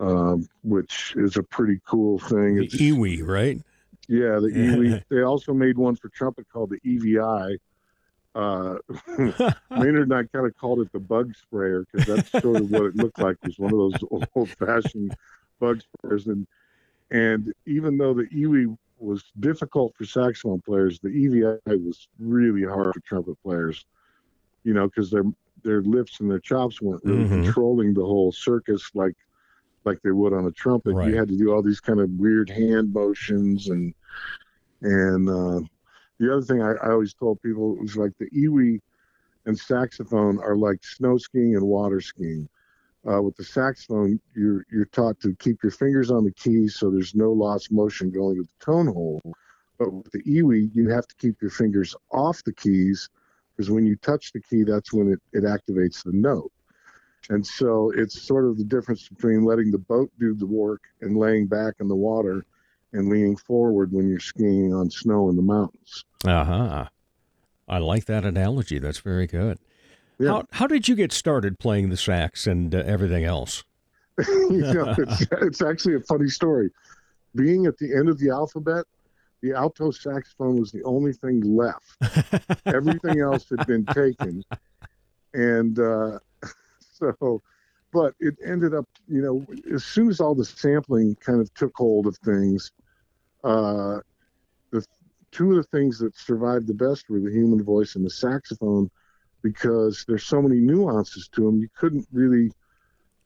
um, 0.00 0.48
which 0.62 1.14
is 1.16 1.36
a 1.36 1.42
pretty 1.42 1.80
cool 1.86 2.18
thing. 2.18 2.56
The 2.56 2.64
It's- 2.64 2.80
EWI, 2.80 3.26
right? 3.26 3.60
Yeah, 4.08 4.38
the 4.40 4.48
EWI. 4.54 5.02
they 5.10 5.22
also 5.22 5.52
made 5.52 5.76
one 5.78 5.96
for 5.96 6.08
trumpet 6.08 6.46
called 6.52 6.70
the 6.70 6.80
EVI. 6.84 7.58
Uh, 8.34 8.76
Maynard 9.70 10.02
and 10.10 10.14
I 10.14 10.22
kind 10.24 10.46
of 10.46 10.56
called 10.56 10.80
it 10.80 10.92
the 10.92 11.00
bug 11.00 11.34
sprayer 11.34 11.84
because 11.90 12.06
that's 12.06 12.30
sort 12.42 12.60
of 12.60 12.70
what 12.70 12.84
it 12.86 12.96
looked 12.96 13.18
like. 13.18 13.36
It 13.42 13.46
Was 13.46 13.58
one 13.58 13.72
of 13.72 13.78
those 13.78 14.28
old-fashioned 14.34 15.14
bug 15.60 15.80
sprayers, 16.04 16.26
and 16.26 16.46
and 17.10 17.52
even 17.66 17.96
though 17.96 18.14
the 18.14 18.24
EWI 18.24 18.76
was 18.98 19.24
difficult 19.40 19.94
for 19.96 20.04
saxophone 20.04 20.60
players, 20.60 20.98
the 21.00 21.08
EVI 21.08 21.58
was 21.86 22.08
really 22.18 22.64
hard 22.64 22.92
for 22.94 23.00
trumpet 23.00 23.36
players. 23.42 23.84
You 24.64 24.74
know, 24.74 24.86
because 24.86 25.10
their 25.10 25.24
their 25.64 25.82
lips 25.82 26.20
and 26.20 26.30
their 26.30 26.38
chops 26.38 26.80
weren't 26.80 27.02
really 27.04 27.24
Mhm. 27.24 27.42
controlling 27.44 27.92
the 27.94 28.04
whole 28.04 28.30
circus 28.30 28.90
like 28.94 29.16
like 29.88 30.02
they 30.02 30.10
would 30.10 30.32
on 30.32 30.46
a 30.46 30.52
trumpet. 30.52 30.94
Right. 30.94 31.08
You 31.08 31.16
had 31.16 31.28
to 31.28 31.36
do 31.36 31.52
all 31.52 31.62
these 31.62 31.80
kind 31.80 32.00
of 32.00 32.10
weird 32.10 32.50
hand 32.50 32.92
motions 32.92 33.68
and 33.68 33.94
and 34.80 35.28
uh, 35.28 35.66
the 36.18 36.32
other 36.32 36.42
thing 36.42 36.62
I, 36.62 36.72
I 36.84 36.90
always 36.90 37.14
told 37.14 37.42
people 37.42 37.76
was 37.76 37.96
like 37.96 38.12
the 38.18 38.30
EWI 38.30 38.80
and 39.46 39.58
saxophone 39.58 40.38
are 40.38 40.56
like 40.56 40.84
snow 40.84 41.18
skiing 41.18 41.56
and 41.56 41.64
water 41.66 42.00
skiing. 42.00 42.48
Uh, 43.08 43.22
with 43.22 43.36
the 43.36 43.44
saxophone, 43.44 44.20
you're 44.34 44.66
you're 44.70 44.84
taught 44.86 45.18
to 45.20 45.34
keep 45.36 45.62
your 45.62 45.72
fingers 45.72 46.10
on 46.10 46.24
the 46.24 46.32
keys 46.32 46.76
so 46.76 46.90
there's 46.90 47.14
no 47.14 47.32
lost 47.32 47.72
motion 47.72 48.10
going 48.10 48.36
to 48.36 48.42
the 48.42 48.64
tone 48.64 48.86
hole. 48.86 49.22
But 49.78 49.92
with 49.92 50.10
the 50.12 50.22
EWI, 50.24 50.70
you 50.74 50.90
have 50.90 51.06
to 51.06 51.14
keep 51.16 51.40
your 51.40 51.52
fingers 51.52 51.94
off 52.12 52.42
the 52.44 52.52
keys 52.52 53.08
because 53.56 53.70
when 53.70 53.86
you 53.86 53.96
touch 53.96 54.32
the 54.32 54.40
key, 54.40 54.64
that's 54.64 54.92
when 54.92 55.12
it, 55.12 55.20
it 55.32 55.44
activates 55.44 56.02
the 56.02 56.12
note. 56.12 56.52
And 57.30 57.46
so 57.46 57.92
it's 57.94 58.20
sort 58.20 58.46
of 58.46 58.56
the 58.56 58.64
difference 58.64 59.08
between 59.08 59.44
letting 59.44 59.70
the 59.70 59.78
boat 59.78 60.10
do 60.18 60.34
the 60.34 60.46
work 60.46 60.82
and 61.02 61.16
laying 61.16 61.46
back 61.46 61.74
in 61.80 61.88
the 61.88 61.96
water 61.96 62.46
and 62.92 63.08
leaning 63.08 63.36
forward 63.36 63.92
when 63.92 64.08
you're 64.08 64.20
skiing 64.20 64.72
on 64.72 64.90
snow 64.90 65.28
in 65.28 65.36
the 65.36 65.42
mountains. 65.42 66.04
Uh 66.24 66.44
huh. 66.44 66.84
I 67.68 67.78
like 67.78 68.06
that 68.06 68.24
analogy. 68.24 68.78
That's 68.78 69.00
very 69.00 69.26
good. 69.26 69.58
Yeah. 70.18 70.28
How 70.30 70.44
how 70.52 70.66
did 70.66 70.88
you 70.88 70.94
get 70.94 71.12
started 71.12 71.58
playing 71.58 71.90
the 71.90 71.96
sax 71.96 72.46
and 72.46 72.74
uh, 72.74 72.78
everything 72.78 73.24
else? 73.24 73.62
you 74.28 74.60
know, 74.72 74.94
it's, 74.96 75.26
it's 75.42 75.62
actually 75.62 75.94
a 75.94 76.00
funny 76.00 76.28
story. 76.28 76.70
Being 77.34 77.66
at 77.66 77.76
the 77.78 77.94
end 77.94 78.08
of 78.08 78.18
the 78.18 78.30
alphabet, 78.30 78.84
the 79.42 79.52
alto 79.52 79.90
saxophone 79.90 80.58
was 80.58 80.72
the 80.72 80.82
only 80.82 81.12
thing 81.12 81.40
left. 81.42 81.96
Everything 82.66 83.20
else 83.20 83.46
had 83.48 83.66
been 83.66 83.84
taken. 83.86 84.42
And 85.34 85.78
uh, 85.78 86.18
so, 86.98 87.42
but 87.92 88.14
it 88.20 88.36
ended 88.44 88.74
up, 88.74 88.86
you 89.08 89.22
know, 89.22 89.46
as 89.74 89.84
soon 89.84 90.10
as 90.10 90.20
all 90.20 90.34
the 90.34 90.44
sampling 90.44 91.16
kind 91.16 91.40
of 91.40 91.52
took 91.54 91.72
hold 91.74 92.06
of 92.06 92.16
things, 92.18 92.72
uh, 93.44 93.98
the 94.70 94.84
two 95.30 95.50
of 95.50 95.56
the 95.56 95.78
things 95.78 95.98
that 95.98 96.16
survived 96.16 96.66
the 96.66 96.74
best 96.74 97.08
were 97.08 97.20
the 97.20 97.30
human 97.30 97.62
voice 97.62 97.94
and 97.96 98.04
the 98.04 98.10
saxophone 98.10 98.90
because 99.42 100.04
there's 100.06 100.26
so 100.26 100.42
many 100.42 100.56
nuances 100.56 101.28
to 101.28 101.42
them. 101.42 101.60
You 101.60 101.68
couldn't 101.74 102.06
really 102.12 102.50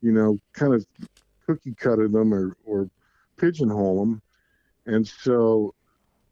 you 0.02 0.12
know, 0.12 0.36
kind 0.52 0.74
of 0.74 0.84
cookie 1.46 1.74
cutter 1.74 2.08
them 2.08 2.34
or, 2.34 2.56
or 2.64 2.90
pigeonhole 3.38 4.00
them. 4.00 4.22
And 4.86 5.06
so, 5.06 5.74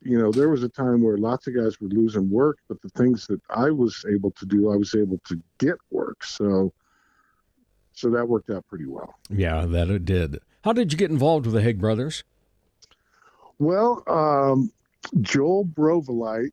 you 0.03 0.19
know, 0.19 0.33
there 0.33 0.51
was 0.51 0.65
a 0.65 0.69
time 0.69 1.03
where 1.03 1.17
lots 1.17 1.47
of 1.47 1.55
guys 1.55 1.81
were 1.81 1.89
losing 1.89 2.29
work, 2.29 2.59
but 2.69 2.83
the 2.83 2.89
things 2.91 3.27
that 3.29 3.41
I 3.49 3.71
was 3.71 4.05
able 4.13 4.33
to 4.33 4.45
do, 4.45 4.73
I 4.73 4.77
was 4.77 4.95
able 4.95 5.19
to 5.29 5.41
get 5.59 5.77
work. 5.91 6.25
So, 6.25 6.73
so 7.93 8.11
that 8.11 8.29
worked 8.29 8.51
out 8.51 8.67
pretty 8.69 8.87
well. 8.87 9.19
Yeah, 9.29 9.67
that 9.67 9.91
it 9.91 10.05
did. 10.05 10.41
How 10.63 10.73
did 10.73 10.93
you 10.93 10.99
get 10.99 11.11
involved 11.11 11.47
with 11.47 11.55
the 11.55 11.63
Hegg 11.63 11.79
brothers? 11.79 12.25
Well, 13.59 14.03
um, 14.07 14.73
Joel 15.21 15.65
Brovelite 15.67 16.53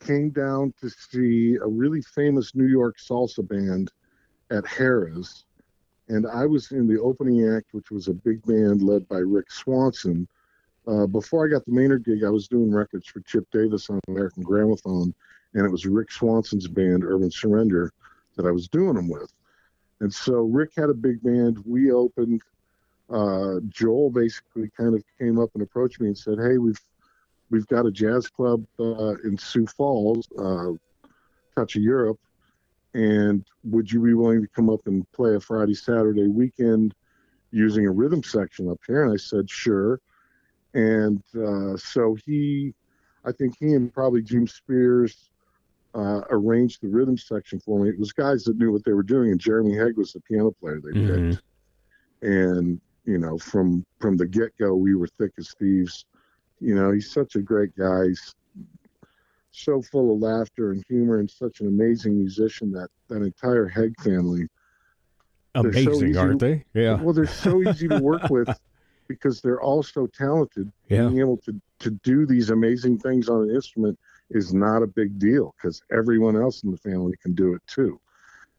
came 0.00 0.30
down 0.30 0.72
to 0.80 0.90
see 0.90 1.56
a 1.56 1.66
really 1.66 2.02
famous 2.02 2.54
New 2.54 2.66
York 2.66 2.96
salsa 2.98 3.46
band 3.46 3.90
at 4.50 4.64
Harrah's. 4.64 5.44
And 6.08 6.26
I 6.26 6.46
was 6.46 6.70
in 6.70 6.86
the 6.86 7.00
opening 7.00 7.48
act, 7.56 7.66
which 7.72 7.90
was 7.90 8.08
a 8.08 8.12
big 8.12 8.42
band 8.46 8.82
led 8.82 9.08
by 9.08 9.18
Rick 9.18 9.50
Swanson. 9.50 10.28
Uh, 10.86 11.06
before 11.06 11.44
I 11.44 11.50
got 11.50 11.64
the 11.64 11.72
Maynard 11.72 12.04
gig, 12.04 12.22
I 12.22 12.30
was 12.30 12.46
doing 12.46 12.72
records 12.72 13.08
for 13.08 13.20
Chip 13.20 13.46
Davis 13.50 13.90
on 13.90 13.98
American 14.06 14.44
Gramophone, 14.44 15.12
and 15.54 15.66
it 15.66 15.70
was 15.70 15.84
Rick 15.84 16.12
Swanson's 16.12 16.68
band, 16.68 17.02
Urban 17.02 17.30
Surrender, 17.30 17.92
that 18.36 18.46
I 18.46 18.52
was 18.52 18.68
doing 18.68 18.94
them 18.94 19.08
with. 19.08 19.32
And 20.00 20.12
so 20.12 20.42
Rick 20.42 20.72
had 20.76 20.90
a 20.90 20.94
big 20.94 21.22
band. 21.22 21.62
We 21.64 21.92
opened. 21.92 22.42
Uh, 23.08 23.60
Joel 23.68 24.10
basically 24.10 24.70
kind 24.76 24.94
of 24.94 25.02
came 25.18 25.38
up 25.38 25.50
and 25.54 25.62
approached 25.62 26.00
me 26.00 26.08
and 26.08 26.18
said, 26.18 26.38
"Hey, 26.38 26.58
we've 26.58 26.80
we've 27.50 27.66
got 27.68 27.86
a 27.86 27.90
jazz 27.90 28.28
club 28.28 28.64
uh, 28.78 29.14
in 29.24 29.38
Sioux 29.38 29.66
Falls, 29.66 30.28
uh, 30.38 30.72
Touch 31.54 31.76
of 31.76 31.82
Europe, 31.82 32.18
and 32.94 33.44
would 33.64 33.90
you 33.90 34.02
be 34.02 34.14
willing 34.14 34.42
to 34.42 34.48
come 34.48 34.68
up 34.68 34.86
and 34.86 35.10
play 35.12 35.34
a 35.34 35.40
Friday 35.40 35.74
Saturday 35.74 36.26
weekend 36.26 36.94
using 37.52 37.86
a 37.86 37.90
rhythm 37.90 38.22
section 38.22 38.68
up 38.68 38.80
here?" 38.86 39.04
And 39.04 39.12
I 39.12 39.16
said, 39.16 39.48
"Sure." 39.48 40.00
And 40.74 41.22
uh, 41.34 41.76
so 41.78 42.16
he, 42.26 42.74
I 43.24 43.32
think 43.32 43.56
he 43.58 43.72
and 43.72 43.90
probably 43.90 44.20
Jim 44.20 44.46
Spears 44.46 45.30
uh, 45.96 46.20
arranged 46.30 46.82
the 46.82 46.88
rhythm 46.88 47.16
section 47.16 47.58
for 47.58 47.80
me. 47.82 47.88
It 47.88 47.98
was 47.98 48.12
guys 48.12 48.44
that 48.44 48.58
knew 48.58 48.70
what 48.70 48.84
they 48.84 48.92
were 48.92 49.02
doing, 49.02 49.30
and 49.30 49.40
Jeremy 49.40 49.72
Hegg 49.72 49.96
was 49.96 50.12
the 50.12 50.20
piano 50.20 50.50
player 50.50 50.80
they 50.80 50.90
Mhm. 50.98 51.30
picked. 51.30 51.42
And 52.22 52.80
you 53.04 53.18
know, 53.18 53.38
from 53.38 53.84
from 54.00 54.16
the 54.16 54.26
get 54.26 54.56
go, 54.58 54.74
we 54.74 54.94
were 54.94 55.06
thick 55.06 55.32
as 55.38 55.54
thieves. 55.58 56.04
You 56.60 56.74
know, 56.74 56.90
he's 56.90 57.10
such 57.10 57.36
a 57.36 57.40
great 57.40 57.74
guy. 57.76 58.08
He's 58.08 58.34
so 59.52 59.80
full 59.80 60.12
of 60.14 60.20
laughter 60.20 60.72
and 60.72 60.84
humor, 60.88 61.18
and 61.18 61.30
such 61.30 61.60
an 61.60 61.68
amazing 61.68 62.18
musician. 62.18 62.70
That 62.72 62.90
that 63.08 63.22
entire 63.22 63.66
Hegg 63.66 63.98
family. 64.00 64.48
So 65.54 65.60
Amazing, 65.60 66.10
easy 66.10 66.18
aren't 66.18 66.40
they? 66.40 66.64
Yeah. 66.74 67.00
Well, 67.00 67.14
they're 67.14 67.26
so 67.26 67.62
easy 67.62 67.88
to 67.88 67.98
work 68.00 68.28
with 68.28 68.48
because 69.08 69.40
they're 69.40 69.62
all 69.62 69.82
so 69.82 70.06
talented. 70.06 70.70
Yeah. 70.88 71.08
Being 71.08 71.20
able 71.20 71.38
to 71.38 71.58
to 71.78 71.90
do 72.02 72.26
these 72.26 72.50
amazing 72.50 72.98
things 72.98 73.28
on 73.30 73.48
an 73.48 73.54
instrument 73.54 73.98
is 74.30 74.52
not 74.52 74.82
a 74.82 74.86
big 74.86 75.18
deal 75.18 75.54
because 75.56 75.82
everyone 75.90 76.36
else 76.36 76.62
in 76.62 76.70
the 76.70 76.76
family 76.78 77.14
can 77.22 77.34
do 77.34 77.54
it 77.54 77.62
too. 77.66 78.00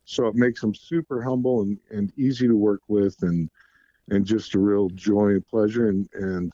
So 0.05 0.27
it 0.27 0.35
makes 0.35 0.61
them 0.61 0.73
super 0.73 1.21
humble 1.21 1.61
and, 1.61 1.77
and 1.91 2.13
easy 2.17 2.47
to 2.47 2.55
work 2.55 2.81
with 2.87 3.21
and 3.23 3.49
and 4.09 4.25
just 4.25 4.55
a 4.55 4.59
real 4.59 4.89
joy 4.91 5.31
and 5.31 5.45
pleasure. 5.47 5.89
And 5.89 6.07
and 6.13 6.51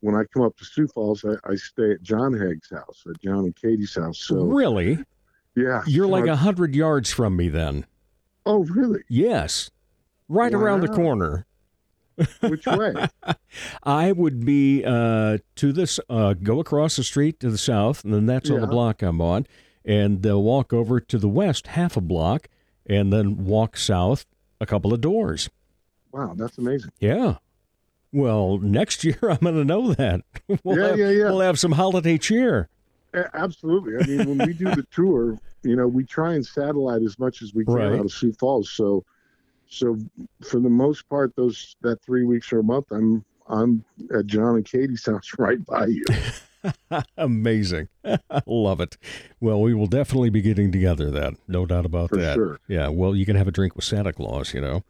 when 0.00 0.14
I 0.14 0.22
come 0.32 0.42
up 0.42 0.56
to 0.56 0.64
Sioux 0.64 0.88
Falls, 0.88 1.24
I, 1.24 1.34
I 1.50 1.56
stay 1.56 1.92
at 1.92 2.02
John 2.02 2.32
Hegg's 2.32 2.70
house, 2.70 3.04
at 3.08 3.20
John 3.20 3.40
and 3.40 3.56
Katie's 3.56 3.94
house. 3.94 4.18
So 4.18 4.36
really? 4.44 4.98
yeah, 5.54 5.82
You're 5.86 6.06
so 6.06 6.10
like 6.10 6.26
a 6.26 6.36
hundred 6.36 6.74
yards 6.74 7.10
from 7.10 7.36
me 7.36 7.48
then. 7.48 7.84
oh 8.46 8.64
really? 8.64 9.00
Yes. 9.08 9.70
Right 10.30 10.54
around 10.54 10.80
the 10.80 10.88
corner. 10.88 11.46
Which 12.40 12.66
way? 12.66 12.94
I 13.82 14.12
would 14.12 14.44
be 14.44 14.84
uh, 14.84 15.38
to 15.56 15.72
this, 15.72 16.00
uh, 16.08 16.34
go 16.34 16.60
across 16.60 16.96
the 16.96 17.04
street 17.04 17.40
to 17.40 17.50
the 17.50 17.58
south, 17.58 18.04
and 18.04 18.12
then 18.14 18.26
that's 18.26 18.50
on 18.50 18.60
the 18.60 18.66
block 18.66 19.02
I'm 19.02 19.20
on, 19.20 19.46
and 19.84 20.26
uh, 20.26 20.38
walk 20.38 20.72
over 20.72 21.00
to 21.00 21.18
the 21.18 21.28
west 21.28 21.68
half 21.68 21.96
a 21.96 22.00
block, 22.00 22.48
and 22.86 23.12
then 23.12 23.44
walk 23.44 23.76
south 23.76 24.26
a 24.60 24.66
couple 24.66 24.92
of 24.92 25.00
doors. 25.00 25.48
wow, 26.12 26.34
that's 26.36 26.58
amazing. 26.58 26.90
Yeah. 26.98 27.36
Well, 28.12 28.58
next 28.58 29.04
year 29.04 29.18
I'm 29.22 29.36
going 29.38 29.54
to 29.54 29.64
know 29.64 29.92
that. 29.94 30.22
we'll 30.64 30.78
Yeah, 30.78 30.86
have, 30.88 30.98
yeah, 30.98 31.10
yeah. 31.10 31.24
We'll 31.24 31.40
have 31.40 31.58
some 31.58 31.72
holiday 31.72 32.18
cheer. 32.18 32.68
Absolutely. 33.34 33.96
I 33.96 34.06
mean, 34.06 34.36
when 34.36 34.46
we 34.48 34.52
do 34.54 34.64
the 34.66 34.86
tour, 34.90 35.38
you 35.62 35.76
know, 35.76 35.86
we 35.88 36.04
try 36.04 36.34
and 36.34 36.44
satellite 36.44 37.02
as 37.02 37.18
much 37.18 37.42
as 37.42 37.54
we 37.54 37.64
can 37.64 37.74
Right. 37.74 37.92
out 37.98 38.04
of 38.04 38.12
Sioux 38.12 38.32
Falls. 38.32 38.70
So, 38.70 39.04
so 39.68 39.98
for 40.42 40.60
the 40.60 40.68
most 40.70 41.08
part, 41.08 41.34
those 41.36 41.76
that 41.82 42.02
three 42.02 42.24
weeks 42.24 42.52
or 42.52 42.60
a 42.60 42.64
month, 42.64 42.86
I'm 42.90 43.24
I'm 43.48 43.84
at 44.14 44.26
John 44.26 44.56
and 44.56 44.64
Katie's 44.64 45.06
house 45.06 45.30
right 45.38 45.64
by 45.64 45.86
you. 45.86 46.04
Amazing. 47.16 47.88
Love 48.46 48.80
it. 48.80 48.96
Well, 49.40 49.60
we 49.60 49.74
will 49.74 49.86
definitely 49.86 50.30
be 50.30 50.42
getting 50.42 50.72
together 50.72 51.10
then. 51.10 51.36
No 51.46 51.66
doubt 51.66 51.86
about 51.86 52.10
For 52.10 52.16
that. 52.16 52.34
sure. 52.34 52.58
Yeah. 52.68 52.88
Well, 52.88 53.14
you 53.14 53.24
can 53.24 53.36
have 53.36 53.48
a 53.48 53.52
drink 53.52 53.76
with 53.76 53.84
Santa 53.84 54.12
Claus, 54.12 54.52
you 54.54 54.60
know. 54.60 54.82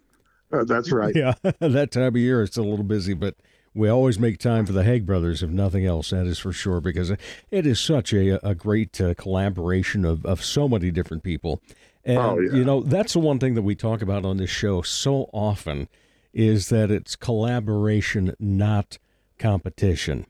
Uh, 0.50 0.64
that's 0.64 0.90
right. 0.90 1.14
Yeah, 1.14 1.34
that 1.60 1.90
time 1.90 2.02
of 2.04 2.16
year 2.16 2.42
it's 2.42 2.56
a 2.56 2.62
little 2.62 2.84
busy, 2.84 3.12
but 3.12 3.34
we 3.74 3.88
always 3.88 4.18
make 4.18 4.38
time 4.38 4.64
for 4.64 4.72
the 4.72 4.82
Hegg 4.82 5.04
brothers, 5.04 5.42
if 5.42 5.50
nothing 5.50 5.84
else. 5.84 6.08
That 6.08 6.26
is 6.26 6.38
for 6.38 6.52
sure, 6.54 6.80
because 6.80 7.10
it 7.10 7.66
is 7.66 7.78
such 7.78 8.14
a 8.14 8.44
a 8.46 8.54
great 8.54 8.98
uh, 8.98 9.12
collaboration 9.14 10.06
of 10.06 10.24
of 10.24 10.42
so 10.42 10.66
many 10.66 10.90
different 10.90 11.22
people. 11.22 11.60
And 12.08 12.18
Oh, 12.18 12.38
yeah. 12.40 12.52
you 12.56 12.64
know 12.64 12.80
that's 12.80 13.12
the 13.12 13.18
one 13.20 13.38
thing 13.38 13.54
that 13.54 13.62
we 13.62 13.74
talk 13.76 14.02
about 14.02 14.24
on 14.24 14.38
this 14.38 14.50
show 14.50 14.82
so 14.82 15.28
often 15.32 15.88
is 16.32 16.68
that 16.70 16.90
it's 16.90 17.14
collaboration, 17.14 18.34
not 18.40 18.98
competition. 19.38 20.26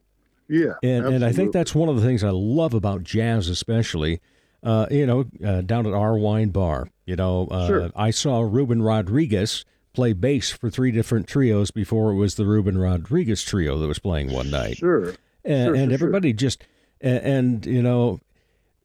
Yeah, 0.48 0.74
and 0.82 1.06
and 1.06 1.24
I 1.24 1.32
think 1.32 1.52
that's 1.52 1.74
one 1.74 1.88
of 1.88 1.96
the 1.96 2.02
things 2.02 2.24
I 2.24 2.30
love 2.30 2.74
about 2.74 3.02
jazz, 3.04 3.48
especially. 3.48 4.20
Uh, 4.60 4.86
you 4.90 5.06
know, 5.06 5.24
uh, 5.46 5.60
down 5.60 5.86
at 5.86 5.92
our 5.92 6.18
wine 6.18 6.48
bar, 6.48 6.88
you 7.06 7.14
know, 7.14 7.46
uh, 7.48 7.66
Sure. 7.68 7.90
I 7.94 8.10
saw 8.10 8.40
Ruben 8.40 8.82
Rodriguez 8.82 9.64
play 9.92 10.12
bass 10.12 10.50
for 10.50 10.68
three 10.68 10.90
different 10.90 11.28
trios 11.28 11.70
before 11.70 12.10
it 12.10 12.16
was 12.16 12.34
the 12.34 12.44
Ruben 12.44 12.76
Rodriguez 12.76 13.44
trio 13.44 13.78
that 13.78 13.86
was 13.86 14.00
playing 14.00 14.32
one 14.32 14.50
night. 14.50 14.78
Sure. 14.78 15.14
and, 15.44 15.66
Sure, 15.66 15.74
and 15.76 15.90
sure, 15.90 15.94
everybody 15.94 16.32
just 16.32 16.64
and, 17.00 17.18
and 17.22 17.66
you 17.66 17.82
know 17.82 18.18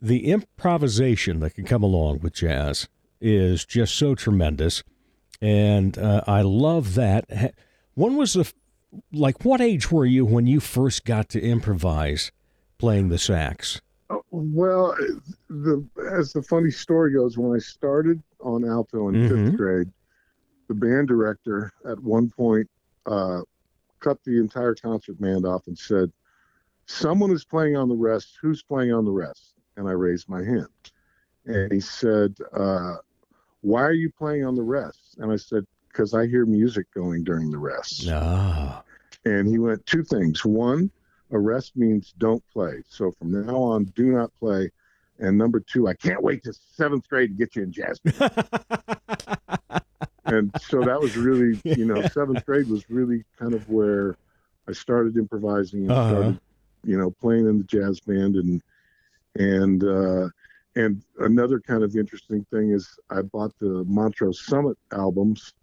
the 0.03 0.29
improvisation 0.29 1.39
that 1.39 1.55
can 1.55 1.63
come 1.65 1.81
along 1.81 2.19
with 2.19 2.33
jazz 2.33 2.87
is 3.21 3.63
just 3.65 3.95
so 3.95 4.13
tremendous 4.13 4.83
and 5.41 5.97
uh, 5.97 6.21
i 6.27 6.41
love 6.41 6.93
that 6.95 7.25
Ha- 7.33 7.49
when 7.95 8.17
was 8.17 8.33
the 8.33 8.51
like 9.13 9.43
what 9.45 9.61
age 9.61 9.89
were 9.91 10.05
you 10.05 10.25
when 10.25 10.45
you 10.45 10.59
first 10.59 11.05
got 11.05 11.29
to 11.29 11.41
improvise 11.41 12.31
playing 12.77 13.07
the 13.09 13.17
sax 13.17 13.79
Oh, 14.09 14.21
Well, 14.31 14.95
the 15.49 15.83
as 16.11 16.33
the 16.33 16.43
funny 16.43 16.69
story 16.69 17.13
goes, 17.13 17.37
when 17.37 17.55
I 17.55 17.59
started 17.59 18.21
on 18.41 18.63
alto 18.67 19.07
in 19.07 19.15
Mhm. 19.15 19.29
fifth 19.29 19.57
grade, 19.57 19.89
the 20.67 20.73
band 20.75 21.07
director 21.07 21.71
at 21.89 21.97
one 22.03 22.29
point 22.29 22.69
uh, 23.07 23.41
cut 24.01 24.21
the 24.25 24.37
entire 24.39 24.75
concert 24.75 25.19
band 25.21 25.45
off 25.45 25.65
and 25.67 25.77
said, 25.77 26.11
"Someone 26.85 27.31
is 27.31 27.45
playing 27.45 27.75
on 27.77 27.87
the 27.87 27.95
rest. 27.95 28.37
Who's 28.41 28.61
playing 28.61 28.91
on 28.91 29.05
the 29.05 29.11
rest?" 29.11 29.55
And 29.77 29.87
I 29.87 29.91
raised 29.91 30.29
my 30.29 30.43
hand, 30.43 30.67
and 31.45 31.71
he 31.71 31.79
said, 31.79 32.35
uh, 32.53 32.97
"Why 33.61 33.81
are 33.83 33.93
you 33.93 34.11
playing 34.11 34.45
on 34.45 34.55
the 34.55 34.61
rest?" 34.61 35.17
And 35.17 35.31
I 35.31 35.35
said, 35.35 35.65
"Because 35.87 36.13
I 36.13 36.27
hear 36.27 36.45
music 36.45 36.85
going 36.93 37.23
during 37.23 37.49
the 37.51 37.57
rest." 37.57 38.07
ah 38.11 38.83
And 39.25 39.47
he 39.47 39.57
went, 39.57 39.85
two 39.85 40.03
things. 40.03 40.43
One, 40.45 40.91
a 41.31 41.39
rest 41.39 41.75
means 41.77 42.13
don't 42.17 42.43
play. 42.51 42.83
So 42.89 43.11
from 43.11 43.31
now 43.45 43.55
on, 43.55 43.85
do 43.95 44.11
not 44.11 44.31
play. 44.39 44.69
And 45.19 45.37
number 45.37 45.59
two, 45.61 45.87
I 45.87 45.93
can't 45.93 46.21
wait 46.21 46.43
to 46.43 46.53
seventh 46.53 47.07
grade 47.07 47.29
to 47.29 47.35
get 47.35 47.55
you 47.55 47.63
in 47.63 47.71
jazz. 47.71 47.99
band." 47.99 48.31
and 50.25 50.51
so 50.59 50.83
that 50.83 50.99
was 51.01 51.15
really, 51.15 51.59
you 51.63 51.85
know, 51.85 52.01
seventh 52.09 52.45
grade 52.45 52.67
was 52.69 52.83
really 52.89 53.23
kind 53.39 53.53
of 53.53 53.67
where 53.69 54.17
I 54.67 54.73
started 54.73 55.17
improvising 55.17 55.81
and 55.87 55.91
Uh-huh. 55.91 56.11
started, 56.13 56.39
you 56.83 56.97
know, 56.97 57.11
playing 57.21 57.47
in 57.47 57.57
the 57.59 57.63
jazz 57.63 57.99
band. 58.01 58.35
And, 58.35 58.61
and, 59.35 59.83
uh, 59.83 60.29
and 60.75 61.03
another 61.19 61.59
kind 61.59 61.83
of 61.83 61.95
interesting 61.95 62.45
thing 62.51 62.71
is 62.71 62.97
I 63.09 63.21
bought 63.21 63.57
the 63.59 63.83
Montreux 63.87 64.33
Summit 64.33 64.77
albums. 64.91 65.53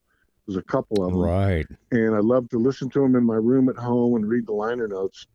There's 0.46 0.56
a 0.56 0.62
couple 0.62 1.04
of 1.04 1.12
them 1.12 1.20
right 1.20 1.66
and 1.92 2.14
I 2.14 2.18
love 2.18 2.48
to 2.50 2.58
listen 2.58 2.88
to 2.90 3.00
them 3.00 3.14
in 3.16 3.24
my 3.24 3.36
room 3.36 3.68
at 3.68 3.76
home 3.76 4.16
and 4.16 4.28
read 4.28 4.46
the 4.46 4.52
liner 4.52 4.88
notes. 4.88 5.26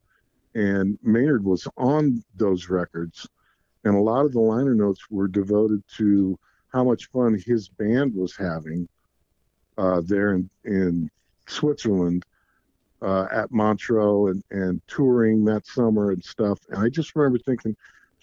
And 0.55 0.97
Maynard 1.03 1.43
was 1.43 1.67
on 1.77 2.23
those 2.35 2.69
records, 2.69 3.27
and 3.83 3.93
a 3.93 3.99
lot 3.99 4.25
of 4.25 4.31
the 4.31 4.39
liner 4.39 4.73
notes 4.73 5.01
were 5.09 5.27
devoted 5.27 5.83
to 5.97 6.39
how 6.71 6.83
much 6.83 7.09
fun 7.09 7.41
his 7.45 7.67
band 7.67 8.13
was 8.13 8.35
having 8.35 8.87
uh, 9.77 10.01
there 10.05 10.33
in, 10.33 10.49
in 10.63 11.09
Switzerland 11.47 12.25
uh, 13.01 13.27
at 13.31 13.51
Montreux 13.51 14.27
and, 14.27 14.43
and 14.51 14.81
touring 14.87 15.45
that 15.45 15.65
summer 15.67 16.11
and 16.11 16.23
stuff. 16.23 16.59
And 16.69 16.83
I 16.83 16.89
just 16.89 17.15
remember 17.15 17.39
thinking, 17.39 17.75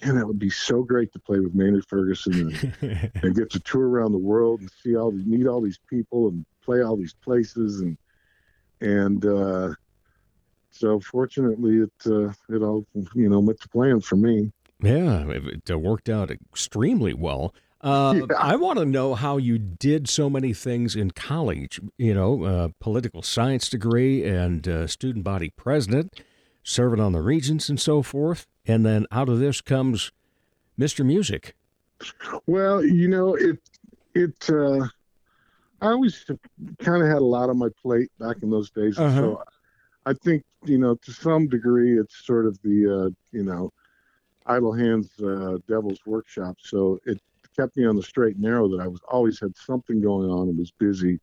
man, 0.02 0.16
that 0.16 0.26
would 0.26 0.38
be 0.38 0.50
so 0.50 0.82
great 0.82 1.12
to 1.12 1.18
play 1.18 1.40
with 1.40 1.54
Maynard 1.54 1.86
Ferguson 1.88 2.54
and, 2.80 3.10
and 3.22 3.34
get 3.34 3.50
to 3.50 3.60
tour 3.60 3.88
around 3.88 4.12
the 4.12 4.18
world 4.18 4.60
and 4.60 4.70
see 4.82 4.96
all 4.96 5.10
these 5.10 5.24
meet 5.26 5.46
all 5.46 5.60
these 5.60 5.78
people 5.88 6.28
and 6.28 6.44
play 6.64 6.82
all 6.82 6.96
these 6.96 7.14
places 7.14 7.80
and 7.80 7.96
and 8.80 9.26
uh 9.26 9.72
so 10.70 11.00
fortunately 11.00 11.78
it 11.78 11.92
uh, 12.06 12.32
it 12.48 12.62
all 12.62 12.86
you 13.14 13.28
know 13.28 13.40
went 13.40 13.60
to 13.60 13.68
plan 13.68 14.00
for 14.00 14.16
me 14.16 14.50
Yeah, 14.80 15.28
it, 15.28 15.68
it 15.68 15.80
worked 15.80 16.08
out 16.08 16.30
extremely 16.30 17.14
well. 17.14 17.54
Uh, 17.80 18.14
Yeah. 18.30 18.36
I 18.38 18.56
want 18.56 18.78
to 18.78 18.84
know 18.84 19.14
how 19.14 19.36
you 19.38 19.58
did 19.58 20.08
so 20.08 20.30
many 20.30 20.52
things 20.52 20.94
in 20.96 21.10
college. 21.12 21.80
You 21.98 22.14
know, 22.14 22.44
uh, 22.44 22.68
political 22.80 23.22
science 23.22 23.68
degree 23.68 24.24
and 24.24 24.66
uh, 24.66 24.86
student 24.86 25.24
body 25.24 25.50
president, 25.56 26.20
serving 26.62 27.00
on 27.00 27.12
the 27.12 27.20
regents 27.22 27.68
and 27.68 27.80
so 27.80 28.02
forth. 28.02 28.46
And 28.66 28.84
then 28.86 29.06
out 29.10 29.28
of 29.28 29.38
this 29.38 29.60
comes 29.60 30.12
Mr. 30.78 31.04
Music. 31.04 31.54
well 32.46 32.84
you 32.84 33.06
know 33.08 33.34
it 33.34 33.58
it 34.14 34.34
uh 34.50 34.80
i 35.80 35.86
always 35.86 36.24
kind 36.80 37.00
of 37.02 37.08
had 37.08 37.18
a 37.18 37.24
lot 37.24 37.48
on 37.48 37.56
my 37.58 37.68
plate 37.80 38.10
back 38.18 38.36
in 38.42 38.50
those 38.50 38.70
days 38.70 38.98
Uh-huh. 38.98 39.20
so 39.20 39.42
i 40.06 40.12
think 40.12 40.42
you 40.64 40.78
know 40.78 40.96
to 40.96 41.12
some 41.12 41.46
degree 41.46 41.96
it's 42.00 42.24
sort 42.26 42.44
of 42.44 42.58
the 42.62 42.78
uh 43.06 43.10
you 43.30 43.44
know 43.44 43.72
idle 44.46 44.72
hands 44.72 45.10
uh 45.22 45.58
devil's 45.68 46.00
workshop 46.04 46.56
so 46.60 46.98
it 47.06 47.20
kept 47.56 47.76
me 47.76 47.84
on 47.86 47.94
the 47.94 48.02
straight 48.02 48.34
and 48.34 48.42
narrow 48.44 48.68
that 48.68 48.80
i 48.80 48.88
was 48.88 49.00
always 49.08 49.38
had 49.38 49.56
something 49.56 50.00
going 50.00 50.28
on 50.28 50.48
and 50.48 50.58
was 50.58 50.72
busy 50.72 51.20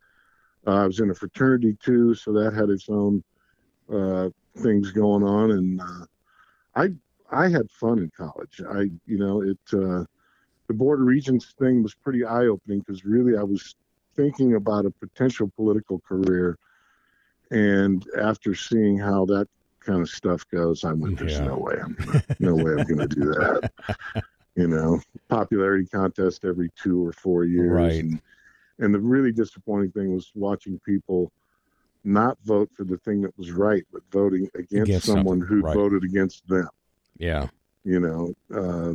uh, 0.65 0.75
i 0.75 0.85
was 0.87 1.01
in 1.01 1.09
a 1.09 1.13
fraternity 1.13 1.75
too 1.83 2.15
so 2.15 2.31
that 2.31 2.53
had 2.53 2.69
its 2.69 2.87
own 2.89 3.21
uh 3.93 4.29
things 4.59 4.91
going 4.91 5.23
on 5.23 5.51
and 5.51 5.81
uh 5.81 6.05
i 6.75 6.87
i 7.31 7.47
had 7.49 7.69
fun 7.71 7.99
in 7.99 8.09
college 8.17 8.61
i 8.71 8.81
you 9.05 9.17
know 9.17 9.41
it 9.41 9.57
uh 9.73 10.03
the 10.67 10.73
board 10.73 10.99
of 10.99 11.07
regents 11.07 11.53
thing 11.59 11.81
was 11.83 11.95
pretty 11.95 12.23
eye-opening 12.25 12.79
because 12.79 13.05
really 13.05 13.37
i 13.37 13.43
was 13.43 13.75
thinking 14.15 14.55
about 14.55 14.85
a 14.85 14.91
potential 15.01 15.51
political 15.55 15.99
career 16.07 16.57
and 17.51 18.05
after 18.19 18.53
seeing 18.53 18.97
how 18.97 19.25
that 19.25 19.47
kind 19.85 20.01
of 20.01 20.09
stuff 20.09 20.43
goes 20.51 20.83
i 20.83 20.91
went 20.93 21.17
there's 21.17 21.39
Yeah. 21.39 21.45
no 21.45 21.57
way 21.57 21.75
i'm 21.83 21.93
gonna, 21.93 22.19
no 22.39 22.55
way 22.55 22.73
i'm 22.73 22.83
gonna 22.85 23.07
do 23.07 23.25
that 23.33 23.61
you 24.55 24.67
know 24.67 24.99
popularity 25.29 25.85
contest 25.87 26.45
every 26.45 26.69
two 26.81 27.05
or 27.05 27.11
four 27.13 27.45
years 27.45 27.99
Right. 27.99 28.03
and, 28.03 28.19
and 28.79 28.93
the 28.93 28.99
really 28.99 29.31
disappointing 29.31 29.91
thing 29.91 30.13
was 30.13 30.31
watching 30.35 30.79
people 30.85 31.31
not 32.03 32.37
vote 32.45 32.69
for 32.75 32.83
the 32.85 32.97
thing 32.99 33.21
that 33.21 33.37
was 33.37 33.51
right 33.51 33.83
but 33.91 34.01
voting 34.11 34.49
against, 34.55 34.89
Against 34.89 35.05
someone 35.07 35.41
who 35.41 35.61
right. 35.61 35.75
voted 35.75 36.03
against 36.03 36.47
them 36.47 36.69
Yeah. 37.17 37.47
you 37.83 37.99
know 37.99 38.33
uh, 38.53 38.93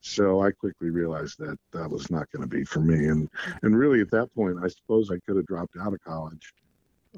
so 0.00 0.40
i 0.42 0.50
quickly 0.50 0.90
realized 0.90 1.38
that 1.38 1.58
that 1.72 1.90
was 1.90 2.10
not 2.10 2.30
going 2.30 2.42
to 2.42 2.48
be 2.48 2.64
for 2.64 2.80
me 2.80 3.06
and 3.08 3.28
and 3.62 3.76
really 3.76 4.00
at 4.00 4.10
that 4.10 4.32
point 4.34 4.56
i 4.62 4.68
suppose 4.68 5.10
i 5.10 5.18
could 5.26 5.36
have 5.36 5.46
dropped 5.46 5.76
out 5.80 5.92
of 5.92 6.00
college 6.04 6.54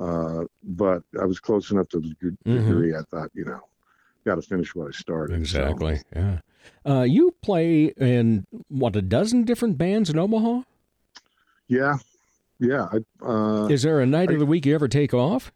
uh, 0.00 0.44
but 0.62 1.02
i 1.20 1.24
was 1.24 1.38
close 1.40 1.70
enough 1.70 1.88
to 1.88 2.00
the 2.00 2.14
Mhm. 2.20 2.36
degree 2.68 2.94
i 2.94 3.02
thought 3.10 3.30
you 3.34 3.44
know 3.44 3.60
got 4.24 4.36
to 4.36 4.42
finish 4.42 4.74
what 4.74 4.88
i 4.88 4.90
started 4.92 5.34
so- 5.34 5.40
Exactly. 5.40 6.00
Yeah. 6.14 6.38
Uh, 6.84 7.02
you 7.02 7.34
play 7.42 7.86
in 7.96 8.46
what 8.68 8.94
a 8.94 9.00
dozen 9.02 9.44
different 9.44 9.78
bands 9.78 10.10
in 10.10 10.18
Omaha. 10.18 10.62
yeah 11.68 11.96
yeah 12.60 12.88
I, 12.92 13.26
uh, 13.26 13.66
Is 13.66 13.82
there 13.82 14.00
a 14.00 14.06
night 14.06 14.30
I- 14.30 14.34
of 14.34 14.38
the 14.38 14.46
week 14.46 14.66
you 14.66 14.74
ever 14.74 14.88
take 14.88 15.12
off? 15.14 15.50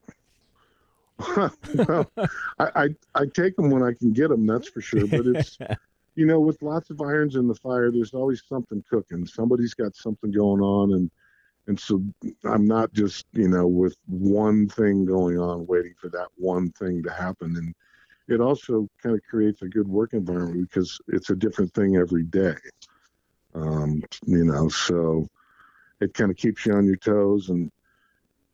well, 1.77 2.11
I, 2.59 2.71
I 2.75 2.89
I 3.15 3.27
take 3.33 3.55
them 3.55 3.71
when 3.71 3.85
I 3.85 3.93
can 3.93 4.13
get 4.13 4.31
them. 4.31 4.47
That's 4.47 4.69
for 4.69 4.81
sure. 4.81 5.07
But 5.07 5.27
it's 5.27 5.57
you 6.17 6.27
know, 6.27 6.41
with 6.41 6.61
lots 6.61 6.91
of 6.91 7.01
irons 7.01 7.37
in 7.37 7.47
the 7.47 7.55
fire, 7.55 7.91
there's 7.93 8.15
always 8.15 8.43
something 8.49 8.83
cooking. 8.91 9.25
Somebody's 9.25 9.75
got 9.75 9.95
something 9.95 10.33
going 10.33 10.61
on, 10.61 10.95
and 10.95 11.11
and 11.67 11.79
so 11.79 12.03
I'm 12.45 12.67
not 12.67 12.93
just 12.93 13.27
you 13.33 13.49
know 13.49 13.67
with 13.67 13.97
one 14.07 14.69
thing 14.69 15.05
going 15.05 15.39
on, 15.39 15.67
waiting 15.67 15.95
for 16.01 16.09
that 16.11 16.29
one 16.37 16.71
thing 16.73 17.03
to 17.05 17.13
happen. 17.13 17.57
And 17.57 17.75
it 18.27 18.41
also 18.41 18.89
kind 19.03 19.15
of 19.15 19.23
creates 19.23 19.63
a 19.63 19.69
good 19.69 19.87
work 19.87 20.15
environment 20.15 20.69
because 20.69 20.99
it's 21.09 21.31
a 21.31 21.37
different 21.37 21.73
thing 21.75 21.97
every 21.97 22.25
day. 22.25 22.57
Um, 23.55 24.03
you 24.27 24.45
know, 24.45 24.69
so 24.69 25.29
it 26.05 26.15
kind 26.15 26.31
of 26.31 26.37
keeps 26.37 26.65
you 26.67 26.75
on 26.75 26.87
your 26.87 26.97
toes. 26.97 27.49
And 27.49 27.71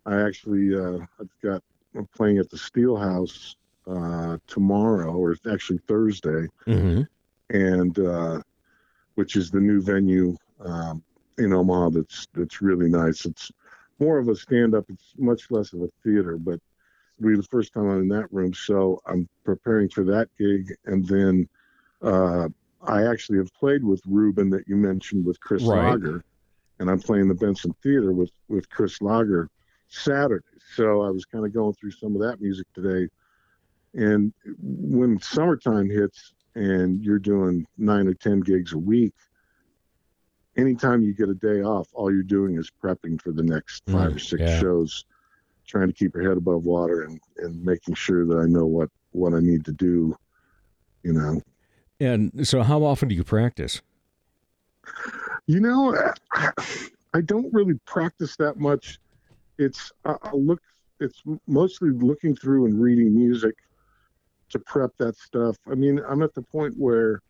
I 0.06 0.22
actually 0.22 0.74
uh, 0.74 1.04
I've 1.20 1.28
got 1.42 1.62
I'm 1.96 2.08
playing 2.16 2.38
at 2.38 2.48
the 2.48 2.56
Steelhouse 2.56 3.56
uh, 3.86 4.38
tomorrow, 4.46 5.12
or 5.12 5.36
actually 5.50 5.80
Thursday, 5.88 6.46
Mm-hmm. 6.66 7.02
and 7.50 7.98
uh, 7.98 8.40
which 9.16 9.36
is 9.36 9.50
the 9.50 9.60
new 9.60 9.82
venue 9.82 10.36
um, 10.64 11.02
in 11.38 11.52
Omaha. 11.52 11.90
That's 11.90 12.26
that's 12.34 12.62
really 12.62 12.88
nice. 12.88 13.26
It's 13.26 13.50
more 13.98 14.18
of 14.18 14.28
a 14.28 14.36
stand-up. 14.36 14.84
It's 14.88 15.12
much 15.18 15.50
less 15.50 15.72
of 15.74 15.82
a 15.82 15.88
theater, 16.02 16.38
but 16.38 16.58
it'll 17.18 17.30
be 17.30 17.36
the 17.36 17.42
first 17.42 17.74
time 17.74 17.88
I'm 17.90 18.02
in 18.02 18.08
that 18.08 18.32
room. 18.32 18.54
So 18.54 19.00
I'm 19.06 19.28
preparing 19.44 19.88
for 19.90 20.04
that 20.04 20.28
gig, 20.38 20.72
and 20.86 21.06
then 21.06 21.48
uh, 22.02 22.48
I 22.82 23.06
actually 23.06 23.38
have 23.38 23.52
played 23.52 23.84
with 23.84 24.00
Ruben 24.06 24.48
that 24.50 24.66
you 24.68 24.76
mentioned 24.76 25.26
with 25.26 25.38
Chris 25.40 25.66
Right. 25.66 25.92
Lager, 25.92 26.24
and 26.80 26.90
I'm 26.90 26.98
playing 26.98 27.28
the 27.28 27.34
Benson 27.34 27.72
Theater 27.82 28.12
with 28.12 28.32
with 28.48 28.68
Chris 28.70 29.00
Lager 29.00 29.48
Saturday. 29.88 30.44
So 30.74 31.02
I 31.02 31.10
was 31.10 31.24
kind 31.24 31.44
of 31.46 31.52
going 31.52 31.74
through 31.74 31.92
some 31.92 32.16
of 32.16 32.22
that 32.22 32.40
music 32.40 32.66
today. 32.74 33.08
And 33.94 34.32
when 34.60 35.20
summertime 35.20 35.88
hits 35.90 36.32
and 36.54 37.04
you're 37.04 37.18
doing 37.18 37.66
nine 37.76 38.06
or 38.06 38.14
10 38.14 38.40
gigs 38.40 38.72
a 38.72 38.78
week, 38.78 39.12
anytime 40.56 41.02
you 41.02 41.12
get 41.12 41.28
a 41.28 41.34
day 41.34 41.62
off, 41.62 41.88
all 41.92 42.12
you're 42.12 42.22
doing 42.22 42.56
is 42.56 42.70
prepping 42.82 43.20
for 43.20 43.32
the 43.32 43.42
next 43.42 43.82
five 43.86 44.12
Mm, 44.12 44.16
or 44.16 44.18
six 44.18 44.42
yeah. 44.42 44.60
shows 44.60 45.04
trying 45.66 45.88
to 45.88 45.92
keep 45.92 46.14
your 46.14 46.28
head 46.28 46.36
above 46.36 46.64
water 46.64 47.02
and, 47.02 47.20
and 47.38 47.64
making 47.64 47.94
sure 47.94 48.24
that 48.26 48.36
I 48.38 48.46
know 48.46 48.66
what, 48.66 48.88
what 49.12 49.34
I 49.34 49.40
need 49.40 49.64
to 49.66 49.72
do, 49.72 50.16
you 51.02 51.12
know. 51.12 51.40
And 51.98 52.46
so, 52.46 52.62
how 52.62 52.82
often 52.82 53.08
do 53.08 53.14
you 53.14 53.24
practice? 53.24 53.82
You 55.46 55.60
know, 55.60 56.12
I, 57.14 57.20
don't 57.24 57.52
really 57.52 57.78
practice 57.86 58.36
that 58.36 58.58
much. 58.58 58.98
It's 59.58 59.92
I 60.04 60.16
look. 60.32 60.60
It's 61.00 61.22
mostly 61.46 61.90
looking 61.90 62.36
through 62.36 62.66
and 62.66 62.80
reading 62.80 63.14
music 63.14 63.54
to 64.50 64.58
prep 64.60 64.90
that 64.98 65.16
stuff. 65.16 65.56
I 65.70 65.74
mean, 65.74 66.00
I'm 66.08 66.22
at 66.22 66.34
the 66.34 66.42
point 66.42 66.74
where, 66.76 67.20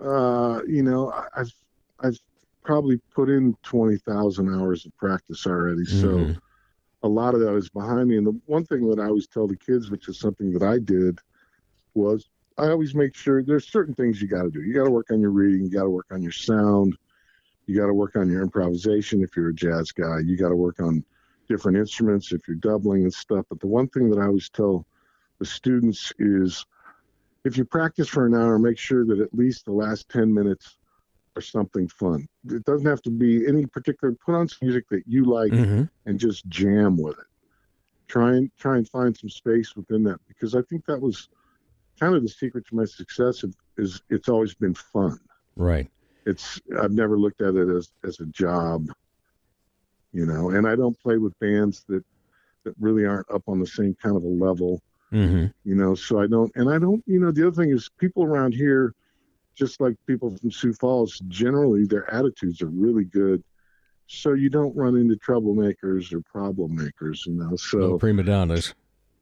uh, 0.00 0.60
you 0.66 0.82
know, 0.82 1.12
I've 1.36 1.52
I've 2.00 2.18
probably 2.64 2.98
put 3.14 3.28
in 3.28 3.54
twenty 3.62 3.98
thousand 3.98 4.48
hours 4.54 4.86
of 4.86 4.96
practice 4.96 5.46
already. 5.46 5.84
So 5.84 6.06
Mhm. 6.06 6.38
a 7.02 7.08
lot 7.08 7.34
of 7.34 7.40
that 7.40 7.54
is 7.56 7.68
behind 7.68 8.08
me. 8.08 8.16
And 8.16 8.26
the 8.26 8.40
one 8.46 8.64
thing 8.64 8.88
that 8.88 8.98
I 9.00 9.06
always 9.06 9.26
tell 9.26 9.46
the 9.46 9.56
kids, 9.56 9.90
which 9.90 10.08
is 10.08 10.18
something 10.18 10.52
that 10.52 10.62
I 10.62 10.78
did, 10.78 11.18
was 11.94 12.28
I 12.58 12.68
always 12.68 12.94
make 12.94 13.14
sure 13.14 13.42
there's 13.42 13.70
certain 13.70 13.94
things 13.94 14.20
you 14.20 14.28
got 14.28 14.42
to 14.42 14.50
do. 14.50 14.62
You 14.62 14.74
got 14.74 14.84
to 14.84 14.90
work 14.90 15.10
on 15.10 15.20
your 15.20 15.30
reading. 15.30 15.64
You 15.64 15.70
got 15.70 15.84
to 15.84 15.90
work 15.90 16.06
on 16.10 16.22
your 16.22 16.32
sound. 16.32 16.96
You 17.66 17.76
got 17.76 17.86
to 17.86 17.94
work 17.94 18.16
on 18.16 18.28
your 18.30 18.42
improvisation 18.42 19.22
if 19.22 19.36
you're 19.36 19.50
a 19.50 19.54
jazz 19.54 19.92
guy. 19.92 20.18
You 20.24 20.36
got 20.36 20.50
to 20.50 20.56
work 20.56 20.80
on 20.80 21.04
different 21.48 21.78
instruments 21.78 22.32
if 22.32 22.46
you're 22.46 22.56
doubling 22.56 23.02
and 23.02 23.12
stuff. 23.12 23.46
But 23.48 23.60
the 23.60 23.66
one 23.66 23.88
thing 23.88 24.10
that 24.10 24.18
I 24.18 24.26
always 24.26 24.50
tell 24.50 24.86
the 25.38 25.46
students 25.46 26.12
is 26.18 26.64
if 27.44 27.56
you 27.56 27.64
practice 27.64 28.08
for 28.08 28.26
an 28.26 28.34
hour, 28.34 28.58
make 28.58 28.78
sure 28.78 29.04
that 29.06 29.20
at 29.20 29.34
least 29.34 29.64
the 29.64 29.72
last 29.72 30.08
10 30.08 30.32
minutes 30.32 30.78
are 31.36 31.42
something 31.42 31.88
fun. 31.88 32.26
It 32.48 32.64
doesn't 32.64 32.86
have 32.86 33.02
to 33.02 33.10
be 33.10 33.46
any 33.46 33.66
particular, 33.66 34.14
put 34.24 34.34
on 34.34 34.48
some 34.48 34.58
music 34.62 34.84
that 34.90 35.02
you 35.06 35.24
like 35.24 35.52
Mhm. 35.52 35.88
and 36.06 36.18
just 36.20 36.46
jam 36.48 36.96
with 36.96 37.18
it. 37.18 37.26
Try 38.08 38.34
and 38.36 38.50
try 38.58 38.76
and 38.76 38.88
find 38.88 39.16
some 39.16 39.30
space 39.30 39.74
within 39.74 40.02
that 40.04 40.20
because 40.28 40.54
I 40.54 40.62
think 40.62 40.84
that 40.86 41.00
was 41.00 41.28
kind 42.02 42.16
of 42.16 42.22
the 42.22 42.28
secret 42.28 42.66
to 42.66 42.74
my 42.74 42.84
success 42.84 43.44
is- 43.78 44.02
it's 44.10 44.28
always 44.28 44.54
been 44.54 44.74
fun 44.74 45.16
Right. 45.56 45.88
it's 46.26 46.60
I've 46.80 46.90
never 46.92 47.16
looked 47.18 47.40
at 47.42 47.54
it 47.54 47.68
as 47.68 47.90
as 48.04 48.18
a 48.20 48.26
job, 48.26 48.88
you 50.12 50.24
know. 50.26 50.50
And 50.50 50.66
I 50.66 50.74
don't 50.76 50.98
play 51.00 51.18
with 51.18 51.38
bands 51.40 51.84
that 51.88 52.04
that 52.64 52.74
really 52.80 53.04
aren't 53.06 53.30
up 53.30 53.42
on 53.48 53.58
the 53.60 53.66
same 53.66 53.94
kind 54.02 54.16
of 54.16 54.22
a 54.24 54.34
level, 54.48 54.80
hmm 55.10 55.46
you 55.64 55.74
know. 55.74 55.94
So 55.94 56.20
I 56.20 56.26
don't, 56.26 56.50
and 56.54 56.68
I 56.70 56.78
don't, 56.78 57.02
you 57.06 57.18
know. 57.20 57.30
The 57.32 57.46
other 57.46 57.56
thing 57.62 57.70
is 57.70 57.88
people 57.98 58.22
around 58.24 58.52
here, 58.54 58.94
just 59.56 59.80
like 59.80 59.94
people 60.06 60.36
from 60.36 60.50
Sioux 60.50 60.72
Falls, 60.74 61.18
generally 61.28 61.84
their 61.86 62.06
attitudes 62.12 62.62
are 62.62 62.68
really 62.86 63.04
good. 63.04 63.42
So 64.06 64.34
you 64.34 64.48
don't 64.50 64.74
run 64.76 64.96
into 64.96 65.16
troublemakers 65.16 66.12
or 66.12 66.20
problem 66.22 66.74
makers, 66.76 67.24
you 67.26 67.34
know. 67.34 67.56
So 67.56 67.78
No 67.78 67.98
prima 67.98 68.22
donnas. 68.22 68.74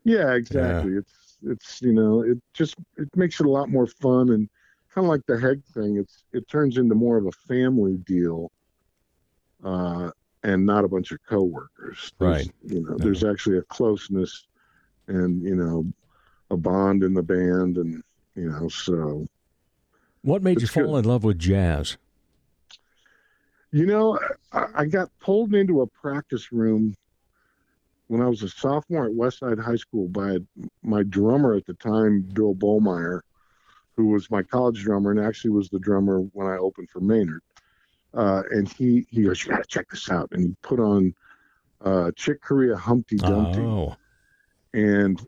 yeah, 0.05 0.33
exactly. 0.35 0.93
It's 0.95 1.30
it's 1.45 1.81
you 1.83 1.93
know 1.93 2.23
it 2.23 2.39
just 2.55 2.77
it 2.97 3.09
makes 3.17 3.41
it 3.41 3.47
a 3.47 3.51
lot 3.51 3.69
more 3.69 3.87
fun 3.87 4.31
and 4.31 4.49
kind 4.95 5.05
of 5.07 5.09
like 5.09 5.25
the 5.27 5.39
head 5.39 5.63
thing. 5.75 5.97
It's 5.97 6.25
it 6.33 6.49
turns 6.49 6.77
into 6.77 6.95
more 6.95 7.17
of 7.17 7.27
a 7.27 7.33
family 7.33 7.97
deal, 7.99 8.51
uh, 9.65 10.11
and 10.43 10.67
not 10.67 10.85
a 10.85 10.89
bunch 10.89 11.13
of 11.13 11.19
coworkers. 11.29 12.13
There's, 12.19 12.47
Right. 12.47 12.51
You 12.65 12.81
know, 12.83 12.97
there's 12.99 13.25
actually 13.25 13.59
a 13.59 13.63
closeness, 13.63 14.47
and 15.07 15.43
you 15.43 15.55
know, 15.57 15.87
a 16.51 16.57
bond 16.57 17.03
in 17.03 17.15
the 17.15 17.23
band, 17.23 17.77
and 17.77 18.03
you 18.35 18.51
know, 18.51 18.69
so 18.69 19.27
What 20.23 20.43
made 20.43 20.61
you 20.61 20.67
fall 20.67 20.93
good. 20.95 20.99
in 21.01 21.05
love 21.05 21.25
with 21.25 21.39
jazz? 21.39 21.97
You 23.73 23.87
know, 23.87 24.19
I, 24.53 24.67
I 24.75 24.85
got 24.87 25.11
pulled 25.21 25.55
into 25.55 25.83
a 25.83 25.87
practice 25.87 26.51
room 26.51 26.97
when 28.11 28.21
I 28.21 28.27
was 28.27 28.43
a 28.43 28.49
sophomore 28.49 29.07
at 29.07 29.13
Westside 29.13 29.63
High 29.63 29.77
School 29.77 30.09
by 30.09 30.39
my 30.83 31.05
drummer 31.05 31.55
at 31.55 31.65
the 31.65 31.75
time, 31.75 32.23
Bill 32.23 32.57
Bollmeyer, 32.57 33.21
who 33.97 34.09
was 34.09 34.29
my 34.33 34.43
college 34.43 34.83
drummer 34.83 35.13
and 35.13 35.21
actually 35.21 35.53
was 35.53 35.69
the 35.69 35.79
drummer 35.79 36.19
when 36.33 36.49
I 36.49 36.57
opened 36.57 36.91
for 36.91 36.99
Maynard. 36.99 37.43
Uh, 38.13 38.43
and 38.51 38.69
he 38.69 39.07
he 39.11 39.23
goes, 39.23 39.45
"You 39.45 39.53
got 39.53 39.63
to 39.63 39.69
check 39.69 39.89
this 39.91 40.11
out," 40.11 40.29
and 40.33 40.43
he 40.43 40.57
put 40.63 40.81
on 40.81 41.15
uh, 41.83 42.11
Chick 42.17 42.43
Corea 42.43 42.77
Humpty 42.77 43.15
Dumpty, 43.15 43.61
Oh, 43.61 43.95
and 44.75 45.25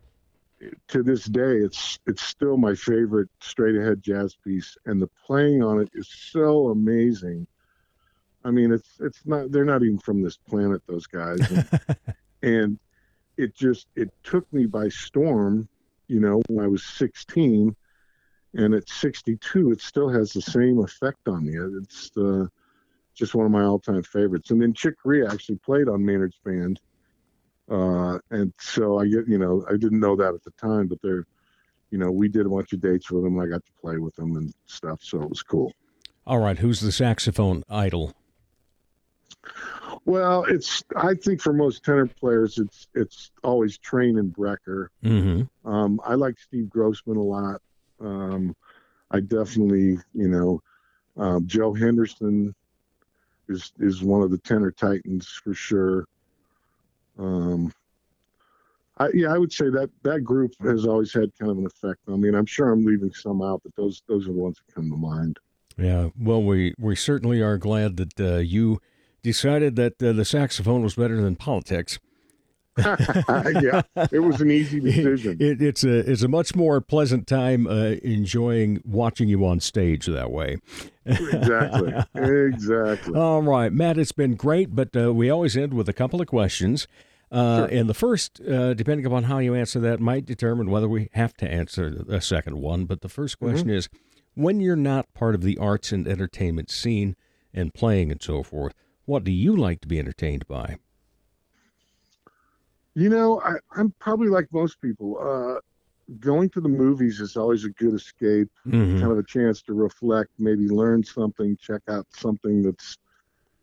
to 0.89 1.05
this 1.05 1.27
day, 1.27 1.59
it's 1.59 2.01
it's 2.09 2.25
still 2.25 2.57
my 2.57 2.75
favorite 2.75 3.29
straight 3.41 3.77
ahead 3.77 4.03
jazz 4.03 4.35
piece, 4.43 4.77
and 4.87 5.01
the 5.01 5.09
playing 5.25 5.63
on 5.63 5.81
it 5.81 5.89
is 5.95 6.09
so 6.09 6.71
amazing. 6.71 7.47
I 8.45 8.51
mean, 8.51 8.73
it's 8.73 8.99
it's 8.99 9.25
not 9.25 9.53
they're 9.53 9.65
not 9.65 9.85
even 9.85 9.99
from 9.99 10.21
this 10.21 10.37
planet, 10.37 10.83
those 10.89 11.07
guys, 11.07 11.39
and, 11.53 11.69
and 12.43 12.79
it 13.37 13.55
just 13.55 13.87
it 13.97 14.11
took 14.23 14.51
me 14.53 14.67
by 14.67 14.89
storm. 14.89 15.69
You 16.09 16.21
know, 16.21 16.43
when 16.49 16.65
I 16.65 16.69
was 16.69 16.85
16, 16.85 17.75
and 18.55 18.75
at 18.75 18.89
62, 18.89 19.73
it 19.73 19.81
still 19.81 20.09
has 20.09 20.33
the 20.33 20.43
same 20.43 20.81
effect 20.81 21.27
on 21.27 21.47
me. 21.47 21.55
It's 21.83 22.11
uh, 22.17 22.47
just 23.15 23.35
one 23.35 23.47
of 23.47 23.53
my 23.53 23.63
all-time 23.63 24.03
favorites. 24.03 24.51
And 24.51 24.61
then 24.61 24.75
Chick 24.75 24.95
Corea 25.03 25.31
actually 25.31 25.57
played 25.57 25.89
on 25.89 26.05
Maynard's 26.05 26.39
band. 26.45 26.81
Uh, 27.71 28.19
and 28.31 28.53
so 28.59 28.99
I 28.99 29.07
get, 29.07 29.27
you 29.27 29.39
know, 29.39 29.65
I 29.69 29.77
didn't 29.77 30.01
know 30.01 30.17
that 30.17 30.35
at 30.35 30.45
the 30.45 30.51
time, 30.53 30.87
but 30.87 31.01
they're, 31.03 31.25
you 31.91 31.99
know, 31.99 32.11
we 32.11 32.29
did 32.29 32.45
a 32.45 32.49
bunch 32.51 32.73
of 32.75 32.81
dates 32.81 33.11
with 33.11 33.23
them. 33.23 33.39
I 33.39 33.47
got 33.47 33.65
to 33.65 33.73
play 33.81 33.97
with 33.97 34.15
them 34.17 34.37
and 34.37 34.53
stuff, 34.67 35.01
so 35.03 35.23
it 35.23 35.31
was 35.31 35.43
cool. 35.43 35.73
all 36.27 36.39
right. 36.39 36.59
Who's 36.59 36.81
the 36.81 36.93
saxophone 36.93 37.63
idol? 37.71 38.15
Well, 40.05 40.45
it's 40.45 40.83
I 40.97 41.15
think 41.15 41.41
for 41.41 41.53
most 41.53 41.85
tenor 41.85 42.07
players, 42.07 42.59
it's 42.59 42.89
it's 42.95 43.31
always 43.45 43.79
Trane 43.79 44.19
and 44.19 44.35
Brecker. 44.35 44.89
Mm-hmm. 45.05 45.71
Um, 45.71 46.01
I 46.05 46.15
like 46.15 46.39
Steve 46.41 46.69
Grossman 46.69 47.17
a 47.17 47.23
lot. 47.23 47.63
Um, 48.01 48.57
I 49.13 49.21
definitely, 49.21 49.99
you 50.13 50.29
know, 50.29 50.63
um, 51.17 51.47
Joe 51.47 51.73
Henderson 51.73 52.55
is 53.49 53.73
is 53.79 54.03
one 54.03 54.23
of 54.23 54.31
the 54.31 54.39
tenor 54.39 54.73
titans 54.73 55.29
for 55.29 55.55
sure. 55.55 56.07
Um, 57.19 57.73
I, 58.99 59.09
yeah, 59.15 59.33
I 59.33 59.39
would 59.39 59.53
say 59.53 59.71
that 59.71 59.91
that 60.03 60.21
group 60.23 60.53
has 60.63 60.85
always 60.85 61.13
had 61.13 61.31
kind 61.39 61.51
of 61.51 61.59
an 61.59 61.67
effect 61.67 62.01
on 62.09 62.21
me, 62.21 62.29
and 62.29 62.37
I'm 62.37 62.47
sure 62.47 62.71
I'm 62.71 62.85
leaving 62.85 63.13
some 63.13 63.41
out, 63.41 63.63
but 63.63 63.75
those 63.77 64.03
those 64.09 64.25
are 64.25 64.33
the 64.33 64.39
ones 64.39 64.61
that 64.67 64.75
come 64.75 64.91
to 64.91 64.97
mind. 64.97 65.39
Yeah. 65.79 66.09
Well, 66.19 66.43
we 66.43 66.75
we 66.79 66.97
certainly 66.97 67.41
are 67.41 67.57
glad 67.57 67.97
that 67.99 68.21
uh, 68.21 68.39
you 68.39 68.81
decided 69.23 69.77
that 69.77 70.03
uh, 70.03 70.13
the 70.13 70.25
saxophone 70.25 70.83
was 70.83 70.95
better 70.95 71.21
than 71.21 71.37
politics. 71.37 71.99
yeah, 72.79 73.83
it 74.11 74.21
was 74.25 74.41
an 74.41 74.51
easy 74.51 74.81
decision. 74.81 75.37
It, 75.39 75.61
it's 75.61 75.85
a 75.85 76.11
it's 76.11 76.23
a 76.23 76.29
much 76.29 76.55
more 76.55 76.81
pleasant 76.81 77.27
time 77.27 77.67
uh, 77.67 77.97
enjoying 78.03 78.81
watching 78.87 79.29
you 79.29 79.45
on 79.45 79.61
stage 79.61 80.07
that 80.07 80.31
way. 80.31 80.57
exactly, 81.05 81.93
exactly. 82.15 83.15
All 83.19 83.43
right, 83.43 83.71
Matt, 83.71 83.99
it's 83.99 84.13
been 84.13 84.37
great, 84.37 84.75
but 84.75 84.97
uh, 84.97 85.13
we 85.13 85.29
always 85.29 85.55
end 85.55 85.75
with 85.75 85.89
a 85.89 85.93
couple 85.93 86.21
of 86.23 86.27
questions. 86.29 86.87
Uh, 87.31 87.67
And 87.71 87.89
the 87.89 87.95
first, 87.95 88.41
uh, 88.43 88.73
depending 88.75 89.07
upon 89.07 89.25
how 89.25 89.39
you 89.39 89.55
answer 89.55 89.81
that, 89.81 90.01
might 90.01 90.25
determine 90.27 90.71
whether 90.71 90.89
we 90.89 91.09
have 91.13 91.35
to 91.39 91.51
answer 91.51 92.05
a 92.09 92.21
second 92.21 92.59
one. 92.61 92.85
But 92.87 93.01
the 93.03 93.09
first 93.09 93.39
question 93.39 93.69
is 93.71 93.89
when 94.35 94.61
you're 94.61 94.77
not 94.77 95.13
part 95.15 95.35
of 95.35 95.43
the 95.43 95.57
arts 95.59 95.93
and 95.93 96.07
entertainment 96.07 96.71
scene 96.71 97.17
and 97.53 97.73
playing 97.75 98.11
and 98.11 98.23
so 98.23 98.43
forth, 98.43 98.75
what 99.05 99.25
do 99.25 99.31
you 99.33 99.57
like 99.57 99.81
to 99.83 99.89
be 99.89 99.99
entertained 99.99 100.47
by? 100.47 100.77
You 102.95 103.09
know, 103.09 103.41
I, 103.41 103.55
I'm 103.77 103.95
probably 103.99 104.29
like 104.29 104.49
most 104.53 104.81
people. 104.81 105.19
Uh, 105.19 105.61
going 106.21 106.51
to 106.51 106.61
the 106.61 106.69
movies 106.69 107.21
is 107.21 107.37
always 107.37 107.65
a 107.65 107.71
good 107.71 107.95
escape, 107.95 108.51
Mhm. 108.67 109.01
kind 109.01 109.13
of 109.13 109.19
a 109.19 109.23
chance 109.23 109.63
to 109.63 109.73
reflect, 109.73 110.31
maybe 110.39 110.69
learn 110.69 111.03
something, 111.03 111.57
check 111.57 111.81
out 111.89 112.07
something 112.11 112.63
that's, 112.63 112.99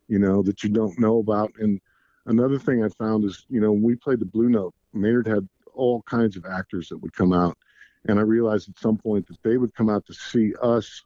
you 0.08 0.18
know, 0.18 0.42
that 0.44 0.64
you 0.64 0.70
don't 0.70 0.98
know 0.98 1.20
about. 1.20 1.52
And 1.60 1.80
another 2.26 2.58
thing 2.58 2.84
I 2.84 2.90
found 2.90 3.24
is, 3.26 3.46
you 3.50 3.62
know, 3.62 3.72
when 3.72 3.84
we 3.84 3.96
played 3.96 4.20
the 4.20 4.26
Blue 4.26 4.50
Note, 4.50 4.74
Maynard 4.94 5.28
had 5.28 5.48
all 5.74 6.02
kinds 6.04 6.36
of 6.38 6.46
actors 6.46 6.90
that 6.90 6.98
would 6.98 7.14
come 7.14 7.34
out. 7.34 7.58
And 8.08 8.18
I 8.18 8.24
realized 8.24 8.70
at 8.70 8.80
some 8.80 8.98
point 8.98 9.28
that 9.28 9.42
they 9.44 9.58
would 9.58 9.76
come 9.76 9.90
out 9.90 10.06
to 10.08 10.14
see 10.14 10.56
us 10.62 11.04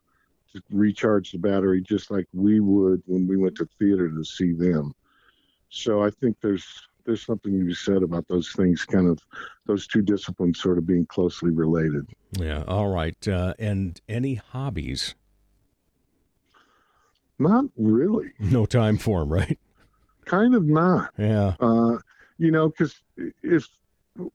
to 0.53 0.61
recharge 0.71 1.31
the 1.31 1.37
battery 1.37 1.81
just 1.81 2.11
like 2.11 2.27
we 2.33 2.59
would 2.59 3.01
when 3.05 3.27
we 3.27 3.37
went 3.37 3.55
to 3.57 3.67
theater 3.79 4.09
to 4.09 4.23
see 4.23 4.53
them. 4.53 4.93
So 5.69 6.03
I 6.03 6.09
think 6.11 6.37
there's 6.41 6.65
there's 7.05 7.25
something 7.25 7.59
to 7.59 7.65
be 7.65 7.73
said 7.73 8.01
about 8.03 8.27
those 8.29 8.51
things, 8.53 8.85
kind 8.85 9.07
of 9.07 9.19
those 9.65 9.87
two 9.87 10.01
disciplines 10.01 10.61
sort 10.61 10.77
of 10.77 10.85
being 10.87 11.05
closely 11.05 11.51
related. 11.51 12.07
Yeah, 12.39 12.63
all 12.67 12.87
right. 12.87 13.27
Uh, 13.27 13.53
and 13.59 13.99
any 14.07 14.35
hobbies? 14.35 15.15
Not 17.39 17.65
really, 17.75 18.31
No 18.39 18.65
time 18.65 18.97
for 18.97 19.19
them, 19.21 19.33
right? 19.33 19.59
kind 20.25 20.55
of 20.55 20.63
not. 20.65 21.11
Yeah. 21.17 21.55
Uh, 21.59 21.97
you 22.37 22.51
know, 22.51 22.69
because 22.69 23.01
if 23.41 23.67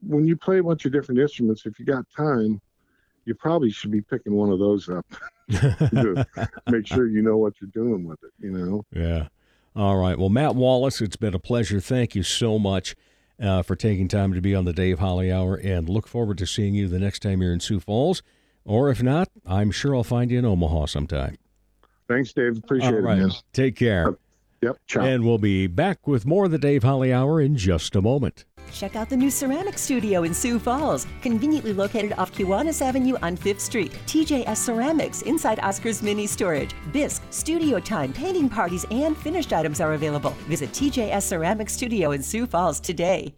when 0.06 0.26
you 0.26 0.36
play 0.36 0.58
a 0.58 0.62
bunch 0.62 0.84
of 0.84 0.92
different 0.92 1.20
instruments, 1.20 1.64
if 1.64 1.78
you 1.78 1.86
got 1.86 2.04
time, 2.14 2.60
you 3.24 3.34
probably 3.34 3.70
should 3.70 3.90
be 3.90 4.02
picking 4.02 4.34
one 4.34 4.50
of 4.50 4.58
those 4.58 4.88
up 4.90 5.06
make 6.70 6.86
sure 6.86 7.06
you 7.06 7.22
know 7.22 7.36
what 7.36 7.54
you're 7.60 7.70
doing 7.72 8.04
with 8.06 8.22
it. 8.22 8.32
You 8.38 8.50
know. 8.52 8.84
Yeah. 8.92 9.28
All 9.76 9.96
right. 9.96 10.18
Well, 10.18 10.28
Matt 10.28 10.54
Wallace, 10.56 11.00
it's 11.00 11.16
been 11.16 11.34
a 11.34 11.38
pleasure. 11.38 11.80
Thank 11.80 12.14
you 12.14 12.22
so 12.22 12.58
much. 12.58 12.94
uh, 13.40 13.62
for 13.62 13.76
taking 13.76 14.08
time 14.08 14.32
to 14.34 14.40
be 14.40 14.52
on 14.54 14.64
the 14.64 14.72
Dave 14.72 14.98
Holly 14.98 15.30
Hour 15.30 15.54
and 15.54 15.88
look 15.88 16.08
forward 16.08 16.38
to 16.38 16.46
seeing 16.46 16.74
you 16.74 16.88
the 16.88 16.98
next 16.98 17.20
time 17.20 17.40
you're 17.40 17.52
in 17.52 17.60
Sioux 17.60 17.78
Falls. 17.78 18.20
Or 18.64 18.90
if 18.90 19.00
not, 19.02 19.28
I'm 19.46 19.70
sure 19.70 19.94
I'll 19.94 20.02
find 20.02 20.30
you 20.32 20.40
in 20.40 20.44
Omaha 20.44 20.86
sometime. 20.86 21.36
Thanks, 22.08 22.32
Dave. 22.32 22.58
Appreciate 22.58 22.94
All 22.94 23.00
right. 23.00 23.18
it, 23.18 23.20
man. 23.20 23.30
Take 23.52 23.76
care. 23.76 24.16
Yep. 24.60 24.76
Ciao. 24.88 25.04
And 25.04 25.24
we'll 25.24 25.38
be 25.38 25.68
back 25.68 26.08
with 26.08 26.26
more 26.26 26.46
of 26.46 26.50
the 26.50 26.58
Dave 26.58 26.82
Holly 26.82 27.12
Hour 27.12 27.40
in 27.40 27.56
just 27.56 27.94
a 27.94 28.02
moment. 28.02 28.44
Check 28.72 28.96
out 28.96 29.08
the 29.08 29.16
new 29.16 29.30
ceramic 29.30 29.78
studio 29.78 30.24
in 30.24 30.34
Sioux 30.34 30.58
Falls, 30.58 31.06
conveniently 31.22 31.72
located 31.72 32.12
off 32.18 32.32
Kiwanis 32.32 32.82
Avenue 32.82 33.16
on 33.22 33.36
5th 33.36 33.60
Street. 33.60 33.92
TJS 34.06 34.56
Ceramics 34.56 35.22
inside 35.22 35.60
Oscar's 35.60 36.02
Mini 36.02 36.26
Storage. 36.26 36.74
Bisque, 36.92 37.22
studio 37.30 37.80
time, 37.80 38.12
painting 38.12 38.48
parties, 38.48 38.84
and 38.90 39.16
finished 39.16 39.52
items 39.52 39.80
are 39.80 39.94
available. 39.94 40.30
Visit 40.48 40.70
TJS 40.72 41.22
Ceramic 41.22 41.70
Studio 41.70 42.12
in 42.12 42.22
Sioux 42.22 42.46
Falls 42.46 42.80
today. 42.80 43.37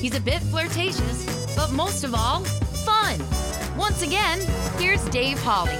He's 0.00 0.16
a 0.16 0.20
bit 0.20 0.40
flirtatious, 0.44 1.54
but 1.54 1.72
most 1.72 2.04
of 2.04 2.14
all, 2.14 2.40
fun. 2.40 3.20
Once 3.76 4.00
again, 4.00 4.40
here's 4.78 5.04
Dave 5.10 5.38
Holly. 5.42 5.76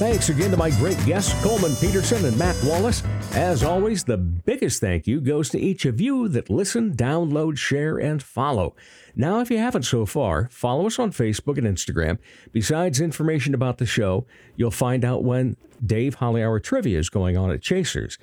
Thanks 0.00 0.30
again 0.30 0.50
to 0.50 0.56
my 0.56 0.70
great 0.70 0.98
guests, 1.04 1.32
Coleman 1.42 1.76
Peterson 1.76 2.24
and 2.24 2.36
Matt 2.36 2.56
Wallace. 2.64 3.02
As 3.34 3.62
always, 3.62 4.02
the 4.02 4.16
biggest 4.16 4.80
thank 4.80 5.06
you 5.06 5.20
goes 5.20 5.48
to 5.50 5.60
each 5.60 5.84
of 5.84 6.00
you 6.00 6.26
that 6.28 6.50
listen, 6.50 6.96
download, 6.96 7.56
share, 7.56 7.98
and 7.98 8.20
follow. 8.20 8.74
Now, 9.14 9.40
if 9.40 9.50
you 9.50 9.58
haven't 9.58 9.84
so 9.84 10.06
far, 10.06 10.48
follow 10.50 10.86
us 10.86 10.98
on 10.98 11.12
Facebook 11.12 11.56
and 11.56 11.66
Instagram. 11.66 12.18
Besides 12.50 13.00
information 13.00 13.54
about 13.54 13.78
the 13.78 13.86
show, 13.86 14.26
you'll 14.56 14.72
find 14.72 15.04
out 15.04 15.22
when 15.22 15.56
Dave 15.84 16.14
Holly 16.14 16.42
Hour 16.42 16.58
Trivia 16.58 16.98
is 16.98 17.10
going 17.10 17.36
on 17.36 17.52
at 17.52 17.62
Chasers. 17.62 18.18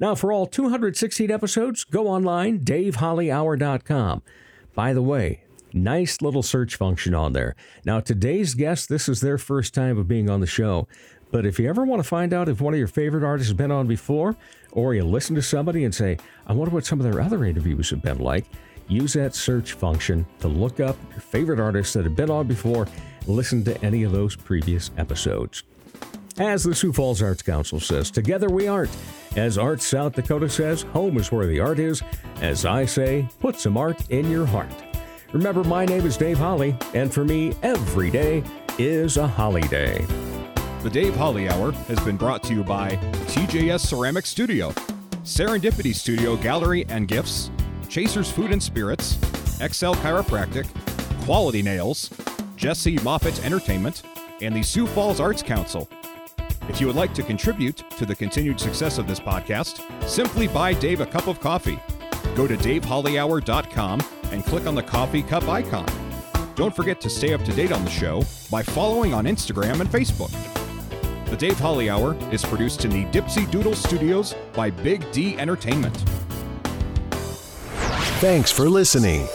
Now, 0.00 0.14
for 0.14 0.32
all 0.32 0.46
216 0.46 1.30
episodes, 1.30 1.84
go 1.84 2.08
online, 2.08 2.60
davehollyhour.com. 2.60 4.22
By 4.74 4.92
the 4.92 5.02
way, 5.02 5.42
nice 5.72 6.22
little 6.22 6.42
search 6.42 6.76
function 6.76 7.14
on 7.14 7.32
there. 7.32 7.56
Now, 7.84 8.00
today's 8.00 8.54
guest, 8.54 8.88
this 8.88 9.08
is 9.08 9.20
their 9.20 9.38
first 9.38 9.74
time 9.74 9.98
of 9.98 10.08
being 10.08 10.30
on 10.30 10.40
the 10.40 10.46
show. 10.46 10.86
But 11.30 11.46
if 11.46 11.58
you 11.58 11.68
ever 11.68 11.84
want 11.84 12.02
to 12.02 12.08
find 12.08 12.32
out 12.32 12.48
if 12.48 12.60
one 12.60 12.74
of 12.74 12.78
your 12.78 12.88
favorite 12.88 13.24
artists 13.24 13.50
has 13.50 13.56
been 13.56 13.70
on 13.70 13.86
before, 13.86 14.36
or 14.72 14.94
you 14.94 15.04
listen 15.04 15.36
to 15.36 15.42
somebody 15.42 15.84
and 15.84 15.94
say, 15.94 16.18
I 16.46 16.52
wonder 16.52 16.74
what 16.74 16.86
some 16.86 17.00
of 17.00 17.04
their 17.04 17.20
other 17.20 17.44
interviews 17.44 17.90
have 17.90 18.02
been 18.02 18.18
like, 18.18 18.46
use 18.88 19.12
that 19.12 19.34
search 19.34 19.74
function 19.74 20.26
to 20.40 20.48
look 20.48 20.80
up 20.80 20.96
your 21.10 21.20
favorite 21.20 21.60
artists 21.60 21.92
that 21.92 22.04
have 22.04 22.16
been 22.16 22.30
on 22.30 22.48
before, 22.48 22.88
listen 23.26 23.62
to 23.64 23.80
any 23.84 24.02
of 24.02 24.12
those 24.12 24.34
previous 24.34 24.90
episodes. 24.98 25.62
As 26.38 26.64
the 26.64 26.74
Sioux 26.74 26.92
Falls 26.92 27.22
Arts 27.22 27.42
Council 27.42 27.80
says, 27.80 28.10
together 28.10 28.48
we 28.48 28.66
art. 28.66 28.90
As 29.36 29.58
Arts 29.58 29.84
South 29.86 30.14
Dakota 30.14 30.48
says, 30.48 30.82
home 30.82 31.18
is 31.18 31.30
where 31.30 31.46
the 31.46 31.60
art 31.60 31.78
is. 31.78 32.02
As 32.40 32.64
I 32.64 32.86
say, 32.86 33.28
put 33.40 33.58
some 33.58 33.76
art 33.76 34.08
in 34.10 34.30
your 34.30 34.46
heart. 34.46 34.72
Remember, 35.32 35.62
my 35.62 35.84
name 35.84 36.06
is 36.06 36.16
Dave 36.16 36.38
Holly, 36.38 36.76
and 36.94 37.12
for 37.12 37.24
me, 37.24 37.54
every 37.62 38.10
day 38.10 38.42
is 38.78 39.16
a 39.16 39.26
holiday. 39.26 40.04
The 40.82 40.90
Dave 40.90 41.14
Holly 41.14 41.48
Hour 41.48 41.72
has 41.72 42.00
been 42.00 42.16
brought 42.16 42.42
to 42.44 42.54
you 42.54 42.64
by 42.64 42.90
TJS 43.28 43.80
Ceramic 43.80 44.26
Studio, 44.26 44.70
Serendipity 45.22 45.94
Studio 45.94 46.36
Gallery 46.36 46.86
and 46.88 47.06
Gifts, 47.06 47.50
Chasers 47.88 48.30
Food 48.30 48.50
and 48.50 48.62
Spirits, 48.62 49.14
XL 49.58 49.92
Chiropractic, 49.92 50.66
Quality 51.24 51.62
Nails, 51.62 52.10
Jesse 52.56 52.98
Moffitt 53.00 53.44
Entertainment, 53.44 54.02
and 54.40 54.56
the 54.56 54.62
Sioux 54.62 54.86
Falls 54.86 55.20
Arts 55.20 55.42
Council. 55.42 55.88
If 56.70 56.80
you 56.80 56.86
would 56.86 56.94
like 56.94 57.12
to 57.14 57.24
contribute 57.24 57.78
to 57.98 58.06
the 58.06 58.14
continued 58.14 58.60
success 58.60 58.98
of 58.98 59.08
this 59.08 59.18
podcast, 59.18 59.82
simply 60.08 60.46
buy 60.46 60.72
Dave 60.72 61.00
a 61.00 61.06
cup 61.06 61.26
of 61.26 61.40
coffee. 61.40 61.80
Go 62.36 62.46
to 62.46 62.56
davehollyhour.com 62.56 64.00
and 64.30 64.44
click 64.44 64.68
on 64.68 64.76
the 64.76 64.82
coffee 64.82 65.24
cup 65.24 65.48
icon. 65.48 65.88
Don't 66.54 66.74
forget 66.74 67.00
to 67.00 67.10
stay 67.10 67.34
up 67.34 67.42
to 67.42 67.52
date 67.52 67.72
on 67.72 67.84
the 67.84 67.90
show 67.90 68.22
by 68.52 68.62
following 68.62 69.12
on 69.12 69.24
Instagram 69.24 69.80
and 69.80 69.90
Facebook. 69.90 70.30
The 71.26 71.36
Dave 71.36 71.58
Holly 71.58 71.90
Hour 71.90 72.16
is 72.32 72.44
produced 72.44 72.84
in 72.84 72.92
the 72.92 73.04
Dipsy 73.06 73.50
Doodle 73.50 73.74
Studios 73.74 74.36
by 74.52 74.70
Big 74.70 75.10
D 75.10 75.36
Entertainment. 75.38 75.96
Thanks 78.20 78.52
for 78.52 78.68
listening. 78.68 79.26